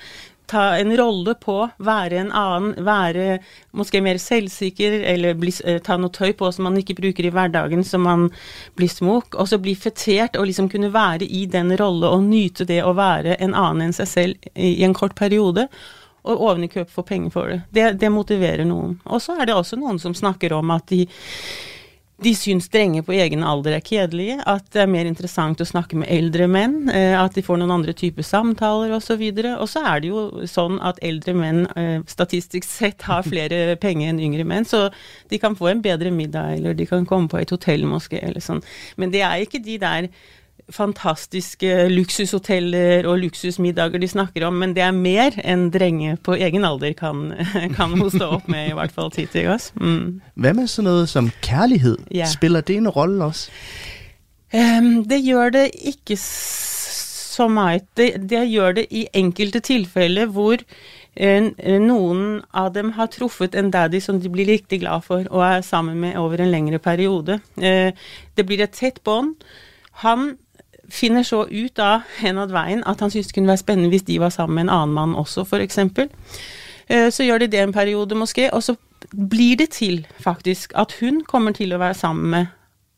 ta 0.51 0.63
en 0.77 0.91
rolle 0.97 1.33
på, 1.39 1.55
være 1.79 2.19
en 2.19 2.31
annen, 2.35 2.73
være 2.85 3.37
måske 3.77 4.01
mer 4.03 4.19
selvsikker, 4.21 4.99
eller 5.13 5.37
bli, 5.39 5.53
eh, 5.65 5.79
ta 5.83 5.97
noe 5.97 6.11
tøy 6.11 6.33
på 6.37 6.51
som 6.51 6.67
man 6.67 6.77
ikke 6.81 6.97
bruker 6.99 7.27
i 7.27 7.31
hverdagen, 7.33 7.83
så 7.87 7.99
man 8.01 8.27
blir 8.75 8.91
smuk, 8.91 9.35
og 9.35 9.47
så 9.47 9.61
bli 9.61 9.75
fetert 9.75 10.35
og 10.35 10.49
liksom 10.49 10.69
kunne 10.71 10.91
være 10.93 11.25
i 11.25 11.45
den 11.45 11.71
rolle 11.79 12.11
og 12.11 12.27
nyte 12.27 12.67
det 12.67 12.81
å 12.83 12.93
være 12.97 13.39
en 13.39 13.55
annen 13.55 13.87
enn 13.87 13.95
seg 13.95 14.11
selv 14.11 14.51
i, 14.53 14.83
en 14.83 14.97
kort 14.97 15.15
periode. 15.15 15.67
Og 16.21 16.37
ovenikøp 16.37 16.91
få 16.93 17.01
penger 17.01 17.31
for 17.33 17.49
det. 17.49 17.61
det. 17.73 17.85
Det 17.97 18.09
motiverer 18.13 18.67
noen. 18.69 18.99
Og 19.09 19.23
så 19.23 19.39
er 19.41 19.47
det 19.49 19.55
også 19.57 19.79
noen 19.81 19.97
som 19.97 20.13
snakker 20.13 20.53
om 20.53 20.69
at 20.69 20.85
de 20.91 21.07
de 22.21 22.33
syns 22.37 22.67
strenge 22.69 23.01
på 23.05 23.15
egen 23.17 23.41
alder 23.47 23.73
er 23.77 23.83
kjedelige, 23.85 24.37
at 24.49 24.67
det 24.73 24.83
er 24.83 24.89
mer 24.93 25.07
interessant 25.09 25.61
å 25.61 25.65
snakke 25.65 25.97
med 25.97 26.09
eldre 26.11 26.45
menn, 26.51 26.89
eh, 26.93 27.15
at 27.17 27.33
de 27.33 27.43
får 27.45 27.57
noen 27.57 27.73
andre 27.79 27.95
typer 27.97 28.25
samtaler 28.25 28.93
osv. 28.93 29.23
Og, 29.31 29.47
og 29.55 29.69
så 29.69 29.81
er 29.89 30.03
det 30.03 30.11
jo 30.11 30.45
sånn 30.49 30.77
at 30.85 31.01
eldre 31.05 31.33
menn 31.37 31.63
eh, 31.73 32.03
statistisk 32.09 32.69
sett 32.69 33.07
har 33.09 33.25
flere 33.25 33.75
penger 33.83 34.11
enn 34.11 34.21
yngre 34.21 34.45
menn, 34.45 34.67
så 34.69 34.87
de 35.31 35.41
kan 35.41 35.57
få 35.57 35.71
en 35.71 35.81
bedre 35.81 36.13
middag, 36.13 36.59
eller 36.59 36.77
de 36.77 36.85
kan 36.89 37.07
komme 37.09 37.31
på 37.31 37.41
et 37.41 37.53
hotell 37.53 37.87
moské, 37.89 38.21
eller 38.21 38.43
sånn. 38.43 38.61
Men 39.01 39.15
det 39.15 39.25
er 39.25 39.41
ikke 39.41 39.63
de 39.65 39.79
der 39.81 40.11
fantastiske 40.75 41.87
luksushoteller 41.91 43.07
og 43.09 43.21
luksusmiddager 43.25 44.01
de 44.01 44.09
snakker 44.11 44.47
om, 44.47 44.59
men 44.63 44.75
det 44.77 44.85
er 44.85 44.95
mer 44.95 45.37
enn 45.43 45.69
drenge 45.73 46.17
på 46.23 46.37
egen 46.39 46.65
alder 46.67 46.95
kan, 46.97 47.29
kan 47.77 47.95
hoste 47.99 48.27
opp 48.27 48.49
med, 48.51 48.71
i 48.71 48.75
hvert 48.77 48.95
fall 48.95 49.11
tid 49.13 49.31
til 49.35 49.51
oss. 49.53 49.71
Mm. 49.79 50.21
Hva 50.35 50.55
med 50.57 50.71
sånn 50.71 50.89
noe 50.89 51.07
som 51.09 51.31
kjærlighet? 51.43 52.07
Ja. 52.13 52.29
Spiller 52.31 52.65
det 52.65 52.79
en 52.81 52.91
rolle 52.91 53.31
også? 53.31 53.51
Um, 54.51 55.05
det 55.07 55.21
gjør 55.23 55.53
det 55.55 55.67
ikke 55.87 56.17
så 56.19 57.47
mye. 57.51 57.79
Det, 57.97 58.09
det, 58.29 58.43
gjør 58.51 58.75
det 58.81 58.87
i 58.91 59.05
enkelte 59.17 59.61
tilfeller 59.63 60.29
hvor 60.35 60.59
eh, 60.59 61.47
noen 61.79 62.41
av 62.51 62.71
dem 62.75 62.93
har 62.97 63.11
truffet 63.13 63.55
en 63.55 63.71
daddy 63.73 64.01
som 64.03 64.19
de 64.21 64.31
blir 64.31 64.49
riktig 64.49 64.81
glad 64.83 65.05
for 65.07 65.27
og 65.31 65.45
er 65.47 65.65
sammen 65.65 66.01
med 66.03 66.19
over 66.19 66.43
en 66.43 66.51
lengre 66.51 66.81
periode. 66.83 67.39
Eh, 67.57 67.95
det 68.35 68.47
blir 68.47 68.63
et 68.63 68.75
tett 68.75 68.99
bånd. 69.07 69.37
Han 70.05 70.35
finner 70.91 71.23
så 71.23 71.45
ut 71.47 71.79
av 71.79 72.07
henad 72.19 72.53
veien 72.53 72.83
at 72.87 73.01
han 73.01 73.11
syntes 73.11 73.31
det 73.31 73.37
kunne 73.37 73.53
være 73.53 73.63
spennende 73.63 73.91
hvis 73.93 74.07
de 74.07 74.19
var 74.21 74.33
sammen 74.33 74.55
med 74.59 74.67
en 74.67 74.75
annen 74.77 74.95
mann 74.95 75.17
også, 75.19 75.45
f.eks. 75.47 75.79
Eh, 76.91 77.09
så 77.09 77.27
gjør 77.27 77.43
de 77.43 77.51
det 77.51 77.61
en 77.63 77.75
periode, 77.75 78.15
moské, 78.15 78.49
og 78.51 78.63
så 78.63 78.75
blir 79.11 79.57
det 79.57 79.71
til 79.77 80.07
faktisk 80.19 80.73
at 80.75 80.97
hun 80.99 81.23
kommer 81.27 81.55
til 81.55 81.73
å 81.73 81.79
være 81.81 81.97
sammen 81.97 82.33
med 82.35 82.57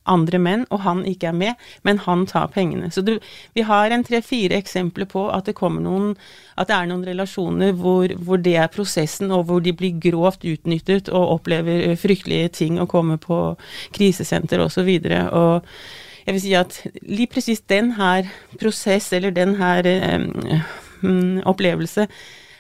andre 0.10 0.40
menn, 0.40 0.66
og 0.70 0.82
han 0.84 1.06
ikke 1.08 1.30
er 1.30 1.36
med, 1.38 1.60
men 1.84 2.02
han 2.04 2.26
tar 2.28 2.50
pengene. 2.52 2.90
Så 2.92 3.02
det, 3.02 3.20
vi 3.56 3.64
har 3.64 3.92
en 3.92 4.04
tre-fire 4.04 4.58
eksempler 4.60 5.08
på 5.08 5.30
at 5.32 5.48
det 5.48 5.56
kommer 5.56 5.82
noen 5.82 6.16
At 6.58 6.68
det 6.70 6.76
er 6.76 6.86
noen 6.86 7.06
relasjoner 7.08 7.72
hvor, 7.74 8.12
hvor, 8.22 8.38
det 8.38 8.56
er 8.62 8.68
prosessen, 8.68 9.32
og 9.32 9.48
hvor 9.50 9.60
de 9.64 9.74
blir 9.74 9.96
grovt 9.98 10.44
utnyttet 10.46 11.10
og 11.10 11.40
opplever 11.40 11.96
fryktelige 11.96 12.48
ting 12.48 12.82
og 12.82 12.90
kommer 12.90 13.18
på 13.18 13.56
krisesenter 13.96 14.62
osv. 14.62 14.90
Og, 15.00 15.08
så 15.08 15.30
og 15.40 15.64
jeg 16.26 16.36
vil 16.36 16.42
si 16.44 16.54
at 16.58 16.80
lige 17.02 17.32
presis 17.32 17.64
den 17.70 17.94
her 17.98 18.30
prosess, 18.60 19.12
eller 19.14 19.34
den 19.36 19.56
her 19.60 19.90
um, 21.04 21.42
opplevelse, 21.46 22.08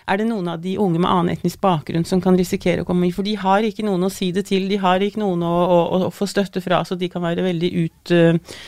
er 0.04 0.19
det 0.19 0.28
noen 0.28 0.49
av 0.52 0.60
de 0.60 0.73
unge 0.82 0.99
med 0.99 1.10
annen 1.10 1.32
etnisk 1.32 1.62
bakgrunn 1.63 2.06
som 2.08 2.21
kan 2.23 2.36
risikere 2.36 2.84
å 2.84 2.88
komme 2.88 3.08
i. 3.08 3.13
For 3.15 3.26
de 3.26 3.38
har 3.39 3.63
ikke 3.63 3.86
noen 3.88 4.04
å 4.04 4.12
si 4.12 4.32
det 4.36 4.45
til, 4.49 4.67
de 4.67 4.80
har 4.82 5.04
ikke 5.04 5.21
noen 5.21 5.45
å, 5.47 5.52
å, 5.63 5.80
å 6.08 6.12
få 6.13 6.28
støtte 6.30 6.63
fra, 6.63 6.82
så 6.84 6.97
de 6.99 7.08
kan 7.12 7.23
være 7.23 7.45
veldig 7.45 7.71
ut 7.80 8.13
uh, 8.15 8.60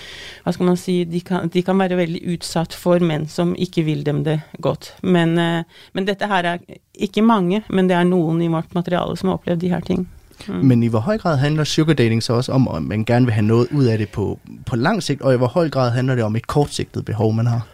Hva 0.45 0.53
skal 0.55 0.69
man 0.69 0.79
si 0.79 0.99
de 1.09 1.19
kan, 1.25 1.49
de 1.51 1.63
kan, 1.65 1.79
være 1.81 1.99
veldig 1.99 2.21
utsatt 2.35 2.75
for 2.77 3.03
menn 3.03 3.27
som 3.31 3.55
ikke 3.57 3.83
vil 3.87 4.05
dem 4.07 4.23
det 4.27 4.39
godt. 4.63 4.93
Men, 5.03 5.35
uh, 5.35 5.85
men, 5.97 6.07
dette 6.07 6.29
her 6.31 6.51
er 6.53 6.65
ikke 6.93 7.25
mange, 7.25 7.65
men 7.67 7.91
det 7.91 7.97
er 7.99 8.07
noen 8.07 8.39
i 8.45 8.51
vårt 8.51 8.75
materiale 8.77 9.17
som 9.19 9.31
har 9.31 9.41
opplevd 9.41 9.65
de 9.65 9.73
her 9.75 9.83
ting. 9.83 10.05
Mm. 10.47 10.65
Men 10.65 10.83
i 10.83 10.87
hvor 10.87 10.99
høj 10.99 11.17
grad 11.17 11.37
handler 11.37 11.63
sugar 11.63 11.93
dating 11.93 12.23
så 12.23 12.33
også 12.33 12.51
om, 12.51 12.67
at 12.67 12.83
man 12.83 13.05
gerne 13.05 13.25
vil 13.25 13.33
have 13.33 13.45
noget 13.45 13.67
ud 13.71 13.85
af 13.85 13.97
det 13.97 14.09
på, 14.09 14.39
på 14.65 14.75
lang 14.75 15.03
sigt, 15.03 15.21
og 15.21 15.33
i 15.33 15.37
hvor 15.37 15.47
høj 15.47 15.69
grad 15.69 15.91
handler 15.91 16.15
det 16.15 16.23
om 16.23 16.35
et 16.35 16.47
kortsigtet 16.47 17.05
behov, 17.05 17.33
man 17.33 17.47
har? 17.47 17.67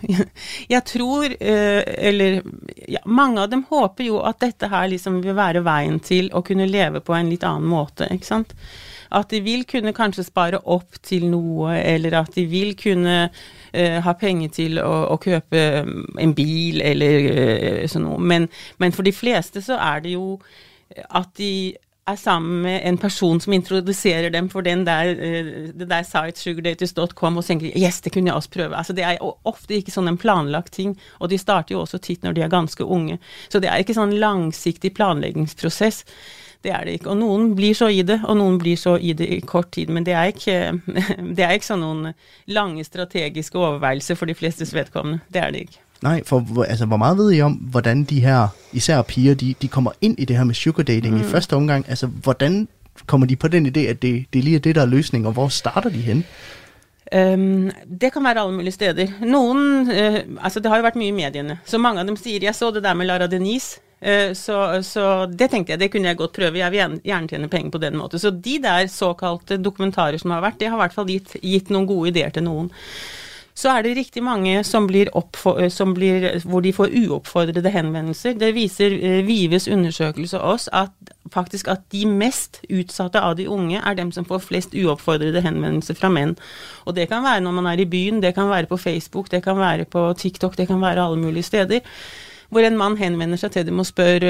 Jeg 0.74 0.84
tror, 0.84 1.24
eh, 1.24 1.82
eller 2.08 2.40
ja, 2.88 3.00
mange 3.06 3.42
av 3.42 3.50
dem 3.50 3.64
håper 3.68 4.06
jo 4.06 4.20
at 4.28 4.40
dette 4.40 4.68
her 4.70 4.88
liksom 4.90 5.20
vil 5.24 5.36
være 5.36 5.64
veien 5.66 5.98
til 6.04 6.30
å 6.36 6.42
kunne 6.46 6.68
leve 6.68 7.02
på 7.04 7.16
en 7.16 7.30
litt 7.32 7.46
annen 7.46 7.68
måte, 7.68 8.08
ikke 8.12 8.28
sant. 8.28 8.54
At 9.14 9.30
de 9.30 9.40
vil 9.40 9.64
kunne 9.68 9.94
kanskje 9.96 10.26
spare 10.26 10.60
opp 10.64 10.98
til 11.06 11.28
noe, 11.30 11.76
eller 11.78 12.18
at 12.22 12.34
de 12.34 12.46
vil 12.50 12.74
kunne 12.78 13.16
uh, 13.30 13.98
ha 14.02 14.14
penger 14.18 14.50
til 14.56 14.80
å, 14.82 14.94
å, 15.14 15.18
kjøpe 15.22 15.62
en 16.18 16.34
bil 16.34 16.82
eller 16.82 17.28
uh, 17.30 17.84
sånn 17.86 18.02
noe. 18.08 18.18
Men, 18.18 18.48
men 18.82 18.96
for 18.96 19.06
de 19.06 19.14
fleste 19.14 19.62
så 19.62 19.78
er 19.78 20.02
det 20.02 20.16
jo 20.16 20.40
at 21.06 21.30
de 21.38 21.76
er 22.06 22.18
sammen 22.20 22.62
med 22.62 22.80
en 22.86 22.98
person 22.98 23.40
som 23.42 23.52
introduserer 23.56 24.30
dem 24.30 24.48
for 24.52 24.66
den 24.66 24.84
der, 24.86 25.12
uh, 25.16 25.68
det 25.74 25.88
der 25.90 26.06
site 26.06 26.40
sugardaters.com 26.40 27.40
og 27.40 27.46
tenker 27.46 27.74
yes, 27.78 28.00
det 28.04 28.12
kunne 28.14 28.30
jeg 28.30 28.38
også 28.38 28.54
prøve. 28.54 28.78
Altså 28.78 28.96
Det 28.96 29.04
er 29.04 29.22
ofte 29.22 29.78
ikke 29.78 29.94
sånn 29.94 30.08
en 30.12 30.20
planlagt 30.20 30.74
ting, 30.78 30.96
og 31.20 31.30
de 31.32 31.38
starter 31.38 31.76
jo 31.76 31.84
også 31.84 32.00
titt 32.02 32.26
når 32.26 32.36
de 32.36 32.46
er 32.46 32.52
ganske 32.52 32.84
unge. 32.84 33.18
Så 33.48 33.62
det 33.62 33.70
er 33.70 33.82
ikke 33.82 33.96
sånn 33.96 34.16
langsiktig 34.20 34.94
planleggingsprosess. 34.96 36.04
Det 36.64 36.72
er 36.74 36.86
det 36.86 36.96
ikke. 36.98 37.12
Og 37.12 37.20
noen 37.20 37.50
blir 37.54 37.76
så 37.78 37.88
i 37.92 38.02
det, 38.06 38.18
og 38.26 38.38
noen 38.40 38.56
blir 38.58 38.78
så 38.80 38.96
i 38.98 39.12
det 39.14 39.28
i 39.30 39.40
kort 39.44 39.70
tid. 39.76 39.92
Men 39.92 40.06
det 40.06 40.16
er 40.18 40.32
ikke, 40.32 40.58
det 41.36 41.46
er 41.46 41.56
ikke 41.56 41.70
sånn 41.70 41.84
noen 41.84 42.14
lange 42.50 42.86
strategiske 42.86 43.58
overveielser 43.60 44.18
for 44.18 44.26
de 44.26 44.38
flestes 44.38 44.74
vedkommende. 44.74 45.22
Det 45.30 45.42
er 45.42 45.54
det 45.54 45.66
ikke. 45.68 45.85
Nej, 46.02 46.24
for 46.24 46.62
altså, 46.62 46.86
hvor 46.86 46.96
meget 46.96 47.18
ved 47.18 47.32
I 47.32 47.40
om, 47.40 47.52
hvordan 47.52 48.04
de 48.04 48.20
her, 48.20 48.48
især 48.72 49.02
piger, 49.02 49.34
de, 49.34 49.54
de 49.62 49.68
kommer 49.68 49.90
ind 50.00 50.18
i 50.18 50.24
det 50.24 50.36
her 50.36 50.44
med 50.44 50.54
sugar 50.54 50.82
dating 50.82 51.14
mm. 51.14 51.20
i 51.20 51.24
første 51.24 51.56
omgang? 51.56 51.84
Altså, 51.88 52.06
hvordan 52.06 52.68
kommer 53.06 53.26
de 53.26 53.36
på 53.36 53.48
den 53.48 53.66
idé, 53.66 53.80
at 53.80 54.02
det, 54.02 54.24
det 54.32 54.44
lige 54.44 54.56
er 54.56 54.60
det, 54.60 54.74
der 54.74 54.82
er 54.82 54.86
løsning, 54.86 55.26
og 55.26 55.32
hvor 55.32 55.48
starter 55.48 55.90
de 55.90 56.00
hen? 56.00 56.24
Um, 57.14 57.70
det 58.00 58.12
kan 58.12 58.24
være 58.24 58.40
alle 58.40 58.54
mulige 58.54 58.72
steder. 58.72 59.06
Noen 59.22 59.86
uh, 59.86 60.44
Altså, 60.44 60.60
det 60.60 60.70
har 60.70 60.80
jo 60.80 60.86
vært 60.88 60.96
mye 60.98 61.12
i 61.12 61.14
mediene. 61.14 61.58
Så 61.64 61.78
mange 61.78 62.00
av 62.00 62.06
dem 62.06 62.16
sier 62.16 62.42
'jeg 62.42 62.54
så 62.54 62.70
det 62.70 62.82
der 62.82 62.94
med 62.94 63.06
Lara 63.06 63.26
Denise'. 63.26 63.78
Uh, 64.02 64.34
så, 64.34 64.82
så, 64.82 65.26
det 65.38 65.50
tenkte 65.50 65.72
jeg, 65.72 65.80
det 65.80 65.90
kunne 65.92 66.08
jeg 66.08 66.16
godt 66.16 66.32
prøve. 66.32 66.58
Jeg 66.58 66.70
vil 66.70 67.00
gjerne 67.04 67.28
tjene 67.28 67.48
penger 67.48 67.70
på 67.70 67.78
den 67.78 67.96
måten. 67.96 68.18
Så 68.18 68.30
de 68.30 68.58
der 68.62 68.86
såkalte 68.86 69.56
dokumentarer 69.56 70.18
som 70.18 70.30
har 70.30 70.40
vært, 70.40 70.60
det 70.60 70.68
har 70.68 70.76
i 70.76 70.82
hvert 70.82 70.94
fall 70.94 71.06
gitt, 71.06 71.36
gitt 71.42 71.70
noen 71.70 71.86
gode 71.86 72.08
ideer 72.08 72.30
til 72.30 72.42
noen 72.42 72.70
så 73.56 73.72
er 73.72 73.86
det 73.86 73.94
riktig 73.96 74.20
mange 74.24 74.60
som 74.68 74.84
blir, 74.88 75.08
som 75.72 75.94
blir 75.96 76.26
hvor 76.44 76.60
de 76.64 76.74
får 76.76 76.92
uoppfordrede 77.00 77.72
henvendelser. 77.72 78.36
Det 78.36 78.52
viser 78.56 78.92
eh, 79.00 79.22
Vives 79.24 79.68
undersøkelse 79.72 80.40
oss 80.44 80.68
at 80.76 80.92
faktisk 81.32 81.70
at 81.72 81.86
de 81.92 82.04
mest 82.06 82.60
utsatte 82.68 83.20
av 83.20 83.38
de 83.38 83.48
unge 83.48 83.80
er 83.80 83.96
dem 83.96 84.12
som 84.12 84.28
får 84.28 84.44
flest 84.44 84.76
uoppfordrede 84.76 85.40
henvendelser 85.40 85.96
fra 85.96 86.12
menn. 86.12 86.36
Og 86.84 86.98
det 86.98 87.08
kan 87.08 87.24
være 87.24 87.42
når 87.46 87.56
man 87.56 87.70
er 87.72 87.80
i 87.80 87.88
byen, 87.88 88.20
det 88.22 88.34
kan 88.36 88.52
være 88.52 88.68
på 88.68 88.76
Facebook, 88.76 89.32
det 89.32 89.42
kan 89.46 89.56
være 89.58 89.88
på 89.88 90.04
TikTok, 90.20 90.58
det 90.58 90.68
kan 90.68 90.84
være 90.84 91.08
alle 91.08 91.20
mulige 91.24 91.48
steder 91.48 91.80
hvor 92.50 92.66
en 92.66 92.78
mann 92.78 92.96
henvender 93.00 93.40
seg 93.40 93.54
til 93.54 93.66
dem 93.66 93.80
og 93.82 93.88
spør 93.88 94.26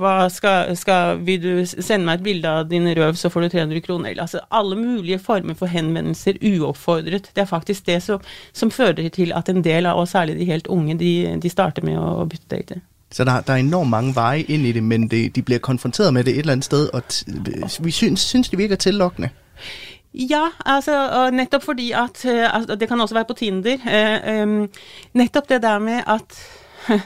hva 0.00 0.14
skal, 0.32 0.76
skal, 0.78 1.20
vil 1.26 1.42
du 1.42 1.64
sende 1.66 2.06
meg 2.06 2.20
et 2.20 2.26
bilde 2.26 2.54
av 2.60 2.70
din 2.70 2.88
røv, 2.96 3.14
så 3.18 3.30
får 3.32 3.46
du 3.46 3.48
300 3.56 3.84
kroner. 3.86 4.14
Altså 4.20 4.42
alle 4.50 4.78
mulige 4.78 5.20
former 5.22 5.54
for 5.58 5.70
henvendelser 5.70 6.40
uoppfordret. 6.42 7.30
Det 7.34 7.44
er 7.44 7.50
faktisk 7.50 7.86
det 7.86 8.00
som, 8.02 8.22
som 8.52 8.70
fører 8.70 9.08
til 9.14 9.32
at 9.36 9.48
en 9.48 9.62
del 9.64 9.86
av 9.86 10.00
oss, 10.00 10.16
særlig 10.16 10.38
de 10.40 10.48
helt 10.50 10.66
unge, 10.66 10.98
de, 10.98 11.12
de 11.42 11.52
starter 11.52 11.86
med 11.86 11.98
å 11.98 12.26
bytte 12.28 12.50
date. 12.56 12.80
Så 13.12 13.24
der, 13.28 13.40
der 13.40 13.52
er 13.52 13.56
enormt 13.60 13.90
mange 13.90 14.14
veje 14.16 14.44
inn 14.48 14.64
i 14.64 14.72
det, 14.72 14.82
men 14.82 15.08
det, 15.08 15.34
de 15.36 15.42
blir 15.42 15.60
konfronteret 15.60 16.14
med 16.14 16.24
det 16.24 16.32
et 16.32 16.46
eller 16.46 16.56
annet 16.56 16.64
sted, 16.64 16.88
og 16.96 17.84
vi 17.84 17.90
synes, 17.90 18.20
syns 18.20 18.48
de 18.48 18.56
virker 18.56 18.80
tillokkende. 18.80 19.28
Ja, 20.12 20.46
altså, 20.64 21.30
nettopp 21.32 21.62
fordi 21.64 21.92
at 21.92 22.24
altså, 22.24 22.74
Det 22.76 22.88
kan 22.88 23.00
også 23.00 23.14
være 23.14 23.24
på 23.24 23.34
Tinder. 23.34 23.78
Eh, 23.86 24.40
eh, 24.40 24.68
nettopp 25.14 25.48
det 25.48 25.62
der 25.62 25.78
med 25.78 26.02
at 26.06 26.40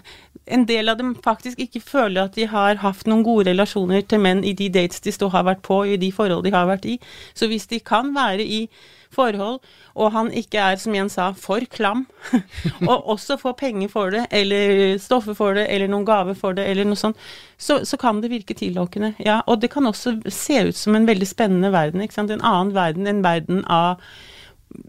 en 0.46 0.66
del 0.66 0.88
av 0.88 0.98
dem 1.00 1.14
faktisk 1.24 1.60
ikke 1.62 1.82
føler 1.82 2.26
at 2.26 2.36
de 2.38 2.46
har 2.50 2.78
hatt 2.82 3.06
noen 3.10 3.24
gode 3.26 3.50
relasjoner 3.50 4.04
til 4.06 4.22
menn 4.22 4.44
i 4.46 4.54
de 4.56 4.68
dates 4.72 5.02
de 5.02 5.14
stå, 5.14 5.30
har 5.34 5.46
vært 5.48 5.64
på, 5.66 5.82
i 5.86 5.98
de 6.00 6.12
forhold 6.14 6.46
de 6.46 6.54
har 6.54 6.68
vært 6.70 6.86
i. 6.86 6.98
Så 7.34 7.50
hvis 7.50 7.66
de 7.70 7.80
kan 7.82 8.14
være 8.14 8.46
i 8.46 8.66
forhold, 9.16 9.58
og 9.94 10.12
han 10.12 10.30
ikke 10.34 10.60
er, 10.60 10.78
som 10.80 10.94
Jens 10.94 11.16
sa, 11.16 11.30
for 11.38 11.64
klam, 11.72 12.04
og 12.90 13.08
også 13.16 13.38
får 13.40 13.56
penger 13.58 13.90
for 13.92 14.12
det, 14.14 14.26
eller 14.30 14.98
stoffer 15.02 15.36
for 15.38 15.58
det, 15.58 15.66
eller 15.72 15.90
noen 15.90 16.06
gaver 16.06 16.38
for 16.38 16.56
det, 16.56 16.66
eller 16.70 16.86
noe 16.86 17.00
sånt, 17.00 17.18
så, 17.58 17.80
så, 17.88 17.98
kan 18.00 18.20
det 18.22 18.30
virke 18.30 18.54
tillokkende. 18.54 19.14
Ja, 19.24 19.40
og 19.46 19.62
det 19.62 19.72
kan 19.72 19.88
også 19.88 20.18
se 20.28 20.66
ut 20.68 20.78
som 20.78 20.94
en 20.94 21.08
veldig 21.08 21.26
spennende 21.26 21.72
verden. 21.72 22.04
ikke 22.04 22.18
sant? 22.18 22.30
En 22.30 22.44
annen 22.44 22.74
verden, 22.76 23.06
en 23.06 23.24
verden 23.24 23.64
av 23.64 24.02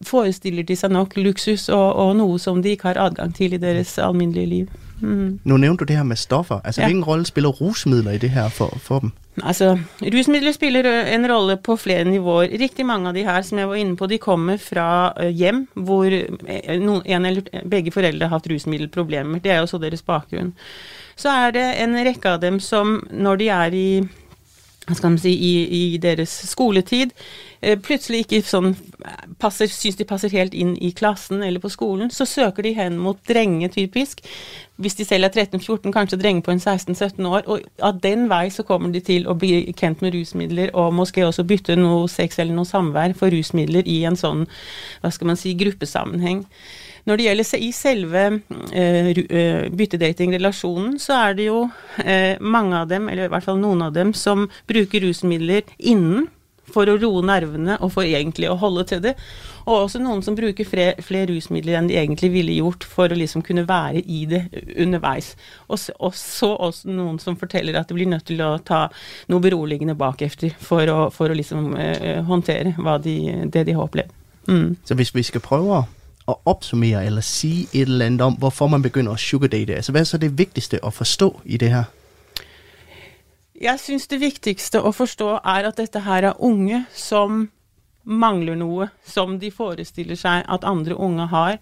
forestiller 0.06 0.66
de 0.68 0.76
seg 0.76 0.92
nok 0.92 1.16
luksus 1.20 1.68
og, 1.70 1.88
og, 1.96 2.16
noe 2.18 2.40
som 2.42 2.62
de 2.64 2.76
ikke 2.76 2.92
har 2.92 3.00
adgang 3.08 3.34
til 3.36 3.54
i 3.54 3.62
deres 3.62 3.98
alminnelige 4.02 4.52
liv. 4.52 4.76
Mm. 5.02 5.40
Nå 5.46 5.58
nevnte 5.62 5.86
du 5.86 5.92
det 5.92 6.00
her 6.00 6.08
med 6.08 6.18
stoffer. 6.18 6.60
Altså, 6.64 6.82
ja. 6.82 6.90
Hvilken 6.90 7.06
rolle 7.06 7.26
spiller 7.30 7.54
rusmidler 7.54 8.18
i 8.18 8.22
det 8.22 8.32
her 8.34 8.50
for, 8.50 8.74
for 8.82 9.06
dem? 9.06 9.14
Altså, 9.44 9.76
Rusmidler 10.02 10.52
spiller 10.52 10.88
en 11.14 11.28
rolle 11.30 11.58
på 11.62 11.76
flere 11.78 12.08
nivåer. 12.10 12.56
Riktig 12.58 12.86
mange 12.86 13.12
av 13.12 13.14
de 13.14 13.26
her 13.28 13.44
som 13.46 13.60
jeg 13.62 13.70
var 13.70 13.78
inne 13.78 13.98
på, 13.98 14.08
de 14.10 14.18
kommer 14.18 14.58
fra 14.58 15.14
hjem 15.30 15.68
hvor 15.76 16.10
en 16.10 17.26
eller 17.30 17.44
begge 17.70 17.94
foreldre 17.94 18.26
har 18.26 18.40
hatt 18.40 18.50
rusmiddelproblemer. 18.50 19.40
Det 19.44 19.54
er 19.54 19.62
jo 19.62 19.68
også 19.68 19.82
deres 19.84 20.02
bakgrunn. 20.02 20.56
Så 21.18 21.30
er 21.30 21.54
det 21.54 21.68
en 21.84 21.94
rekke 22.08 22.34
av 22.34 22.42
dem 22.42 22.58
som 22.60 23.04
når 23.12 23.44
de 23.44 23.52
er 23.54 23.78
i 23.78 23.90
skal 24.96 25.12
man 25.12 25.20
si, 25.20 25.34
i, 25.36 25.54
i 25.94 25.98
deres 26.00 26.32
skoletid, 26.48 27.12
plutselig 27.84 28.26
ikke 28.26 28.42
sånn 28.46 28.76
passer, 29.42 29.70
syns 29.72 29.98
de 29.98 30.06
passer 30.08 30.34
helt 30.34 30.56
inn 30.58 30.76
i 30.84 30.92
klassen 30.96 31.44
eller 31.46 31.62
på 31.64 31.72
skolen, 31.74 32.12
så 32.14 32.26
søker 32.28 32.66
de 32.66 32.74
hen 32.78 32.98
mot 33.02 33.20
drenge, 33.30 33.70
typisk. 33.74 34.24
Hvis 34.78 34.98
de 35.00 35.06
selv 35.08 35.26
er 35.26 35.34
13-14, 35.34 35.92
kanskje 35.94 36.20
drenge 36.22 36.44
på 36.46 36.54
en 36.54 36.62
16-17 36.62 37.26
år. 37.26 37.46
Og 37.50 37.66
av 37.84 38.02
den 38.04 38.28
vei 38.30 38.48
så 38.54 38.66
kommer 38.66 38.94
de 38.94 39.02
til 39.02 39.26
å 39.28 39.36
bli 39.38 39.64
kjent 39.78 40.04
med 40.06 40.14
rusmidler, 40.14 40.74
og 40.78 40.94
måske 40.98 41.26
også 41.26 41.48
bytte 41.50 41.78
noe 41.80 42.06
sex 42.12 42.40
eller 42.40 42.58
noe 42.58 42.70
samvær 42.70 43.16
for 43.18 43.34
rusmidler 43.34 43.88
i 43.90 44.04
en 44.10 44.20
sånn, 44.20 44.46
hva 45.02 45.14
skal 45.14 45.34
man 45.34 45.40
si, 45.40 45.56
gruppesammenheng. 45.58 46.46
Når 47.08 47.18
det 47.18 47.26
gjelder 47.26 47.62
i 47.64 47.68
selve 47.72 48.24
uh, 48.36 49.68
byttedating-relasjonen, 49.80 50.98
så 51.00 51.22
er 51.30 51.38
det 51.38 51.46
jo 51.48 51.62
uh, 51.72 52.34
mange 52.44 52.82
av 52.82 52.90
dem, 52.92 53.08
eller 53.08 53.30
i 53.30 53.32
hvert 53.32 53.48
fall 53.48 53.62
noen 53.62 53.86
av 53.86 53.94
dem, 53.96 54.12
som 54.14 54.50
bruker 54.68 55.08
rusmidler 55.08 55.64
innen 55.80 56.28
for 56.74 56.90
å 56.90 56.98
roe 57.00 57.24
nervene 57.26 57.78
og 57.82 57.94
for 57.96 58.08
egentlig 58.08 58.50
å 58.52 58.58
holde 58.60 58.86
til 58.90 59.02
det. 59.04 59.14
Og 59.68 59.86
også 59.86 60.02
noen 60.04 60.22
som 60.24 60.36
bruker 60.38 60.68
flere, 60.68 60.96
flere 61.04 61.32
rusmidler 61.32 61.80
enn 61.80 61.90
de 61.90 61.98
egentlig 62.00 62.32
ville 62.34 62.56
gjort 62.60 62.86
for 62.88 63.12
å 63.12 63.18
liksom 63.18 63.44
kunne 63.46 63.66
være 63.68 64.04
i 64.04 64.24
det 64.30 64.44
underveis. 64.78 65.34
Og 65.68 65.82
så, 65.82 65.96
og 66.00 66.16
så 66.16 66.54
også 66.56 66.92
noen 66.92 67.20
som 67.24 67.40
forteller 67.40 67.80
at 67.80 67.90
de 67.90 67.98
blir 67.98 68.10
nødt 68.12 68.28
til 68.30 68.44
å 68.44 68.56
ta 68.64 68.86
noe 69.32 69.44
beroligende 69.44 69.98
bakefter 70.00 70.56
for 70.60 70.88
å, 70.92 71.00
for 71.14 71.32
å 71.32 71.38
liksom 71.38 71.74
eh, 71.80 72.24
håndtere 72.28 72.76
de, 73.04 73.18
det 73.52 73.68
de 73.68 73.76
har 73.76 73.88
opplevd. 73.88 74.16
Mm. 74.48 74.76
Så 74.88 74.96
hvis 74.96 75.12
vi 75.16 75.26
skal 75.28 75.44
prøve 75.44 75.84
å 76.28 76.36
oppsummere 76.48 77.06
eller 77.08 77.24
si 77.24 77.68
et 77.72 77.88
eller 77.88 78.10
annet 78.10 78.24
om, 78.24 78.36
hvorfor 78.40 78.72
man 78.72 78.84
begynner 78.84 79.16
å 79.16 79.20
sugardate? 79.20 79.80
Altså, 79.80 79.96
hva 79.96 80.04
er 80.04 80.10
så 80.10 80.20
det 80.20 80.36
viktigste 80.40 80.80
å 80.84 80.92
forstå 80.92 81.32
i 81.46 81.60
det 81.60 81.72
her? 81.72 81.92
Jeg 83.58 83.82
syns 83.82 84.06
det 84.06 84.20
viktigste 84.22 84.84
å 84.86 84.94
forstå 84.94 85.32
er 85.42 85.66
at 85.66 85.80
dette 85.80 86.04
her 86.06 86.30
er 86.30 86.42
unge 86.46 86.84
som 86.94 87.48
mangler 88.08 88.56
noe 88.56 88.88
som 89.04 89.40
de 89.42 89.50
forestiller 89.52 90.20
seg 90.20 90.46
at 90.46 90.68
andre 90.68 90.96
unge 90.96 91.26
har. 91.32 91.58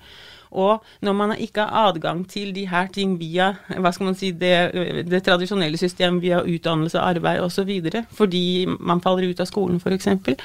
Og 0.51 0.83
når 1.01 1.15
man 1.15 1.33
ikke 1.39 1.63
har 1.63 1.89
adgang 1.89 2.25
til 2.29 2.51
de 2.55 2.65
her 2.67 2.87
ting 2.93 3.15
via 3.19 3.53
hva 3.71 3.91
skal 3.95 4.09
man 4.11 4.19
si, 4.19 4.33
det, 4.35 5.07
det 5.07 5.23
tradisjonelle 5.23 5.79
systemet 5.79 6.23
via 6.23 6.43
utdannelse, 6.43 6.99
arbeid 6.99 7.41
osv., 7.43 7.71
fordi 8.11 8.65
man 8.79 9.01
faller 9.03 9.31
ut 9.31 9.39
av 9.39 9.49
skolen 9.49 9.79
f.eks., 9.79 10.35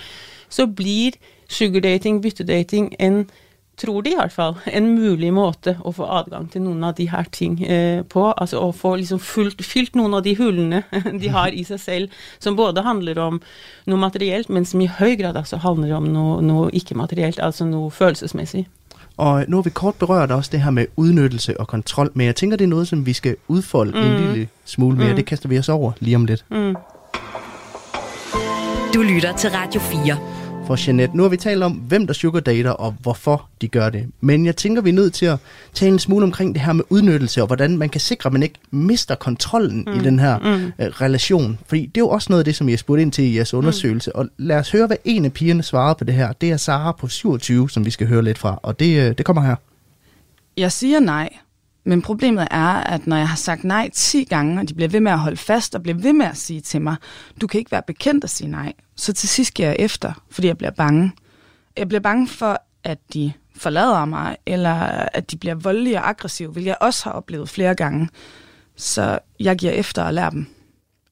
så 0.51 0.67
blir 0.67 1.19
sugardating, 1.51 2.23
byttedating, 2.23 2.95
en 2.99 3.25
tror 3.81 4.03
de 4.05 4.13
i 4.13 4.19
hvert 4.19 4.33
fall, 4.35 4.57
en 4.67 4.89
mulig 4.95 5.31
måte 5.35 5.77
å 5.81 5.93
få 5.97 6.07
adgang 6.21 6.49
til 6.53 6.65
noen 6.67 6.85
av 6.85 6.97
de 6.99 7.07
her 7.11 7.29
ting 7.33 7.59
eh, 7.65 8.03
på. 8.03 8.27
Altså 8.33 8.61
å 8.61 8.73
få 8.77 8.97
liksom 9.01 9.21
fullt, 9.25 9.63
fylt 9.65 9.97
noen 9.99 10.17
av 10.19 10.25
de 10.27 10.35
hullene 10.39 10.83
de 11.23 11.33
har 11.33 11.55
i 11.57 11.65
seg 11.67 11.81
selv, 11.81 12.19
som 12.39 12.59
både 12.59 12.85
handler 12.87 13.21
om 13.23 13.41
noe 13.91 14.01
materielt, 14.01 14.51
men 14.53 14.69
som 14.69 14.83
i 14.85 14.91
høy 15.01 15.17
grad 15.21 15.39
altså 15.41 15.61
handler 15.65 15.97
om 15.97 16.11
noe, 16.13 16.41
noe 16.45 16.69
ikke-materielt, 16.77 17.41
altså 17.41 17.69
noe 17.69 17.91
følelsesmessig. 17.95 18.67
Og 19.21 19.45
nu 19.49 19.57
har 19.57 19.63
vi 19.63 19.71
kort 19.77 19.99
berørt 20.01 20.31
også 20.31 20.51
det 20.53 20.63
her 20.65 20.71
med 20.71 20.87
udnyttelse 20.97 21.61
og 21.61 21.69
kontroll, 21.69 22.11
men 22.15 22.27
jeg 22.27 22.37
tænker, 22.37 22.57
det 22.57 22.65
er 22.65 22.69
noget, 22.69 22.89
som 22.89 23.07
vi 23.07 23.13
skal 23.13 23.37
udfolde 23.49 23.93
mm. 23.93 24.05
en 24.05 24.21
lille 24.21 24.49
smule 24.65 24.97
mere. 24.97 25.11
Mm. 25.11 25.17
Det 25.17 25.27
kaster 25.27 25.49
vi 25.49 25.59
os 25.59 25.69
over 25.69 25.93
lige 26.01 26.17
om 26.17 26.25
lidt. 26.25 26.45
Mm. 26.51 26.77
Du 28.95 29.03
lytter 29.03 29.37
til 29.37 29.51
Radio 29.51 29.81
4 29.81 30.40
for 30.71 30.87
Jeanette. 30.87 31.17
Nu 31.17 31.23
har 31.23 31.31
vi 31.31 31.37
talt 31.37 31.63
om, 31.63 31.73
hvem 31.73 32.07
der 32.07 32.15
sugardater 32.15 32.71
og 32.71 32.95
hvorfor 33.01 33.49
de 33.61 33.69
gør 33.69 33.91
det. 33.91 34.07
Men 34.21 34.47
jeg 34.47 34.57
tænker, 34.57 34.83
vi 34.83 34.89
er 34.91 34.95
nødt 34.95 35.15
til 35.15 35.27
at 35.27 35.39
tale 35.75 35.93
en 35.93 35.99
smule 35.99 36.25
omkring 36.25 36.55
det 36.55 36.63
her 36.63 36.73
med 36.73 36.85
udnyttelse 36.89 37.41
og 37.41 37.47
hvordan 37.47 37.79
man 37.79 37.89
kan 37.89 38.01
sikre, 38.01 38.29
at 38.29 38.33
man 38.33 38.43
ikke 38.43 38.55
mister 38.71 39.15
kontrollen 39.15 39.85
mm. 39.87 40.01
i 40.01 40.05
den 40.05 40.19
her 40.19 40.39
mm. 40.39 40.65
uh, 40.65 40.87
relation. 40.87 41.59
Fordi 41.67 41.81
det 41.87 41.97
er 41.97 42.01
jo 42.01 42.09
også 42.09 42.27
noget 42.31 42.41
af 42.41 42.45
det, 42.45 42.57
som 42.57 42.69
jeg 42.69 42.79
spurgte 42.79 43.03
ind 43.03 43.13
til 43.13 43.25
i 43.25 43.37
jeres 43.37 43.55
undersøgelse. 43.55 44.11
Mm. 44.15 44.19
Og 44.19 44.29
lad 44.39 44.57
os 44.57 44.71
høre, 44.71 44.87
hvad 44.87 44.97
en 45.05 45.25
af 45.25 45.33
pigerne 45.33 45.63
svarede 45.63 45.95
på 45.95 46.05
det 46.05 46.15
her. 46.15 46.33
Det 46.33 46.51
er 46.51 46.57
Sara 46.57 46.93
på 46.93 47.09
27, 47.09 47.71
som 47.71 47.85
vi 47.85 47.91
skal 47.91 48.07
høre 48.07 48.23
lidt 48.23 48.39
fra. 48.39 48.61
Og 48.63 48.81
det, 48.81 49.11
uh, 49.11 49.17
det 49.19 49.27
kommer 49.27 49.43
her. 49.43 49.57
Jeg 50.57 50.73
siger 50.73 51.01
nej. 51.01 51.31
Men 51.91 52.03
problemet 52.03 52.49
er, 52.51 52.67
at 52.67 53.07
når 53.07 53.17
jeg 53.17 53.29
har 53.29 53.37
sagt 53.37 53.65
nej 53.65 53.91
10 53.95 54.25
gange, 54.25 54.61
og 54.61 54.69
de 54.69 54.75
bliver 54.75 54.89
ved 54.89 55.01
med 55.01 55.13
at 55.13 55.19
holde 55.19 55.37
fast 55.37 55.75
og 55.75 55.83
bliver 55.83 55.99
ved 55.99 56.13
med 56.13 56.27
at 56.27 56.37
sige 56.37 56.61
til 56.61 56.83
mig, 56.83 56.97
du 57.41 57.47
kan 57.47 57.59
ikke 57.59 57.73
være 57.73 57.83
bekendt 57.87 58.25
at 58.25 58.31
sige 58.31 58.51
nej, 58.51 58.73
så 58.97 59.13
til 59.13 59.29
sidst 59.29 59.55
giver 59.55 59.69
jeg 59.69 59.77
efter, 59.79 60.13
fordi 60.31 60.47
jeg 60.47 60.59
bliver 60.59 60.71
bange. 60.71 61.13
Jeg 61.77 61.89
bliver 61.89 62.01
bange 62.01 62.29
for, 62.29 62.63
at 62.85 62.99
de 63.15 63.33
forlader 63.57 64.05
mig, 64.05 64.37
eller 64.47 64.75
at 65.13 65.31
de 65.31 65.37
bliver 65.37 65.55
voldelige 65.55 65.99
og 65.99 66.09
aggressive, 66.09 66.53
hvilket 66.53 66.69
jeg 66.69 66.77
også 66.81 67.05
har 67.05 67.13
oplevet 67.13 67.49
flere 67.49 67.75
gange. 67.75 68.09
Så 68.77 69.19
jeg 69.41 69.57
giver 69.57 69.73
efter 69.73 70.03
og 70.03 70.15
lærer 70.15 70.31
dem. 70.31 70.47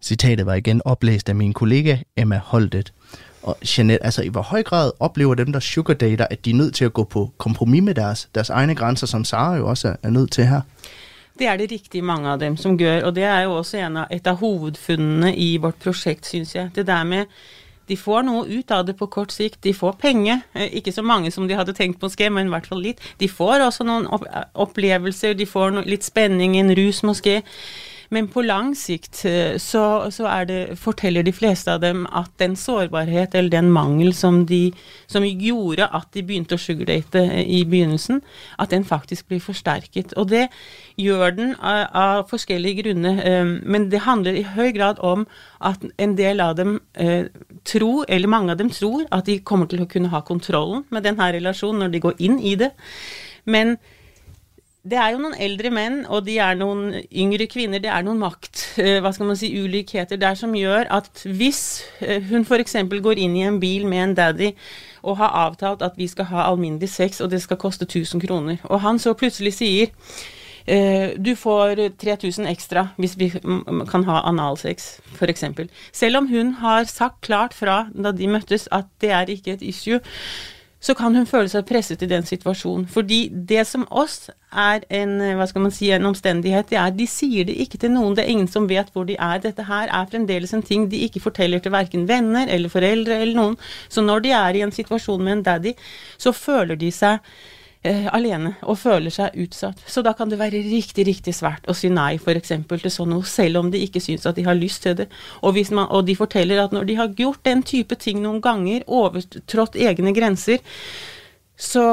Citatet 0.03 0.47
var 0.47 0.55
igen 0.55 0.83
oplæst 0.85 1.29
af 1.29 1.35
min 1.35 1.53
kollega 1.53 1.97
Emma 2.17 2.41
Holdet. 2.45 2.93
Og 3.43 3.57
Jeanette, 3.63 4.05
altså 4.05 4.23
i 4.23 4.29
hvor 4.29 4.43
høj 4.43 4.63
grad 4.63 4.93
oplever 5.01 5.35
dem, 5.35 5.53
der 5.53 5.61
sugardater, 5.61 6.27
at 6.31 6.45
de 6.45 6.51
er 6.51 6.55
nødt 6.55 6.75
til 6.75 6.85
at 6.85 6.93
gå 6.93 7.05
på 7.05 7.31
kompromis 7.39 7.83
med 7.83 7.95
deres, 7.95 8.29
deres 8.35 8.51
egne 8.51 8.75
grænser, 8.75 9.07
som 9.07 9.25
Sara 9.25 9.57
jo 9.57 9.69
også 9.69 9.95
er, 10.03 10.11
nødt 10.11 10.33
til 10.33 10.45
her? 10.45 10.61
Det 11.39 11.47
er 11.47 11.57
det 11.57 11.71
riktig 11.73 12.05
mange 12.05 12.29
av 12.29 12.41
dem 12.41 12.57
som 12.57 12.79
gjør, 12.79 13.03
og 13.03 13.15
det 13.15 13.25
er 13.25 13.41
jo 13.41 13.53
også 13.53 13.79
av, 13.79 14.07
et 14.11 14.27
av 14.27 14.37
hovedfunnene 14.37 15.37
i 15.37 15.57
vårt 15.57 15.75
prosjekt, 15.75 16.27
syns 16.27 16.55
jeg. 16.55 16.71
Det 16.75 16.87
der 16.87 17.05
med 17.05 17.25
de 17.89 17.97
får 17.97 18.25
noe 18.27 18.45
ut 18.45 18.71
av 18.75 18.85
det 18.85 18.95
på 18.99 19.09
kort 19.09 19.33
sikt. 19.33 19.63
De 19.65 19.73
får 19.75 19.97
penger. 20.01 20.43
Eh, 20.53 20.69
ikke 20.81 20.93
så 20.93 21.03
mange 21.03 21.31
som 21.33 21.49
de 21.49 21.57
hadde 21.57 21.73
tenkt 21.77 22.03
måske, 22.05 22.29
men 22.31 22.51
i 22.51 22.53
hvert 22.53 22.69
fall 22.69 22.83
litt. 22.85 23.01
De 23.21 23.29
får 23.33 23.65
også 23.65 23.87
noen 23.89 24.09
opplevelser, 24.55 25.37
de 25.39 25.47
får 25.49 25.81
litt 25.89 26.05
spenning, 26.05 26.59
en 26.59 26.75
rus 26.77 27.01
måske. 27.07 27.41
Men 28.15 28.29
på 28.33 28.43
lang 28.43 28.73
sikt 28.79 29.21
eh, 29.29 29.59
så, 29.61 29.83
så 30.11 30.29
det, 30.49 30.79
forteller 30.81 31.27
de 31.27 31.33
fleste 31.33 31.75
av 31.75 31.83
dem 31.83 32.07
at 32.17 32.31
den 32.41 32.57
sårbarhet 32.57 33.35
eller 33.37 33.53
den 33.53 33.69
mangel 33.73 34.15
som, 34.17 34.45
de, 34.49 34.73
som 35.07 35.27
gjorde 35.27 35.91
at 35.93 36.09
de 36.17 36.25
begynte 36.25 36.57
å 36.57 36.63
sugardate 36.63 37.27
eh, 37.27 37.45
i 37.59 37.63
begynnelsen, 37.69 38.23
at 38.59 38.73
den 38.73 38.87
faktisk 38.89 39.29
blir 39.29 39.43
forsterket. 39.45 40.15
Og 40.17 40.31
det 40.33 40.47
gjør 40.97 41.37
den 41.37 41.53
av, 41.61 41.83
av 41.93 42.25
forskjellige 42.33 42.83
grunner. 42.83 43.21
Eh, 43.21 43.53
men 43.69 43.91
det 43.93 44.05
handler 44.09 44.41
i 44.41 44.47
høy 44.57 44.73
grad 44.77 45.03
om 45.05 45.27
at 45.61 45.85
en 45.99 46.17
del 46.17 46.41
av 46.41 46.57
dem 46.57 46.79
tror, 47.67 48.05
eller 48.09 48.31
mange 48.31 48.53
av 48.55 48.59
dem 48.61 48.71
tror, 48.71 49.05
at 49.15 49.27
de 49.27 49.41
kommer 49.43 49.69
til 49.69 49.83
å 49.83 49.89
kunne 49.91 50.11
ha 50.13 50.23
kontrollen 50.25 50.85
med 50.95 51.05
denne 51.05 51.29
relasjonen 51.35 51.85
når 51.85 51.95
de 51.95 52.03
går 52.07 52.21
inn 52.25 52.39
i 52.39 52.55
det. 52.59 52.71
Men 53.49 53.77
det 54.89 54.99
er 54.99 55.13
jo 55.13 55.21
noen 55.23 55.37
eldre 55.41 55.71
menn, 55.75 55.99
og 56.07 56.25
de 56.27 56.39
er 56.43 56.57
noen 56.59 56.93
yngre 57.09 57.49
kvinner. 57.51 57.83
Det 57.83 57.91
er 57.93 58.05
noen 58.07 58.21
makt, 58.23 58.63
eh, 58.81 58.99
hva 59.05 59.13
skal 59.15 59.31
man 59.31 59.39
si, 59.39 59.51
ulikheter 59.59 60.21
der 60.21 60.39
som 60.39 60.55
gjør 60.57 60.89
at 60.99 61.23
hvis 61.27 61.63
eh, 62.01 62.25
hun 62.31 62.47
f.eks. 62.47 62.77
går 63.05 63.21
inn 63.21 63.37
i 63.37 63.45
en 63.49 63.61
bil 63.61 63.87
med 63.89 64.05
en 64.05 64.17
daddy 64.19 64.53
og 65.03 65.19
har 65.21 65.37
avtalt 65.47 65.85
at 65.85 65.99
vi 65.99 66.09
skal 66.11 66.31
ha 66.33 66.49
alminnelig 66.49 66.91
sex, 66.95 67.21
og 67.21 67.31
det 67.31 67.43
skal 67.45 67.61
koste 67.61 67.87
1000 67.87 68.25
kroner, 68.25 68.59
og 68.65 68.83
han 68.87 68.99
så 69.03 69.17
plutselig 69.19 69.57
sier 69.61 69.95
Uh, 70.69 71.17
du 71.17 71.31
får 71.33 71.81
3000 71.97 72.45
ekstra 72.51 72.83
hvis 73.01 73.15
vi 73.17 73.31
kan 73.33 74.03
ha 74.05 74.19
analsex, 74.29 74.99
f.eks. 75.17 75.45
Selv 75.97 76.21
om 76.21 76.27
hun 76.29 76.51
har 76.61 76.85
sagt 76.85 77.23
klart 77.25 77.57
fra 77.57 77.87
da 77.95 78.13
de 78.13 78.29
møttes 78.29 78.69
at 78.69 78.85
det 79.01 79.15
er 79.17 79.33
ikke 79.33 79.55
et 79.57 79.65
issue, 79.65 79.97
så 80.81 80.95
kan 80.95 81.15
hun 81.17 81.27
føle 81.27 81.51
seg 81.51 81.67
presset 81.67 82.03
i 82.07 82.09
den 82.11 82.27
situasjonen. 82.27 82.87
Fordi 82.91 83.25
det 83.51 83.65
som 83.67 83.87
oss 83.91 84.29
er 84.49 84.85
en, 84.95 85.17
hva 85.37 85.47
skal 85.51 85.65
man 85.65 85.75
si, 85.75 85.91
en 85.91 86.07
omstendighet, 86.07 86.71
det 86.71 86.79
er 86.79 86.95
de 86.95 87.07
sier 87.11 87.49
det 87.49 87.57
ikke 87.65 87.81
til 87.83 87.93
noen. 87.97 88.15
Det 88.15 88.25
er 88.25 88.33
ingen 88.33 88.51
som 88.51 88.69
vet 88.71 88.93
hvor 88.95 89.09
de 89.09 89.19
er. 89.19 89.43
Dette 89.43 89.67
her 89.67 89.91
er 89.91 90.11
fremdeles 90.11 90.55
en 90.55 90.63
ting 90.63 90.87
de 90.91 91.03
ikke 91.09 91.25
forteller 91.25 91.63
til 91.65 91.75
verken 91.75 92.07
venner 92.09 92.47
eller 92.47 92.73
foreldre 92.73 93.19
eller 93.19 93.35
noen. 93.35 93.59
Så 93.91 94.05
når 94.07 94.25
de 94.25 94.35
er 94.39 94.59
i 94.59 94.65
en 94.67 94.75
situasjon 94.75 95.25
med 95.25 95.39
en 95.39 95.47
daddy, 95.51 95.75
så 96.17 96.33
føler 96.37 96.79
de 96.79 96.93
seg 96.95 97.19
eh, 97.87 98.07
alene 98.15 98.55
og 98.63 98.79
føler 98.81 99.13
seg 99.15 99.37
utsatt. 99.45 99.83
Så 99.87 100.03
da 100.07 100.15
kan 100.17 100.31
det 100.31 100.41
være 100.41 100.63
riktig, 100.67 101.07
riktig 101.09 101.35
svært 101.37 101.69
å 101.69 101.77
si 101.77 101.91
nei 101.93 102.17
f.eks. 102.19 102.55
til 102.69 102.91
sånn 102.93 103.13
noe, 103.15 103.27
selv 103.29 103.63
om 103.63 103.71
de 103.73 103.83
ikke 103.85 104.03
syns 104.03 104.27
at 104.29 104.39
de 104.39 104.47
har 104.47 104.59
lyst 104.59 104.85
til 104.87 104.97
det. 104.99 105.09
Og, 105.43 105.59
man, 105.71 105.87
og, 105.87 106.05
de 106.09 106.17
forteller 106.19 106.63
at 106.63 106.75
når 106.75 106.89
de 106.89 106.99
har 106.99 107.15
gjort 107.19 107.45
den 107.47 107.63
type 107.63 107.99
ting 108.01 108.23
noen 108.25 108.43
ganger, 108.45 108.87
overtrådt 108.87 109.79
egne 109.79 110.15
grenser, 110.17 110.65
så, 111.59 111.85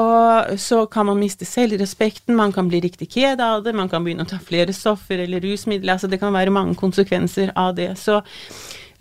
så, 0.62 0.84
kan 0.86 1.08
man 1.08 1.18
miste 1.18 1.44
selvrespekten, 1.44 2.36
man 2.38 2.52
kan 2.54 2.68
bli 2.70 2.78
riktig 2.84 3.08
ked 3.16 3.40
av 3.42 3.64
det, 3.64 3.72
man 3.74 3.90
kan 3.90 4.04
begynne 4.04 4.22
å 4.22 4.30
ta 4.30 4.38
flere 4.38 4.70
stoffer 4.74 5.24
eller 5.24 5.42
rusmidler. 5.42 5.96
altså 5.96 6.06
Det 6.06 6.20
kan 6.22 6.34
være 6.34 6.54
mange 6.54 6.76
konsekvenser 6.78 7.50
av 7.58 7.74
det. 7.74 7.96
Så 7.98 8.20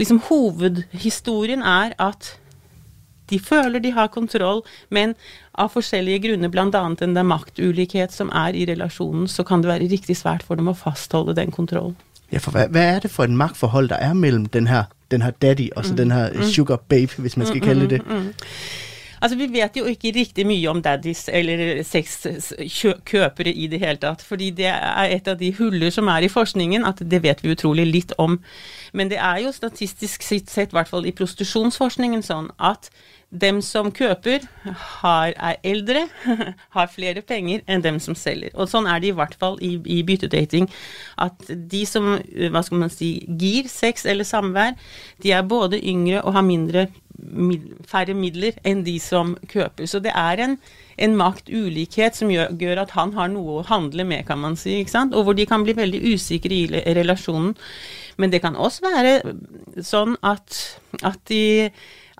liksom 0.01 0.23
hovedhistorien 0.25 1.61
er 1.61 1.93
at 2.01 2.33
de 3.31 3.39
føler 3.39 3.81
de 3.83 3.91
har 3.95 4.11
kontroll, 4.13 4.63
men 4.89 5.15
av 5.53 5.71
forskjellige 5.73 6.25
grunner, 6.27 6.51
bl.a. 6.51 6.67
der 6.69 7.27
maktulikhet 7.27 8.13
som 8.13 8.31
er 8.35 8.55
i 8.55 8.65
relasjonen, 8.69 9.27
så 9.27 9.43
kan 9.43 9.63
det 9.63 9.71
være 9.71 9.89
riktig 9.91 10.17
svært 10.19 10.43
for 10.43 10.59
dem 10.59 10.69
å 10.71 10.77
fastholde 10.77 11.35
den 11.37 11.53
kontrollen. 11.55 11.95
Ja, 12.33 12.41
for 12.41 12.55
hva, 12.55 12.65
hva 12.73 12.87
er 12.95 13.03
det 13.05 13.13
for 13.13 13.29
en 13.29 13.37
magtforhold, 13.37 13.91
der 13.93 14.01
er 14.01 14.15
mellom 14.17 14.47
den 14.51 14.67
her, 14.67 14.89
den 15.13 15.21
her 15.21 15.31
daddy 15.41 15.69
og 15.75 15.85
så 15.85 15.93
mm. 15.93 15.97
den 15.97 16.11
her 16.11 16.33
mm. 16.33 16.49
sugar 16.49 16.81
babe, 16.89 17.21
hvis 17.21 17.37
man 17.37 17.47
skal 17.47 17.61
mm, 17.61 17.67
kalde 17.67 17.89
det 17.89 17.99
det? 17.99 18.01
Mm, 18.07 18.25
mm. 18.25 18.33
Altså, 19.21 19.37
Vi 19.37 19.47
vet 19.53 19.77
jo 19.77 19.85
ikke 19.89 20.11
riktig 20.13 20.45
mye 20.45 20.69
om 20.69 20.81
daddies 20.85 21.23
eller 21.33 21.83
sexkjøpere 21.87 23.53
i 23.53 23.67
det 23.71 23.79
hele 23.79 23.97
tatt. 23.97 24.21
fordi 24.21 24.49
det 24.51 24.67
er 24.67 25.15
et 25.15 25.27
av 25.27 25.37
de 25.39 25.53
huller 25.57 25.89
som 25.89 26.07
er 26.07 26.21
i 26.25 26.29
forskningen, 26.29 26.85
at 26.85 27.01
det 27.11 27.23
vet 27.23 27.43
vi 27.43 27.51
utrolig 27.51 27.85
litt 27.87 28.13
om. 28.17 28.39
Men 28.93 29.09
det 29.09 29.17
er 29.17 29.39
jo 29.45 29.51
statistisk 29.51 30.21
sett, 30.21 30.53
i 30.57 30.75
hvert 30.75 30.87
fall 30.87 31.05
i 31.05 31.11
prostitusjonsforskningen, 31.11 32.21
sånn 32.23 32.51
at 32.59 32.91
dem 33.41 33.61
som 33.65 33.91
kjøper, 33.93 34.45
er 35.05 35.57
eldre, 35.65 36.05
har 36.75 36.91
flere 36.91 37.23
penger 37.25 37.63
enn 37.67 37.83
dem 37.83 37.99
som 38.03 38.17
selger. 38.17 38.53
Og 38.55 38.69
sånn 38.71 38.89
er 38.89 39.01
det 39.03 39.11
i 39.11 39.15
hvert 39.17 39.35
fall 39.39 39.57
i, 39.63 39.75
i 39.85 40.01
byttedating. 40.07 40.69
At 41.21 41.49
de 41.49 41.83
som 41.89 42.15
hva 42.15 42.63
skal 42.65 42.85
man 42.85 42.93
si, 42.93 43.17
gir 43.27 43.69
sex 43.71 44.05
eller 44.09 44.27
samvær, 44.27 44.75
de 45.23 45.33
er 45.35 45.47
både 45.47 45.81
yngre 45.81 46.23
og 46.23 46.37
har 46.37 46.45
mindre, 46.47 46.87
færre 47.87 48.15
midler 48.17 48.57
enn 48.67 48.83
de 48.85 48.97
som 48.99 49.35
kjøper. 49.51 49.87
Så 49.87 50.01
det 50.03 50.11
er 50.15 50.41
en, 50.43 50.57
en 51.01 51.15
maktulikhet 51.17 52.17
som 52.17 52.31
gjør, 52.31 52.55
gjør, 52.59 52.81
at 52.83 52.95
han 52.97 53.13
har 53.15 53.31
noe 53.31 53.59
å 53.59 53.67
handle 53.69 54.05
med, 54.07 54.25
kan 54.27 54.41
man 54.41 54.57
si. 54.59 54.81
ikke 54.81 54.95
sant? 54.95 55.15
Og 55.15 55.27
hvor 55.27 55.37
de 55.37 55.47
kan 55.47 55.63
bli 55.65 55.77
veldig 55.77 56.01
usikre 56.13 56.55
i 56.55 56.95
relasjonen. 56.97 57.55
Men 58.19 58.31
det 58.31 58.41
kan 58.43 58.55
også 58.55 58.85
være 58.85 59.15
sånn 59.83 60.15
at, 60.23 60.59
at 61.03 61.19
de 61.31 61.71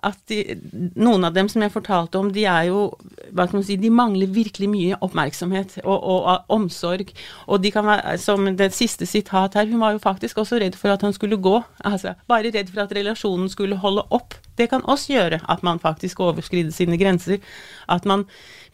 at 0.06 0.18
de, 0.30 0.56
noen 0.94 1.26
av 1.26 1.34
dem 1.34 1.48
som 1.50 1.62
jeg 1.64 1.74
fortalte 1.74 2.18
om, 2.20 2.28
de 2.32 2.44
er 2.48 2.68
jo 2.68 2.88
hva 3.34 3.46
kan 3.48 3.58
man 3.58 3.66
si, 3.66 3.76
De 3.80 3.90
mangler 3.90 4.30
virkelig 4.30 4.68
mye 4.70 4.98
oppmerksomhet 5.02 5.78
og, 5.82 5.96
og, 5.96 6.28
og 6.30 6.56
omsorg. 6.56 7.10
Og 7.50 7.62
de 7.62 7.72
kan 7.74 7.86
være, 7.86 8.16
som 8.22 8.46
det 8.58 8.70
siste 8.76 9.08
sitat 9.08 9.58
her, 9.58 9.66
hun 9.70 9.82
var 9.82 9.96
jo 9.96 10.02
faktisk 10.02 10.38
også 10.42 10.60
redd 10.62 10.78
for 10.78 10.94
at 10.94 11.02
han 11.02 11.14
skulle 11.16 11.40
gå. 11.42 11.58
altså 11.84 12.14
Bare 12.30 12.52
redd 12.54 12.70
for 12.72 12.84
at 12.86 12.94
relasjonen 12.96 13.50
skulle 13.52 13.80
holde 13.82 14.06
opp. 14.14 14.38
Det 14.56 14.70
kan 14.70 14.84
også 14.84 15.12
gjøre 15.12 15.40
at 15.48 15.66
man 15.66 15.82
faktisk 15.82 16.20
overskrider 16.20 16.70
sine 16.70 16.98
grenser. 16.98 17.42
At 17.88 18.06
man 18.06 18.24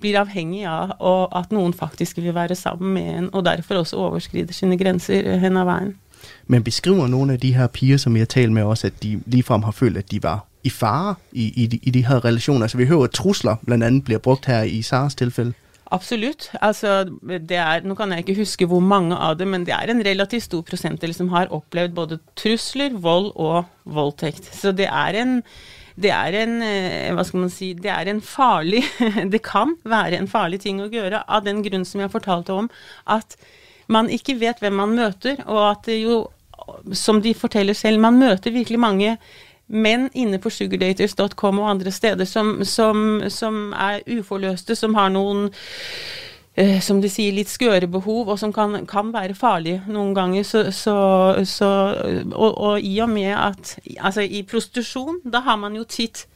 blir 0.03 0.20
avhengig 0.20 0.66
av 0.68 0.97
og 0.99 1.33
at 1.39 1.53
noen 1.55 1.72
faktisk 1.74 2.18
vil 2.18 2.35
være 2.35 2.59
sammen 2.59 2.95
med 2.95 3.11
en, 3.16 3.28
og 3.33 3.45
derfor 3.47 3.83
også 3.83 3.97
overskrider 3.97 4.55
sine 4.55 4.78
grenser 4.78 5.37
hen 5.39 5.57
av 5.57 5.70
veien. 5.70 5.93
Men 6.47 6.62
beskriver 6.62 7.09
noen 7.11 7.35
av 7.35 7.43
de 7.43 7.51
her 7.57 7.66
piger 7.72 7.99
som 7.99 8.14
jeg 8.16 8.26
har 8.26 8.35
talt 8.35 8.55
med, 8.55 8.66
også 8.66 8.93
at 8.93 8.99
de 9.03 9.16
ligefrem 9.26 9.64
har 9.66 9.74
følt 9.74 9.99
at 9.99 10.11
de 10.11 10.22
var 10.22 10.45
i 10.64 10.70
fare 10.70 11.16
i, 11.32 11.48
i, 11.62 11.66
de, 11.66 11.80
i 11.82 11.90
de 11.90 12.04
her 12.06 12.24
relasjonene. 12.24 12.68
Altså 12.68 12.78
vi 12.78 12.86
hører, 12.86 13.10
at 13.10 13.18
trusler 13.18 13.58
bl.a. 13.66 13.90
blir 14.04 14.22
brukt 14.22 14.46
her 14.50 14.62
i 14.68 14.82
Saras 14.82 15.18
tilfelle. 15.18 15.54
Absolutt. 15.92 16.48
Altså, 16.64 17.04
det 17.20 17.58
er, 17.58 17.84
nå 17.84 17.94
kan 17.98 18.14
jeg 18.14 18.24
ikke 18.24 18.38
huske 18.40 18.66
hvor 18.68 18.80
mange 18.80 19.16
av 19.16 19.36
det, 19.36 19.46
men 19.48 19.66
det 19.68 19.74
er 19.76 19.92
en 19.92 20.00
relativt 20.04 20.46
stor 20.46 20.64
prosentdel 20.64 21.12
som 21.12 21.28
har 21.34 21.52
opplevd 21.52 21.92
både 21.98 22.18
trusler, 22.38 22.96
vold 22.96 23.32
og 23.36 23.66
voldtekt. 23.84 24.48
Så 24.56 24.72
det 24.72 24.88
er 24.88 25.20
en 25.20 25.40
det 25.92 26.08
er 26.08 26.32
en 26.40 26.54
eh, 26.64 27.10
hva 27.12 27.20
skal 27.28 27.42
man 27.42 27.50
si, 27.52 27.74
det 27.76 27.90
er 27.92 28.08
en 28.08 28.22
farlig 28.24 28.80
Det 29.34 29.42
kan 29.44 29.74
være 29.84 30.16
en 30.16 30.30
farlig 30.30 30.62
ting 30.62 30.80
å 30.80 30.88
gjøre 30.88 31.20
av 31.28 31.44
den 31.44 31.60
grunn 31.66 31.84
som 31.84 32.00
jeg 32.00 32.14
fortalte 32.14 32.56
om, 32.56 32.70
at 33.04 33.36
man 33.92 34.08
ikke 34.08 34.38
vet 34.40 34.62
hvem 34.62 34.78
man 34.80 34.94
møter, 34.96 35.42
og 35.44 35.60
at 35.66 35.90
jo, 35.92 36.22
som 36.96 37.20
de 37.20 37.34
forteller 37.36 37.76
selv, 37.76 38.00
man 38.00 38.16
møter 38.16 38.54
virkelig 38.54 38.80
mange 38.80 39.16
menn 39.72 40.08
inne 40.14 40.40
på 40.42 40.52
sugardaters.com 40.52 41.62
og 41.62 41.70
andre 41.70 41.92
steder 41.92 42.28
som, 42.28 42.58
som, 42.64 43.22
som 43.32 43.72
er 43.72 44.04
uforløste, 44.18 44.76
som 44.76 44.94
har 44.98 45.12
noen 45.14 45.48
eh, 46.54 46.78
som 46.84 47.00
de 47.02 47.10
sier, 47.10 47.34
litt 47.34 47.50
skøre 47.50 47.88
behov, 47.90 48.28
og 48.34 48.40
som 48.40 48.52
kan, 48.52 48.84
kan 48.86 49.12
være 49.14 49.36
farlige 49.38 49.82
noen 49.88 50.12
ganger. 50.16 50.44
Så, 50.46 50.66
så, 50.76 50.96
så 51.48 51.70
og, 52.32 52.50
og, 52.50 52.74
i 52.80 52.98
og 53.00 53.10
med 53.12 53.32
at 53.36 53.78
Altså, 53.98 54.22
i 54.22 54.44
prostitusjon, 54.48 55.22
da 55.24 55.42
har 55.46 55.56
man 55.60 55.76
jo 55.76 55.84
titt 55.88 56.26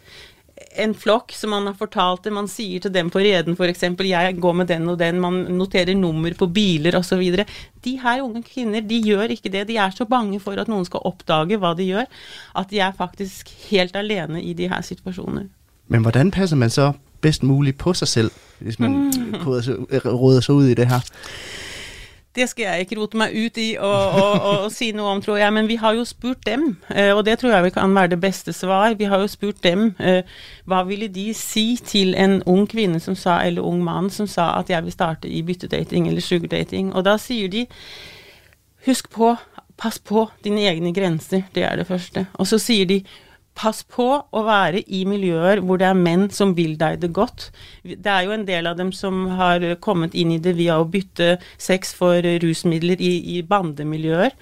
en 0.76 0.94
flokk 0.94 1.32
som 1.36 1.50
man 1.50 1.66
har 1.68 1.74
fortalt 1.76 2.24
det, 2.24 2.32
man 2.32 2.48
sier 2.48 2.80
til 2.80 2.92
dem 2.92 3.10
på 3.12 3.20
reden 3.20 3.56
f.eks. 3.56 3.82
'jeg 3.82 4.40
går 4.40 4.52
med 4.52 4.66
den 4.66 4.88
og 4.88 4.98
den', 4.98 5.20
man 5.20 5.44
noterer 5.58 5.94
nummer 5.94 6.32
på 6.34 6.46
biler 6.46 6.96
osv. 6.96 7.44
De 7.84 7.98
her 8.00 8.22
unge 8.22 8.42
kvinner 8.42 8.80
de 8.80 9.02
gjør 9.02 9.30
ikke 9.36 9.52
det. 9.52 9.68
De 9.68 9.76
er 9.76 9.90
så 9.90 10.04
bange 10.04 10.40
for 10.40 10.52
at 10.52 10.68
noen 10.68 10.84
skal 10.84 11.04
oppdage 11.04 11.58
hva 11.58 11.74
de 11.76 11.84
gjør, 11.84 12.06
at 12.56 12.70
de 12.70 12.80
er 12.80 12.92
faktisk 12.92 13.48
helt 13.70 13.96
alene 13.96 14.42
i 14.42 14.52
de 14.52 14.68
her 14.68 14.80
situasjoner. 14.80 15.46
Men 15.88 16.02
hvordan 16.02 16.30
passer 16.30 16.56
man 16.56 16.70
så 16.70 16.92
best 17.20 17.42
mulig 17.42 17.76
på 17.76 17.92
seg 17.92 18.08
selv, 18.08 18.30
hvis 18.58 18.78
man 18.78 19.12
mm. 19.12 19.34
råder 19.44 20.40
seg 20.40 20.54
ut 20.54 20.70
i 20.70 20.74
det 20.74 20.88
her? 20.88 21.04
Det 22.36 22.44
skal 22.50 22.66
jeg 22.66 22.84
ikke 22.84 22.98
rote 22.98 23.16
meg 23.16 23.32
ut 23.32 23.58
i 23.60 23.70
og, 23.80 24.16
og, 24.20 24.34
og, 24.48 24.66
si 24.72 24.90
noe 24.92 25.14
om, 25.14 25.22
tror 25.24 25.38
jeg. 25.40 25.52
Men 25.56 25.68
vi 25.70 25.78
har 25.80 25.96
jo 25.96 26.04
spurt 26.04 26.42
dem, 26.44 26.68
eh, 26.92 27.12
og 27.16 27.24
det 27.24 27.38
tror 27.40 27.54
jeg 27.54 27.72
kan 27.72 27.94
være 27.96 28.12
det 28.12 28.20
beste 28.20 28.52
svar. 28.52 28.94
Vi 28.98 29.08
har 29.08 29.22
jo 29.22 29.30
spurt 29.32 29.62
dem 29.64 29.88
eh, 29.98 30.20
hva 30.68 30.82
ville 30.84 31.08
de 31.12 31.30
si 31.36 31.78
til 31.80 32.12
en 32.14 32.42
ung 32.44 32.66
kvinne 32.68 33.00
som 33.00 33.16
sa, 33.16 33.40
eller 33.46 33.64
ung 33.64 33.80
mann 33.84 34.10
som 34.12 34.28
sa 34.28 34.52
at 34.58 34.70
jeg 34.70 34.84
vil 34.84 34.92
starte 34.92 35.32
i 35.32 35.42
byttedating 35.42 36.08
eller 36.10 36.20
sugardating. 36.20 36.92
Og 36.92 37.06
da 37.08 37.16
sier 37.20 37.48
de 37.48 37.64
husk 38.86 39.08
på, 39.10 39.32
pass 39.80 39.98
på 39.98 40.28
dine 40.44 40.68
egne 40.68 40.92
grenser. 40.94 41.48
Det 41.54 41.64
er 41.64 41.80
det 41.80 41.88
første. 41.88 42.26
Og 42.36 42.46
så 42.46 42.60
sier 42.60 42.86
de 42.88 43.00
pass 43.56 43.82
på 43.88 44.06
å 44.20 44.42
være 44.44 44.82
i 44.92 45.02
miljøer 45.08 45.62
hvor 45.64 45.80
det 45.80 45.88
er 45.88 45.98
menn 45.98 46.28
som 46.34 46.52
vil 46.56 46.74
deg 46.80 47.00
det 47.02 47.10
godt. 47.16 47.48
Det 47.82 48.10
er 48.12 48.26
jo 48.26 48.34
en 48.36 48.46
del 48.48 48.68
av 48.68 48.76
dem 48.78 48.92
som 48.94 49.24
har 49.38 49.64
kommet 49.84 50.14
inn 50.14 50.34
i 50.34 50.40
det 50.42 50.56
via 50.58 50.76
å 50.80 50.88
bytte 50.88 51.36
sex 51.56 51.94
for 51.96 52.20
rusmidler 52.42 53.00
i, 53.00 53.14
i 53.36 53.42
bandemiljøer. 53.46 54.36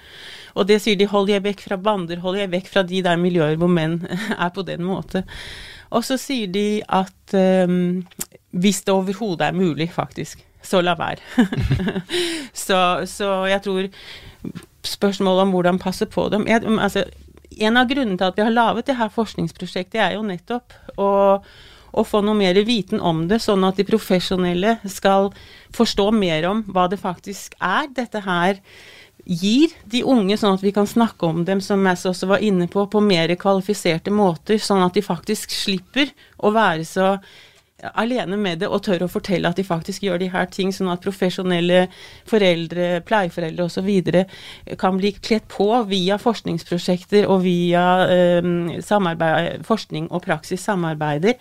Og 0.55 0.67
det 0.69 0.81
sier 0.83 0.99
de 0.99 1.07
hold 1.11 1.31
jeg 1.31 1.43
vekk 1.45 1.65
fra 1.67 1.79
bander, 1.79 2.21
hold 2.23 2.39
jeg 2.39 2.51
vekk 2.53 2.71
fra 2.73 2.83
de 2.87 3.01
der 3.05 3.19
miljøer 3.19 3.57
hvor 3.59 3.71
menn 3.71 4.01
er 4.45 4.51
på 4.55 4.65
den 4.67 4.83
måte. 4.87 5.25
Og 5.95 6.03
så 6.03 6.17
sier 6.19 6.51
de 6.51 6.81
at 6.83 7.35
um, 7.67 8.03
hvis 8.55 8.83
det 8.83 8.93
overhodet 8.93 9.47
er 9.47 9.57
mulig, 9.57 9.89
faktisk, 9.93 10.41
så 10.65 10.81
la 10.81 10.95
være. 10.97 11.21
så, 12.65 12.79
så, 13.07 13.45
jeg 13.51 13.61
tror 13.63 13.89
spørsmålet 14.85 15.47
om 15.47 15.53
hvordan 15.55 15.79
passe 15.81 16.05
på 16.05 16.27
dem 16.29 16.45
jeg, 16.47 16.61
altså, 16.79 17.05
en 17.63 17.79
av 17.79 17.87
grunnene 17.89 18.19
til 18.19 18.27
at 18.27 18.37
vi 18.39 18.45
har 18.45 18.53
laget 18.53 18.89
det 18.89 18.97
her 18.99 19.13
forskningsprosjektet, 19.13 20.01
er 20.01 20.17
jo 20.17 20.25
nettopp 20.27 20.75
å, 20.99 21.09
å, 21.91 22.03
få 22.03 22.21
noe 22.25 22.37
mer 22.37 22.59
viten 22.67 22.99
om 22.99 23.25
det, 23.29 23.41
sånn 23.43 23.63
at 23.67 23.79
de 23.79 23.87
profesjonelle 23.87 24.77
skal 24.89 25.31
forstå 25.75 26.09
mer 26.15 26.49
om 26.49 26.65
hva 26.67 26.89
det 26.91 27.01
faktisk 27.01 27.57
er 27.63 27.89
dette 27.95 28.23
her 28.25 28.61
gir 29.25 29.71
de 29.89 30.03
unge, 30.05 30.37
sånn 30.37 30.59
at 30.59 30.63
vi 30.63 30.73
kan 30.75 30.87
snakke 30.87 31.25
om 31.25 31.43
dem, 31.47 31.61
som 31.63 31.81
Mass 31.81 32.05
også 32.05 32.29
var 32.29 32.43
inne 32.45 32.67
på, 32.71 32.85
på 32.91 33.01
mer 33.01 33.33
kvalifiserte 33.41 34.13
måter, 34.13 34.59
sånn 34.61 34.83
at 34.85 34.93
de 34.93 35.01
faktisk 35.05 35.53
slipper 35.55 36.11
å 36.37 36.53
være 36.53 36.85
så 36.85 37.15
alene 37.93 38.37
med 38.39 38.61
det 38.63 38.69
og 38.71 38.83
tør 38.85 39.05
å 39.05 39.11
fortelle 39.11 39.49
at 39.49 39.59
de 39.59 39.65
faktisk 39.67 40.03
gjør 40.05 40.21
de 40.21 40.29
her 40.33 40.47
ting, 40.51 40.71
sånn 40.73 40.91
at 40.93 41.03
profesjonelle 41.03 41.85
foreldre, 42.29 43.01
pleieforeldre 43.07 43.67
osv. 43.67 43.89
kan 44.81 44.97
bli 44.99 45.11
kledd 45.19 45.47
på 45.51 45.67
via 45.89 46.17
forskningsprosjekter 46.21 47.27
og 47.29 47.43
via 47.45 47.85
eh, 48.11 49.59
forskning 49.65 50.09
og 50.11 50.25
praksis 50.25 50.65
samarbeider, 50.65 51.35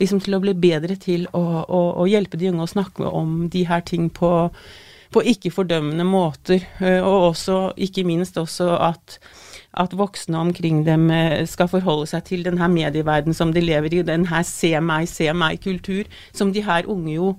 liksom 0.00 0.20
til 0.20 0.36
å 0.36 0.42
bli 0.42 0.54
bedre 0.54 0.96
til 1.00 1.26
å, 1.32 1.44
å, 1.64 1.82
å 2.02 2.08
hjelpe 2.10 2.36
de 2.40 2.50
unge 2.52 2.66
å 2.66 2.74
snakke 2.74 3.08
om 3.08 3.48
de 3.52 3.64
her 3.68 3.84
ting 3.86 4.10
på, 4.10 4.30
på 5.14 5.24
ikke-fordømmende 5.32 6.06
måter, 6.08 6.66
eh, 6.80 7.00
og 7.00 7.32
også, 7.32 7.60
ikke 7.76 8.06
minst 8.08 8.38
også 8.40 8.74
at 8.90 9.18
at 9.76 9.94
voksne 9.96 10.38
omkring 10.38 10.84
dem 10.86 11.10
eh, 11.10 11.44
skal 11.48 11.68
forholde 11.68 12.08
seg 12.10 12.24
til 12.30 12.44
denne 12.46 12.68
medieverden 12.72 13.36
som 13.36 13.52
de 13.52 13.60
lever 13.60 13.98
i, 13.98 14.02
denne 14.06 14.42
se 14.44 14.72
meg, 14.80 15.08
se 15.08 15.30
meg-kultur, 15.32 16.08
som 16.32 16.52
de 16.52 16.64
her 16.64 16.88
unge 16.88 17.14
jo 17.14 17.34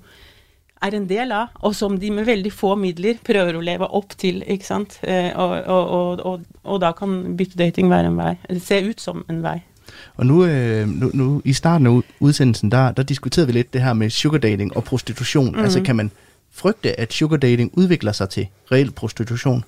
er 0.81 0.93
en 0.93 1.07
del 1.09 1.31
av, 1.33 1.55
og 1.65 1.73
som 1.75 1.95
de 1.97 2.11
med 2.13 2.27
veldig 2.27 2.51
få 2.53 2.75
midler 2.77 3.17
prøver 3.25 3.57
å 3.57 3.63
leve 3.65 3.87
opp 3.97 4.13
til. 4.17 4.43
ikke 4.45 4.65
sant? 4.65 4.99
Eh, 5.01 5.31
og, 5.33 5.55
og, 5.65 6.21
og, 6.25 6.45
og 6.63 6.81
da 6.81 6.91
kan 6.97 7.37
byttedating 7.37 7.89
være 7.89 8.11
en 8.11 8.19
vei. 8.19 8.35
Se 8.61 8.83
ut 8.85 9.01
som 9.01 9.25
en 9.29 9.41
vei. 9.43 9.57
Og 10.17 10.25
nu, 10.25 10.45
øh, 10.45 10.87
nu, 10.87 11.09
nu 11.13 11.41
i 11.45 11.53
starten 11.53 11.87
av 11.87 12.03
udsendelsen, 12.19 12.71
der, 12.71 12.91
der 12.91 13.03
diskuterede 13.03 13.47
vi 13.47 13.53
litt 13.53 13.73
det 13.73 13.81
her 13.81 13.93
med 13.93 14.09
sugardating 14.09 14.75
og 14.77 14.83
prostitusjon. 14.83 15.55
Mm. 15.55 15.63
Altså 15.63 15.83
kan 15.83 15.95
man 15.95 16.11
frykte 16.53 16.99
at 16.99 17.13
sugardating 17.13 17.71
utvikler 17.73 18.11
seg 18.11 18.29
til 18.29 18.47
reell 18.71 18.91
prostitusjon? 18.91 19.63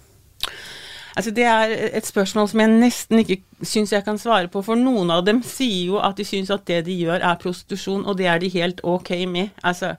Altså 1.16 1.32
Det 1.32 1.43
er 1.43 1.76
et 1.97 2.05
spørsmål 2.05 2.49
som 2.51 2.60
jeg 2.64 2.74
nesten 2.74 3.22
ikke 3.24 3.39
syns 3.66 3.93
jeg 3.93 4.05
kan 4.05 4.18
svare 4.18 4.47
på, 4.47 4.62
for 4.64 4.80
noen 4.80 5.12
av 5.12 5.26
dem 5.28 5.41
sier 5.43 5.93
jo 5.93 6.01
at 6.03 6.18
de 6.18 6.26
syns 6.28 6.51
at 6.53 6.68
det 6.70 6.84
de 6.88 6.97
gjør 7.01 7.24
er 7.24 7.39
prostitusjon, 7.41 8.05
og 8.05 8.18
det 8.18 8.28
er 8.30 8.39
de 8.39 8.51
helt 8.53 8.84
ok 8.84 9.10
med. 9.28 9.49
Altså, 9.64 9.95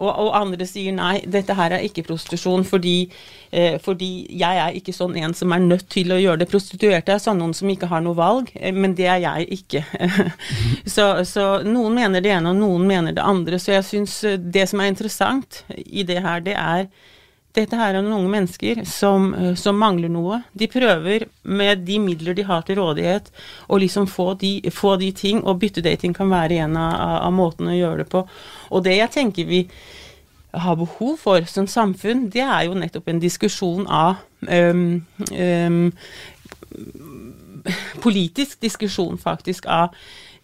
og, 0.00 0.08
og, 0.08 0.30
andre 0.36 0.66
sier 0.68 0.94
nei, 0.96 1.20
dette 1.28 1.54
her 1.56 1.74
er 1.76 1.84
ikke 1.84 2.06
prostitusjon 2.06 2.64
fordi, 2.68 2.94
eh, 3.52 3.76
fordi, 3.82 4.10
jeg 4.40 4.60
er 4.62 4.76
ikke 4.78 4.94
sånn 4.96 5.16
en 5.20 5.34
som 5.36 5.52
er 5.52 5.60
nødt 5.64 5.88
til 5.92 6.12
å 6.14 6.18
gjøre 6.20 6.42
det. 6.42 6.48
Prostituerte 6.50 7.14
er 7.14 7.22
sånn 7.22 7.40
noen 7.40 7.54
som 7.56 7.70
ikke 7.72 7.90
har 7.90 8.04
noe 8.04 8.16
valg, 8.16 8.50
eh, 8.56 8.72
men 8.72 8.96
det 8.96 9.10
er 9.12 9.20
jeg 9.26 9.60
ikke. 9.60 9.84
så, 10.94 11.12
så, 11.28 11.46
noen 11.66 11.98
mener 12.00 12.24
det 12.24 12.32
ene, 12.32 12.54
og 12.54 12.60
noen 12.62 12.88
mener 12.88 13.16
det 13.16 13.24
andre. 13.24 13.60
Så 13.60 13.74
jeg 13.76 13.88
syns 13.90 14.16
eh, 14.24 14.40
det 14.40 14.66
som 14.72 14.80
er 14.80 14.92
interessant 14.94 15.62
i 15.84 16.06
det 16.08 16.22
her, 16.24 16.44
det 16.48 16.56
er 16.56 16.88
dette 17.56 17.78
her 17.78 17.96
er 17.96 18.04
noen 18.04 18.20
unge 18.20 18.30
mennesker 18.30 18.82
som, 18.86 19.32
eh, 19.34 19.54
som, 19.58 19.78
mangler 19.78 20.10
noe. 20.12 20.42
De 20.54 20.68
prøver 20.70 21.26
med 21.42 21.82
de 21.86 21.98
midler 21.98 22.36
de 22.38 22.44
har 22.46 22.62
til 22.66 22.78
rådighet, 22.78 23.30
å 23.68 23.78
liksom 23.80 24.06
få 24.10 24.34
de, 24.38 24.52
få 24.70 24.96
de 25.00 25.10
ting, 25.12 25.42
og 25.42 25.58
byttedating 25.62 26.14
kan 26.14 26.30
være 26.30 26.60
en 26.66 26.76
av, 26.78 26.94
av, 27.26 27.32
måtene 27.34 27.74
å 27.74 27.80
gjøre 27.80 28.04
det 28.04 28.10
på. 28.12 28.22
Og 28.70 28.84
det 28.86 28.96
jeg 29.00 29.14
tenker 29.16 29.50
vi 29.50 29.64
har 30.54 30.78
behov 30.78 31.18
for 31.22 31.46
som 31.46 31.66
samfunn, 31.70 32.28
det 32.30 32.42
er 32.42 32.66
jo 32.66 32.78
nettopp 32.78 33.10
en 33.10 33.22
diskusjon 33.22 33.86
av 33.86 34.22
um, 34.46 35.02
um, 35.30 35.84
Politisk 38.00 38.62
diskusjon, 38.62 39.18
faktisk, 39.20 39.66
av 39.68 39.92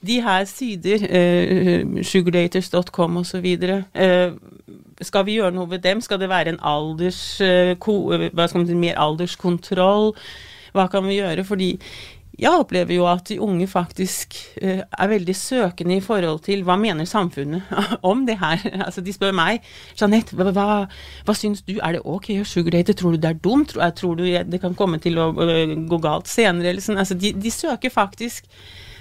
de 0.05 0.19
her 0.21 0.45
sider, 0.45 1.07
uh, 1.07 2.03
sugardaters.com 2.05 3.23
osv. 3.23 3.47
Uh, 3.97 4.35
skal 5.05 5.27
vi 5.27 5.37
gjøre 5.39 5.55
noe 5.57 5.69
ved 5.71 5.85
dem? 5.85 6.01
Skal 6.01 6.21
det 6.21 6.31
være 6.33 6.55
en 6.55 6.61
alders, 6.65 7.41
eh, 7.41 7.77
man 8.33 8.67
si, 8.67 8.75
mer 8.75 8.97
alderskontroll? 8.97 10.15
Hva 10.73 10.87
kan 10.93 11.05
vi 11.09 11.19
gjøre? 11.21 11.45
Fordi 11.45 11.77
jeg 12.37 12.53
opplever 12.53 12.93
jo 12.95 13.07
at 13.09 13.29
de 13.31 13.39
unge 13.41 13.67
faktisk 13.67 14.35
uh, 14.63 14.83
er 14.85 15.09
veldig 15.09 15.37
søkende 15.37 15.97
i 15.97 16.03
forhold 16.05 16.43
til 16.45 16.65
hva 16.69 16.77
mener 16.77 17.09
samfunnet 17.09 17.63
om 18.11 18.27
det 18.27 18.37
her. 18.39 18.61
Altså 18.85 19.01
De 19.01 19.13
spør 19.13 19.33
meg 19.33 19.65
Jeanette, 20.01 20.37
hva, 20.37 20.51
hva, 20.53 20.67
hva 21.25 21.37
syns 21.37 21.65
du? 21.65 21.79
Er 21.81 21.97
det 21.97 22.05
ok 22.05 22.35
å 22.43 22.45
sugardate? 22.49 22.93
Tror 22.93 23.17
du 23.17 23.23
det 23.23 23.31
er 23.31 23.41
dumt? 23.41 23.73
Tror, 23.73 23.89
tror, 23.97 24.21
du 24.21 24.27
det 24.27 24.61
kan 24.61 24.77
komme 24.77 25.01
til 25.01 25.19
å 25.19 25.31
gå 25.33 26.01
galt 26.05 26.29
senere? 26.29 26.75
Eller 26.75 26.85
sånn. 26.85 27.01
Altså 27.01 27.17
de, 27.17 27.33
de 27.33 27.53
søker 27.53 27.95
faktisk 27.95 28.45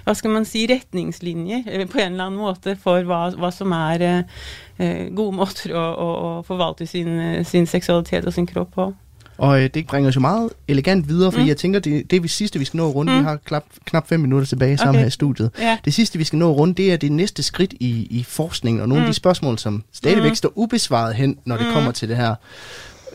hva 0.06 0.14
skal 0.14 0.30
man 0.30 0.44
si, 0.46 0.66
retningslinjer 0.70 1.64
på 1.90 1.98
en 1.98 2.12
eller 2.14 2.28
annen 2.28 2.38
måte 2.38 2.76
for 2.78 3.02
hva, 3.08 3.24
hva 3.34 3.50
som 3.50 3.72
er 3.74 4.04
eh, 4.06 5.08
gode 5.10 5.34
måter 5.34 5.74
å, 5.74 5.82
å, 5.82 6.10
å 6.28 6.30
forvalte 6.46 6.86
sin, 6.86 7.42
sin, 7.44 7.66
seksualitet 7.66 8.26
og 8.26 8.36
sin 8.36 8.46
kropp 8.46 8.70
på. 8.76 8.92
Og 9.38 9.62
øh, 9.62 9.68
det 9.74 9.86
bringer 9.86 10.08
oss 10.08 10.16
jo 10.16 10.20
meget 10.20 10.50
elegant 10.68 11.08
videre, 11.08 11.32
fordi 11.32 11.42
mm. 11.42 11.48
jeg 11.48 11.56
tenker 11.56 11.80
det, 11.80 12.10
det 12.10 12.30
sidste 12.30 12.58
vi 12.58 12.64
skal 12.64 12.78
nå 12.78 12.86
rundt, 12.90 13.10
mm. 13.10 13.18
vi 13.18 13.22
har 13.22 13.36
knap, 13.36 13.64
knap 13.84 14.08
fem 14.08 14.20
minutter 14.20 14.46
tilbake 14.46 14.78
sammen 14.78 14.94
okay. 14.94 15.00
her 15.00 15.06
i 15.06 15.10
studiet. 15.10 15.50
Ja. 15.60 15.78
Det 15.84 15.94
sidste 15.94 16.18
vi 16.18 16.24
skal 16.24 16.38
nå 16.38 16.52
rundt, 16.52 16.76
det 16.76 16.92
er 16.92 16.96
det 16.96 17.12
neste 17.12 17.42
skritt 17.42 17.74
i, 17.80 18.06
i 18.10 18.24
forskningen, 18.28 18.80
og 18.82 18.88
noen 18.88 19.00
mm. 19.00 19.04
av 19.04 19.10
de 19.10 19.14
spørsmål 19.14 19.58
som 19.58 19.82
stadigvæk 19.92 20.30
mm. 20.30 20.34
står 20.34 20.52
ubesvaret 20.56 21.14
hen 21.14 21.38
når 21.44 21.56
det 21.56 21.66
mm. 21.66 21.72
kommer 21.72 21.92
til 21.92 22.08
det 22.08 22.16
her. 22.16 22.34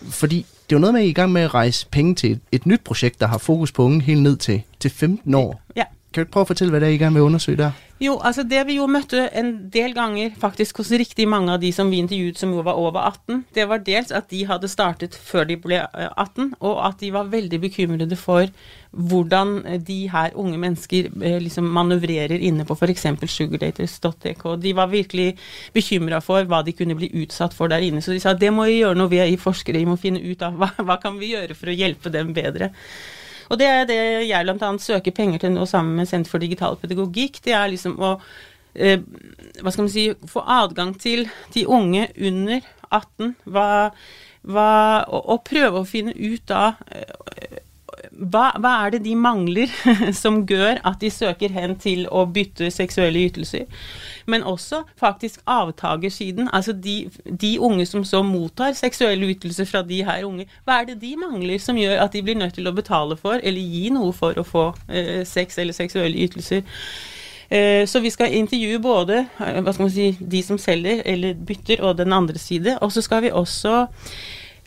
Fordi 0.09 0.45
det 0.71 0.75
er 0.75 0.79
jo 0.79 0.79
noget 0.79 0.93
med, 0.93 1.01
at 1.01 1.05
I 1.05 1.07
er 1.07 1.11
i 1.11 1.13
gang 1.13 1.31
med 1.31 1.45
å 1.45 1.53
reise 1.53 1.87
penger 1.91 2.15
til 2.15 2.31
et, 2.31 2.39
et 2.51 2.65
nytt 2.65 2.83
prosjekt, 2.83 3.19
der 3.19 3.27
har 3.27 3.37
fokus 3.37 3.71
på 3.71 3.83
unge 3.83 4.01
helt 4.01 4.21
ned 4.21 4.37
til, 4.37 4.61
til 4.79 4.91
15 4.91 5.33
år. 5.35 5.61
Ja. 5.75 5.83
Kan 6.11 6.25
du 6.25 6.27
ikke 6.27 6.35
prøve 6.35 6.49
å 6.49 6.51
fortelle 6.51 6.73
hva 6.73 6.79
det 6.83 6.89
er, 6.89 6.97
I 6.97 6.99
gerne 6.99 7.15
vil 7.15 7.29
undersøge 7.29 7.57
der? 7.61 7.75
Jo, 8.01 8.15
altså 8.25 8.43
det 8.43 8.63
vi 8.65 8.79
jo 8.79 8.87
møtte 8.89 9.27
en 9.37 9.51
del 9.71 9.93
ganger 9.95 10.33
faktisk 10.41 10.81
hos 10.81 10.89
riktig 10.97 11.27
mange 11.29 11.53
av 11.53 11.61
de 11.61 11.69
som 11.71 11.87
vi 11.87 12.01
intervjuet 12.01 12.39
som 12.41 12.51
jo 12.51 12.63
var 12.65 12.79
over 12.81 13.05
18, 13.05 13.43
det 13.55 13.67
var 13.69 13.83
dels 13.85 14.11
at 14.17 14.27
de 14.33 14.41
hadde 14.49 14.67
startet 14.71 15.15
før 15.15 15.45
de 15.47 15.55
ble 15.61 15.79
18, 15.79 16.49
eh, 16.49 16.57
og 16.65 16.81
at 16.87 16.97
de 16.99 17.13
var 17.13 17.29
veldig 17.31 17.61
bekymrede 17.61 18.17
for 18.19 18.49
hvordan 18.89 19.53
eh, 19.61 19.77
de 19.87 19.99
her 20.11 20.35
unge 20.35 20.59
mennesker 20.65 21.13
liksom 21.45 21.71
manøvrerer 21.77 22.41
inne 22.41 22.65
på 22.67 22.75
f.eks. 22.75 23.07
sugardaters.dk. 23.37 24.45
De 24.65 24.75
var 24.81 24.91
virkelig 24.91 25.29
bekymra 25.71 26.19
for 26.25 26.43
hva 26.43 26.65
de 26.65 26.75
kunne 26.75 26.97
bli 26.99 27.13
utsatt 27.21 27.55
for 27.55 27.71
der 27.71 27.85
inne. 27.87 28.03
Så 28.03 28.11
de 28.11 28.19
sa 28.19 28.33
det 28.35 28.51
må 28.51 28.67
vi 28.67 28.81
gjøre 28.81 28.99
noe 28.99 29.13
vi 29.13 29.23
er 29.23 29.31
forskere, 29.39 29.79
vi 29.79 29.87
må 29.87 29.95
finne 30.01 30.25
ut 30.25 30.43
av 30.43 30.59
hva, 30.59 30.73
hva 30.81 30.99
kan 30.99 31.21
vi 31.21 31.35
gjøre 31.37 31.55
for 31.55 31.71
å 31.71 31.79
hjelpe 31.85 32.11
dem 32.11 32.35
bedre. 32.35 32.73
Og 33.51 33.59
det 33.59 33.67
er 33.67 33.87
det 33.89 33.99
jeg 34.29 34.47
bl.a. 34.47 34.71
søker 34.79 35.15
penger 35.15 35.43
til 35.43 35.51
nå 35.51 35.67
sammen 35.67 35.99
med 35.99 36.07
Senter 36.07 36.31
for 36.31 36.43
digital 36.43 36.77
pedagogikk. 36.79 37.41
Det 37.43 37.55
er 37.57 37.71
liksom 37.73 37.97
å 37.99 38.13
eh, 38.73 39.01
hva 39.59 39.73
skal 39.73 39.85
man 39.85 39.91
si, 39.91 40.05
få 40.31 40.43
adgang 40.47 40.93
til 40.99 41.27
de 41.55 41.65
unge 41.67 42.07
under 42.15 42.63
18. 42.87 43.35
Hva, 43.51 43.67
hva, 44.47 44.69
og, 45.07 45.19
og, 45.35 45.43
prøve 45.47 45.81
å 45.81 45.89
finne 45.89 46.15
ut 46.15 46.55
av 46.55 46.79
eh, 46.95 47.59
hva, 48.11 48.51
hva, 48.59 48.71
er 48.85 48.95
det 48.95 49.03
de 49.05 49.15
mangler 49.15 49.71
som 50.23 50.41
gjør 50.47 50.81
at 50.87 50.99
de 51.01 51.11
søker 51.11 51.53
hen 51.55 51.77
til 51.79 52.07
å 52.11 52.25
bytte 52.29 52.71
seksuelle 52.73 53.27
ytelser? 53.29 53.69
men 54.25 54.43
også 54.43 54.83
faktisk 54.99 55.39
avtagersiden, 55.45 56.49
Altså 56.53 56.73
de, 56.73 57.09
de, 57.41 57.59
unge 57.59 57.85
som 57.85 58.03
så 58.03 58.21
mottar 58.23 58.73
seksuelle 58.73 59.29
ytelser 59.29 59.65
fra 59.65 59.81
de 59.81 60.03
her 60.03 60.23
unge. 60.25 60.45
Hva 60.65 60.81
er 60.81 60.85
det 60.91 61.01
de 61.01 61.15
mangler 61.17 61.59
som 61.59 61.77
gjør 61.77 62.03
at 62.03 62.13
de 62.13 62.21
blir 62.23 62.35
nødt 62.35 62.53
til 62.53 62.67
å 62.67 62.75
betale 62.75 63.17
for, 63.17 63.39
eller 63.43 63.61
gi 63.61 63.89
noe 63.93 64.13
for 64.13 64.37
å 64.37 64.45
få 64.47 64.67
eh, 64.89 65.23
sex 65.27 65.57
eller 65.57 65.73
seksuelle 65.73 66.17
ytelser? 66.17 66.63
Eh, 67.51 67.85
så 67.87 67.99
vi 67.99 68.09
skal 68.09 68.33
intervjue 68.33 68.79
både 68.79 69.25
eh, 69.25 69.61
hva 69.61 69.73
skal 69.73 69.87
man 69.87 69.93
si, 69.93 70.11
de 70.19 70.43
som 70.43 70.59
selger 70.61 71.03
eller 71.05 71.33
bytter, 71.35 71.81
og 71.83 71.97
den 71.97 72.13
andre 72.13 72.39
side. 72.39 72.77
Og 72.81 72.91
så 72.91 73.01
skal 73.01 73.25
vi 73.25 73.31
også 73.31 73.87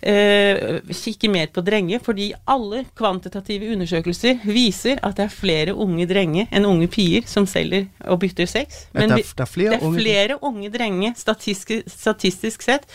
eh, 0.06 0.80
kikke 0.92 1.30
mer 1.32 1.50
på 1.54 1.64
drenger, 1.64 2.02
fordi 2.04 2.30
alle 2.50 2.84
kvantitative 2.96 3.72
undersøkelser 3.74 4.42
viser 4.44 5.00
at 5.02 5.18
det 5.18 5.26
er 5.26 5.34
flere 5.34 5.74
unge 5.74 6.06
drenger 6.10 6.50
enn 6.54 6.68
unge 6.68 6.88
pier 6.92 7.26
som 7.28 7.48
selger 7.50 7.88
og 8.04 8.20
bytter 8.24 8.50
sex. 8.50 8.86
Men 8.92 9.14
det, 9.14 9.24
er, 9.24 9.30
det, 9.30 9.46
er 9.46 9.52
flere, 9.52 9.70
det 9.74 9.80
er 9.80 9.86
unge... 9.88 10.02
flere 10.02 10.38
unge 10.42 10.72
drenger 10.74 11.16
statistisk, 11.16 11.88
statistisk 11.90 12.66
sett. 12.66 12.88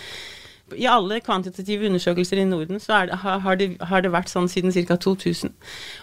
I 0.77 0.85
alle 0.85 1.17
kvantitative 1.25 1.89
undersøkelser 1.89 2.37
i 2.37 2.45
Norden 2.45 2.79
så 2.79 3.05
det, 3.09 3.17
har, 3.23 3.55
det, 3.55 3.71
har, 3.81 4.01
det, 4.05 4.11
vært 4.13 4.29
sånn 4.29 4.49
siden 4.51 4.73
ca. 4.73 4.99
2000. 5.01 5.55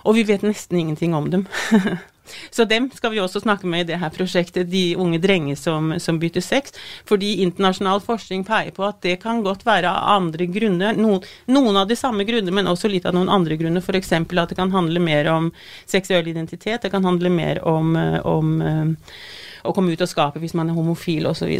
Og 0.04 0.18
vi 0.18 0.26
vet 0.26 0.42
nesten 0.42 0.80
ingenting 0.80 1.14
om 1.14 1.30
dem. 1.30 1.46
Så 2.50 2.64
dem 2.68 2.88
skal 2.94 3.12
vi 3.14 3.20
også 3.22 3.42
snakke 3.44 3.68
med 3.70 3.84
i 3.84 3.88
det 3.92 4.00
her 4.00 4.12
prosjektet, 4.14 4.70
de 4.70 4.96
unge 5.00 5.20
drenger 5.22 5.58
som, 5.58 5.94
som 6.02 6.20
bytter 6.22 6.44
sex. 6.44 6.74
Fordi 7.08 7.36
internasjonal 7.44 8.02
forskning 8.04 8.44
peier 8.46 8.74
på 8.76 8.86
at 8.86 9.00
det 9.04 9.18
kan 9.22 9.42
godt 9.46 9.66
være 9.66 9.90
av 9.90 10.16
andre 10.16 10.48
grunner. 10.50 10.96
Noen, 10.98 11.24
noen 11.50 11.80
av 11.82 11.90
de 11.90 11.98
samme 11.98 12.26
grunner, 12.28 12.54
men 12.54 12.70
også 12.70 12.90
litt 12.92 13.06
av 13.08 13.16
noen 13.16 13.32
andre 13.32 13.58
grunner. 13.60 13.84
F.eks. 13.84 14.12
at 14.16 14.52
det 14.52 14.58
kan 14.58 14.74
handle 14.74 15.02
mer 15.02 15.30
om 15.32 15.52
seksuell 15.86 16.28
identitet. 16.28 16.82
Det 16.82 16.92
kan 16.94 17.04
handle 17.06 17.32
mer 17.32 17.62
om, 17.66 17.94
om 18.24 18.56
um, 18.62 18.96
å 19.66 19.74
komme 19.76 19.92
ut 19.92 20.02
av 20.02 20.10
skapet 20.10 20.42
hvis 20.42 20.56
man 20.56 20.70
er 20.70 20.78
homofil 20.78 21.28
osv. 21.30 21.52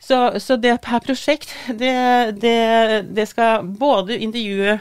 Så, 0.00 0.16
så 0.16 0.40
Så 0.40 0.56
det 0.56 0.78
her 0.84 1.04
prosjekt, 1.04 1.54
det, 1.68 2.40
det, 2.40 3.04
det 3.14 3.28
skal 3.30 3.62
både 3.64 4.18
intervjue 4.18 4.80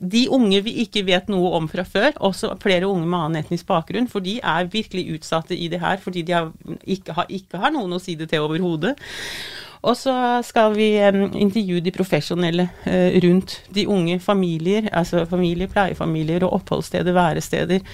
de 0.00 0.22
unge 0.32 0.62
vi 0.64 0.72
ikke 0.84 1.02
vet 1.04 1.28
noe 1.28 1.50
om 1.58 1.66
fra 1.68 1.84
før, 1.84 2.14
også 2.24 2.54
flere 2.62 2.88
unge 2.88 3.04
med 3.04 3.18
annen 3.18 3.42
etnisk 3.42 3.68
bakgrunn, 3.68 4.08
for 4.08 4.24
de 4.24 4.38
er 4.40 4.70
virkelig 4.72 5.18
utsatte 5.18 5.56
i 5.56 5.68
det 5.68 5.82
her, 5.82 6.00
fordi 6.00 6.22
de 6.24 6.36
har, 6.36 6.48
ikke, 6.84 7.16
har, 7.18 7.28
ikke, 7.28 7.60
har, 7.60 7.74
noen 7.74 7.92
å 7.92 8.00
si 8.00 8.16
det 8.16 8.30
til 8.30 8.46
overhodet. 8.46 8.94
Og 9.84 9.96
så 9.96 10.14
skal 10.44 10.74
vi 10.76 10.88
um, 11.04 11.26
intervjue 11.40 11.84
de 11.84 11.92
profesjonelle 11.92 12.66
uh, 12.86 13.20
rundt 13.24 13.60
de 13.72 13.86
unge 13.88 14.18
familier, 14.24 14.88
altså 14.92 15.26
familier, 15.28 15.70
pleiefamilier 15.72 16.44
og 16.48 16.60
oppholdssteder, 16.60 17.16
væresteder. 17.16 17.84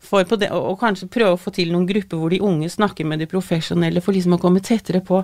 Det, 0.00 0.48
og 0.54 0.78
kanskje 0.80 1.10
prøve 1.12 1.36
å 1.36 1.38
få 1.38 1.52
til 1.54 1.74
noen 1.74 1.84
grupper 1.86 2.18
hvor 2.18 2.32
de 2.32 2.40
unge 2.42 2.70
snakker 2.72 3.06
med 3.06 3.20
de 3.20 3.28
profesjonelle, 3.30 4.02
for 4.02 4.16
liksom 4.16 4.38
å 4.38 4.40
komme 4.42 4.62
tettere 4.64 5.02
på 5.04 5.20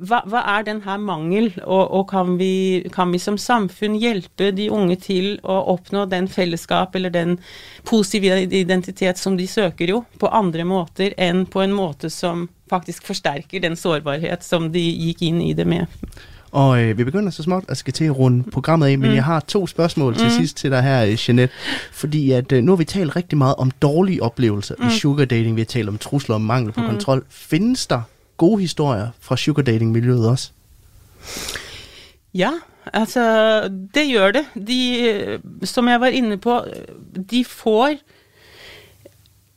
hva, 0.00 0.22
hva, 0.28 0.40
er 0.56 0.64
den 0.66 0.80
her 0.84 1.00
mangel, 1.02 1.50
og, 1.64 1.90
og 1.98 2.06
kan, 2.10 2.36
vi, 2.40 2.82
kan, 2.94 3.12
vi, 3.12 3.20
som 3.22 3.36
samfunn 3.40 3.98
hjelpe 4.00 4.50
de 4.56 4.70
unge 4.72 4.96
til 5.00 5.34
å 5.44 5.60
oppnå 5.74 6.06
den 6.10 6.28
fellesskap 6.30 6.96
eller 6.96 7.12
den 7.14 7.36
positive 7.88 8.42
identitet 8.46 9.20
som 9.20 9.36
de 9.36 9.48
søker 9.50 9.92
jo, 9.92 10.02
på 10.20 10.32
andre 10.32 10.64
måter 10.68 11.14
enn 11.20 11.44
på 11.50 11.64
en 11.64 11.76
måte 11.76 12.10
som 12.12 12.48
faktisk 12.70 13.08
forsterker 13.10 13.62
den 13.62 13.76
sårbarhet 13.76 14.46
som 14.46 14.70
de 14.72 14.82
gikk 14.82 15.24
inn 15.26 15.40
i 15.42 15.54
det 15.58 15.66
med. 15.68 15.90
Og 16.50 16.82
øh, 16.82 16.98
vi 16.98 17.04
begynder 17.04 17.30
så 17.30 17.42
småt 17.42 17.64
at 17.68 17.76
skal 17.76 17.92
til 17.92 18.04
at 18.04 18.18
runde 18.18 18.50
programmet 18.50 18.86
af, 18.86 18.98
men 18.98 19.08
mm. 19.08 19.14
jeg 19.14 19.24
har 19.24 19.40
to 19.40 19.66
spørgsmål 19.66 20.14
til 20.14 20.24
mm. 20.24 20.30
sidst 20.30 20.56
til 20.56 20.70
dig 20.70 20.82
her, 20.82 21.16
Jeanette. 21.28 21.54
Fordi 21.92 22.30
at 22.32 22.52
øh, 22.52 22.62
nu 22.62 22.72
har 22.72 22.76
vi 22.76 22.84
talt 22.84 23.16
rigtig 23.16 23.38
meget 23.38 23.54
om 23.58 23.70
dårlige 23.70 24.22
oplevelser 24.22 24.74
mm. 24.78 24.88
i 24.88 24.90
sugar 24.90 25.24
dating. 25.24 25.56
Vi 25.56 25.60
har 25.60 25.66
talt 25.66 25.88
om 25.88 25.98
trusler 25.98 26.34
og 26.34 26.40
mangel 26.40 26.72
på 26.72 26.80
mm. 26.80 26.86
kontrol. 26.86 27.24
Findes 27.28 27.86
der 27.86 28.02
gode 28.40 28.64
historier 28.64 29.12
fra 29.20 29.36
sugar 29.38 29.66
dating-miljøet 29.68 30.26
også? 30.32 30.52
Ja, 32.36 32.54
altså 32.92 33.22
det 33.68 34.06
gjør 34.08 34.38
det. 34.38 34.44
De, 34.54 35.38
som 35.68 35.88
jeg 35.90 36.00
var 36.00 36.16
inne 36.16 36.40
på, 36.40 36.60
de 37.14 37.44
får 37.44 38.00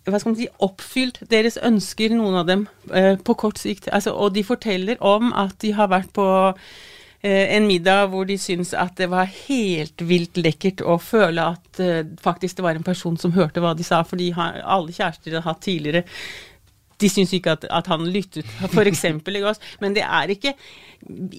hva 0.04 0.20
skal 0.20 0.34
man 0.34 0.40
si, 0.40 0.50
oppfylt 0.64 1.22
deres 1.32 1.56
ønsker, 1.64 2.12
noen 2.12 2.42
av 2.42 2.48
dem, 2.50 2.66
eh, 2.92 3.16
på 3.16 3.38
kort 3.40 3.62
sikt. 3.62 3.88
Altså, 3.88 4.12
og 4.12 4.34
de 4.36 4.44
forteller 4.44 5.00
om 5.00 5.32
at 5.32 5.56
de 5.64 5.72
har 5.78 5.88
vært 5.94 6.12
på 6.16 6.26
eh, 7.24 7.56
en 7.56 7.68
middag 7.70 8.10
hvor 8.12 8.28
de 8.28 8.36
syns 8.42 8.74
at 8.76 8.98
det 9.00 9.08
var 9.14 9.32
helt 9.46 10.04
vilt 10.04 10.40
lekkert 10.42 10.84
å 10.84 10.98
føle 11.00 11.46
at 11.56 11.80
uh, 11.80 12.02
faktisk 12.20 12.60
det 12.60 12.66
var 12.66 12.76
en 12.76 12.84
person 12.84 13.16
som 13.18 13.32
hørte 13.32 13.64
hva 13.64 13.72
de 13.78 13.86
sa, 13.88 14.02
fordi 14.04 14.34
alle 14.36 14.92
kjærester 14.92 15.32
de 15.32 15.40
har 15.40 15.48
hatt 15.48 15.64
tidligere 15.64 16.04
de 17.04 17.12
syns 17.12 17.34
ikke 17.36 17.54
at, 17.58 17.68
at, 17.70 17.90
han 17.92 18.08
lyttet, 18.10 18.48
f.eks. 18.70 19.06
Men 19.84 19.96
det 19.96 20.04
er 20.04 20.34
ikke 20.34 20.54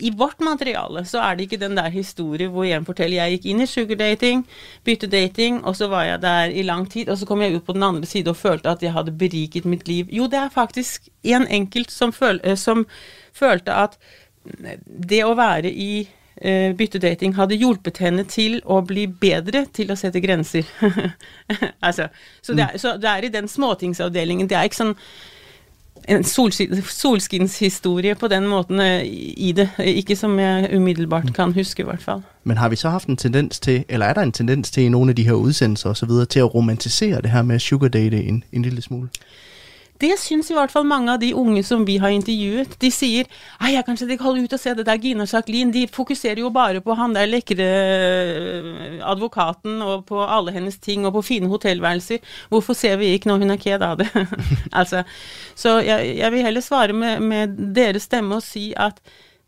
I 0.04 0.12
vårt 0.16 0.42
materiale 0.44 1.04
så 1.08 1.22
er 1.24 1.36
det 1.36 1.46
ikke 1.46 1.60
den 1.62 1.76
der 1.78 1.88
historien 1.94 2.52
hvor 2.52 2.66
jeg 2.68 2.84
forteller 2.86 3.22
jeg 3.22 3.38
gikk 3.38 3.46
inn 3.52 3.64
i 3.64 3.68
sugardating, 3.70 4.44
byttedating, 4.84 5.62
og 5.64 5.76
så 5.78 5.88
var 5.92 6.08
jeg 6.08 6.22
der 6.22 6.52
i 6.52 6.66
lang 6.66 6.84
tid, 6.90 7.08
og 7.08 7.18
så 7.18 7.28
kom 7.28 7.42
jeg 7.42 7.56
ut 7.56 7.66
på 7.66 7.76
den 7.76 7.86
andre 7.86 8.08
side 8.08 8.30
og 8.30 8.40
følte 8.40 8.74
at 8.74 8.84
jeg 8.84 8.92
hadde 8.92 9.16
beriket 9.18 9.64
mitt 9.64 9.88
liv. 9.88 10.12
Jo, 10.12 10.28
det 10.28 10.42
er 10.42 10.52
faktisk 10.52 11.08
en 11.24 11.48
enkelt 11.48 11.90
som, 11.90 12.12
føl, 12.12 12.40
eh, 12.44 12.58
som 12.60 12.84
følte 13.32 13.72
at 13.72 13.98
det 14.84 15.22
å 15.24 15.34
være 15.38 15.70
i 15.72 16.04
uh, 16.04 16.72
byttedating 16.76 17.34
hadde 17.38 17.58
hjulpet 17.58 18.00
henne 18.04 18.26
til 18.28 18.58
å 18.64 18.80
bli 18.86 19.06
bedre 19.08 19.64
til 19.74 19.92
å 19.92 19.98
sette 19.98 20.22
grenser. 20.24 20.68
altså, 21.86 22.10
så, 22.42 22.56
det 22.56 22.66
er, 22.66 22.80
så 22.80 22.96
det 23.00 23.10
er 23.10 23.28
i 23.28 23.32
den 23.34 23.48
småtingsavdelingen. 23.50 24.50
Det 24.50 24.58
er 24.58 24.68
ikke 24.68 24.82
sånn 24.82 24.96
en 26.08 26.24
solskinnshistorie 26.24 28.14
på 28.14 28.28
den 28.28 28.46
måten 28.46 28.80
eh, 28.80 29.02
i 29.36 29.52
det. 29.56 29.68
Ikke 29.78 30.16
som 30.16 30.38
jeg 30.38 30.68
umiddelbart 30.76 31.34
kan 31.34 31.52
huske, 31.52 31.82
i 31.82 31.84
hvert 31.84 32.02
fall. 32.02 32.22
Men 32.44 32.56
har 32.56 32.68
vi 32.68 32.76
så 32.76 32.90
haft 32.90 33.08
en 33.08 33.16
tendens 33.16 33.60
til, 33.60 33.84
eller 33.88 34.06
er 34.06 34.12
der 34.14 34.22
en 34.22 34.32
tendens 34.32 34.70
til 34.70 34.84
i 34.84 34.88
noen 34.88 35.08
av 35.08 35.14
de 35.14 35.24
her 35.24 35.34
utsendelser 35.34 35.90
osv., 35.90 36.10
til 36.30 36.42
å 36.44 36.52
romantisere 36.54 37.22
det 37.22 37.30
her 37.30 37.42
med 37.42 37.60
sugar 37.60 37.88
date 37.88 38.22
en, 38.22 38.44
en 38.52 38.62
lille 38.62 38.82
smule? 38.82 39.08
Det 40.00 40.16
syns 40.18 40.48
i 40.50 40.56
hvert 40.56 40.72
fall 40.74 40.86
mange 40.90 41.12
av 41.12 41.20
de 41.22 41.28
unge 41.38 41.62
som 41.62 41.84
vi 41.86 41.96
har 42.02 42.10
intervjuet. 42.10 42.72
De 42.82 42.90
sier 42.90 43.28
«Ai, 43.60 43.74
jeg 43.76 43.86
kanskje 43.86 44.08
de 44.10 44.16
holder 44.18 44.48
ut 44.48 44.56
og 44.56 44.60
se 44.60 44.72
det 44.74 44.86
der 44.88 44.98
Gina 44.98 45.26
Jacqueline, 45.28 45.70
de 45.74 45.84
fokuserer 45.86 46.42
jo 46.42 46.50
bare 46.54 46.82
på 46.82 46.96
han 46.98 47.14
der 47.14 47.30
lekre 47.30 47.68
øh, 47.68 48.98
advokaten 49.06 49.78
og 49.86 50.02
på 50.08 50.18
alle 50.24 50.54
hennes 50.56 50.80
ting 50.82 51.06
og 51.06 51.14
på 51.14 51.22
fine 51.30 51.50
hotellværelser. 51.52 52.18
Hvorfor 52.50 52.74
ser 52.74 52.98
vi 52.98 53.12
ikke 53.14 53.30
når 53.30 53.44
hun 53.44 53.54
er 53.54 53.62
ked 53.62 53.86
av 53.86 54.00
det? 54.02 54.10
altså, 54.80 55.04
så 55.54 55.78
jeg, 55.78 56.16
jeg, 56.18 56.32
vil 56.32 56.42
heller 56.48 56.64
svare 56.64 56.92
med, 56.92 57.20
med 57.20 57.54
deres 57.76 58.10
stemme 58.10 58.40
og 58.40 58.42
si 58.42 58.72
at 58.76 58.98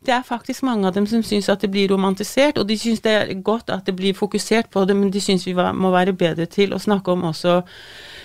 det 0.06 0.14
er 0.14 0.22
faktisk 0.22 0.62
mange 0.62 0.86
av 0.86 0.94
dem 0.94 1.06
som 1.10 1.22
syns 1.26 1.48
at 1.50 1.64
det 1.64 1.72
blir 1.74 1.90
romantisert, 1.90 2.60
og 2.60 2.68
de 2.68 2.76
syns 2.78 3.02
det 3.02 3.12
er 3.12 3.32
godt 3.42 3.72
at 3.74 3.88
det 3.88 3.96
blir 3.96 4.14
fokusert 4.14 4.70
på 4.70 4.84
det, 4.86 4.94
men 4.94 5.10
de 5.10 5.20
syns 5.20 5.46
vi 5.48 5.54
må 5.56 5.90
være 5.90 6.14
bedre 6.14 6.46
til 6.46 6.74
å 6.76 6.78
snakke 6.78 7.10
om 7.10 7.24
også 7.32 7.62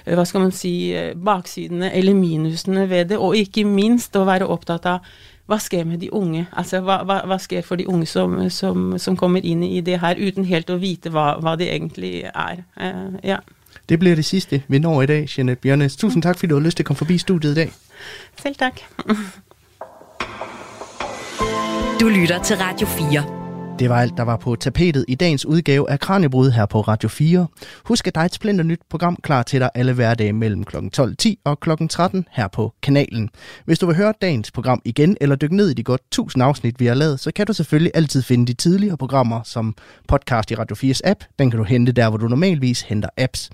hva 0.05 0.25
skal 0.25 0.45
man 0.45 0.51
si, 0.55 0.93
eh, 0.93 1.13
baksidene 1.15 1.91
eller 1.93 2.13
minusene 2.17 2.89
ved 2.89 3.11
det, 3.11 3.17
og 3.17 3.35
ikke 3.35 3.65
minst 3.65 4.15
å 4.15 4.25
være 4.25 4.49
opptatt 4.49 4.85
av 4.89 5.11
hva 5.51 5.57
skjer 5.59 5.85
med 5.85 5.99
de 5.99 6.09
unge? 6.15 6.45
Altså, 6.55 6.79
hva, 6.85 7.01
hva, 7.03 7.21
hva 7.27 7.37
skjer 7.41 7.65
for 7.65 7.75
de 7.75 7.87
unge 7.91 8.07
som, 8.07 8.37
som, 8.49 8.93
som, 9.01 9.17
kommer 9.19 9.43
inn 9.45 9.63
i 9.67 9.81
det 9.81 9.99
her 9.99 10.15
uten 10.15 10.47
helt 10.47 10.69
å 10.69 10.79
vite 10.79 11.11
hva, 11.11 11.35
hva 11.43 11.57
de 11.59 11.67
egentlig 11.67 12.23
er? 12.31 12.63
Uh, 12.79 13.19
ja. 13.23 13.41
Det 13.89 13.99
blir 13.99 14.15
det 14.15 14.25
siste 14.25 14.61
vi 14.71 14.79
når 14.79 15.03
i 15.03 15.09
dag, 15.11 15.27
Jeanette 15.27 15.61
Bjørnes. 15.61 15.99
Tusen 15.99 16.23
takk 16.23 16.39
fordi 16.39 16.53
du 16.53 16.59
har 16.59 16.63
lyst 16.63 16.79
til 16.79 16.87
å 16.87 16.91
komme 16.91 17.03
forbi 17.03 17.19
studiet 17.19 17.51
i 17.51 17.65
dag. 17.65 17.75
Selv 18.39 18.61
takk. 18.61 18.81
du 21.99 22.07
lytter 22.07 22.39
til 22.39 22.57
Radio 22.63 22.87
4. 22.87 23.40
Det 23.81 23.89
var 23.89 24.01
alt, 24.01 24.17
der 24.17 24.23
var 24.23 24.37
på 24.37 24.55
tapetet 24.55 25.05
i 25.07 25.15
dagens 25.15 25.45
udgave 25.45 25.89
af 25.89 25.99
Kranjebrud 25.99 26.51
her 26.51 26.65
på 26.65 26.81
Radio 26.81 27.09
4. 27.09 27.47
Husk, 27.85 28.07
at 28.07 28.15
der 28.15 28.21
er 28.21 28.25
et 28.25 28.33
splinter 28.33 28.63
nyt 28.63 28.79
program 28.89 29.15
klar 29.15 29.43
til 29.43 29.59
dig 29.59 29.69
alle 29.75 29.93
hverdage 29.93 30.33
mellem 30.33 30.63
kl. 30.63 30.77
12.10 30.77 31.33
og 31.43 31.59
kl. 31.59 31.69
13 31.89 32.25
her 32.31 32.47
på 32.47 32.73
kanalen. 32.81 33.29
Hvis 33.65 33.79
du 33.79 33.85
vil 33.85 33.95
høre 33.95 34.13
dagens 34.21 34.51
program 34.51 34.81
igen 34.85 35.17
eller 35.21 35.35
dykke 35.35 35.55
ned 35.55 35.69
i 35.69 35.73
de 35.73 35.83
godt 35.83 36.01
1000 36.01 36.43
afsnit, 36.43 36.79
vi 36.79 36.85
har 36.85 36.93
lavet, 36.93 37.19
så 37.19 37.31
kan 37.35 37.47
du 37.47 37.53
selvfølgelig 37.53 37.91
altid 37.95 38.21
finde 38.21 38.45
de 38.45 38.53
tidligere 38.53 38.97
programmer 38.97 39.41
som 39.43 39.75
podcast 40.07 40.51
i 40.51 40.55
Radio 40.55 40.75
4's 40.75 40.99
app. 41.03 41.23
Den 41.39 41.51
kan 41.51 41.57
du 41.57 41.63
hente 41.63 41.91
der, 41.91 42.09
hvor 42.09 42.17
du 42.17 42.27
normalvis 42.27 42.81
henter 42.81 43.09
apps. 43.17 43.49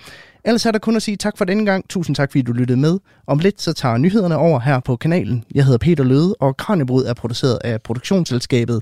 Ellers 0.47 0.65
er 0.65 0.71
der 0.71 0.79
kun 0.79 0.95
at 0.95 1.01
sige 1.01 1.17
tak 1.17 1.37
for 1.37 1.45
denne 1.45 1.65
gang. 1.65 1.89
Tusind 1.89 2.15
tak, 2.15 2.31
fordi 2.31 2.41
du 2.41 2.51
lyttede 2.51 2.79
med. 2.79 2.99
Om 3.27 3.39
lidt 3.39 3.61
så 3.61 3.73
tager 3.73 3.97
nyhederne 3.97 4.37
over 4.37 4.59
her 4.59 4.79
på 4.79 4.95
kanalen. 4.95 5.43
Jeg 5.55 5.63
hedder 5.63 5.77
Peter 5.77 6.03
Løde, 6.03 6.35
og 6.39 6.57
Kranjebrud 6.57 7.05
er 7.05 7.13
produceret 7.13 7.59
af 7.63 7.81
produktionsselskabet 7.81 8.81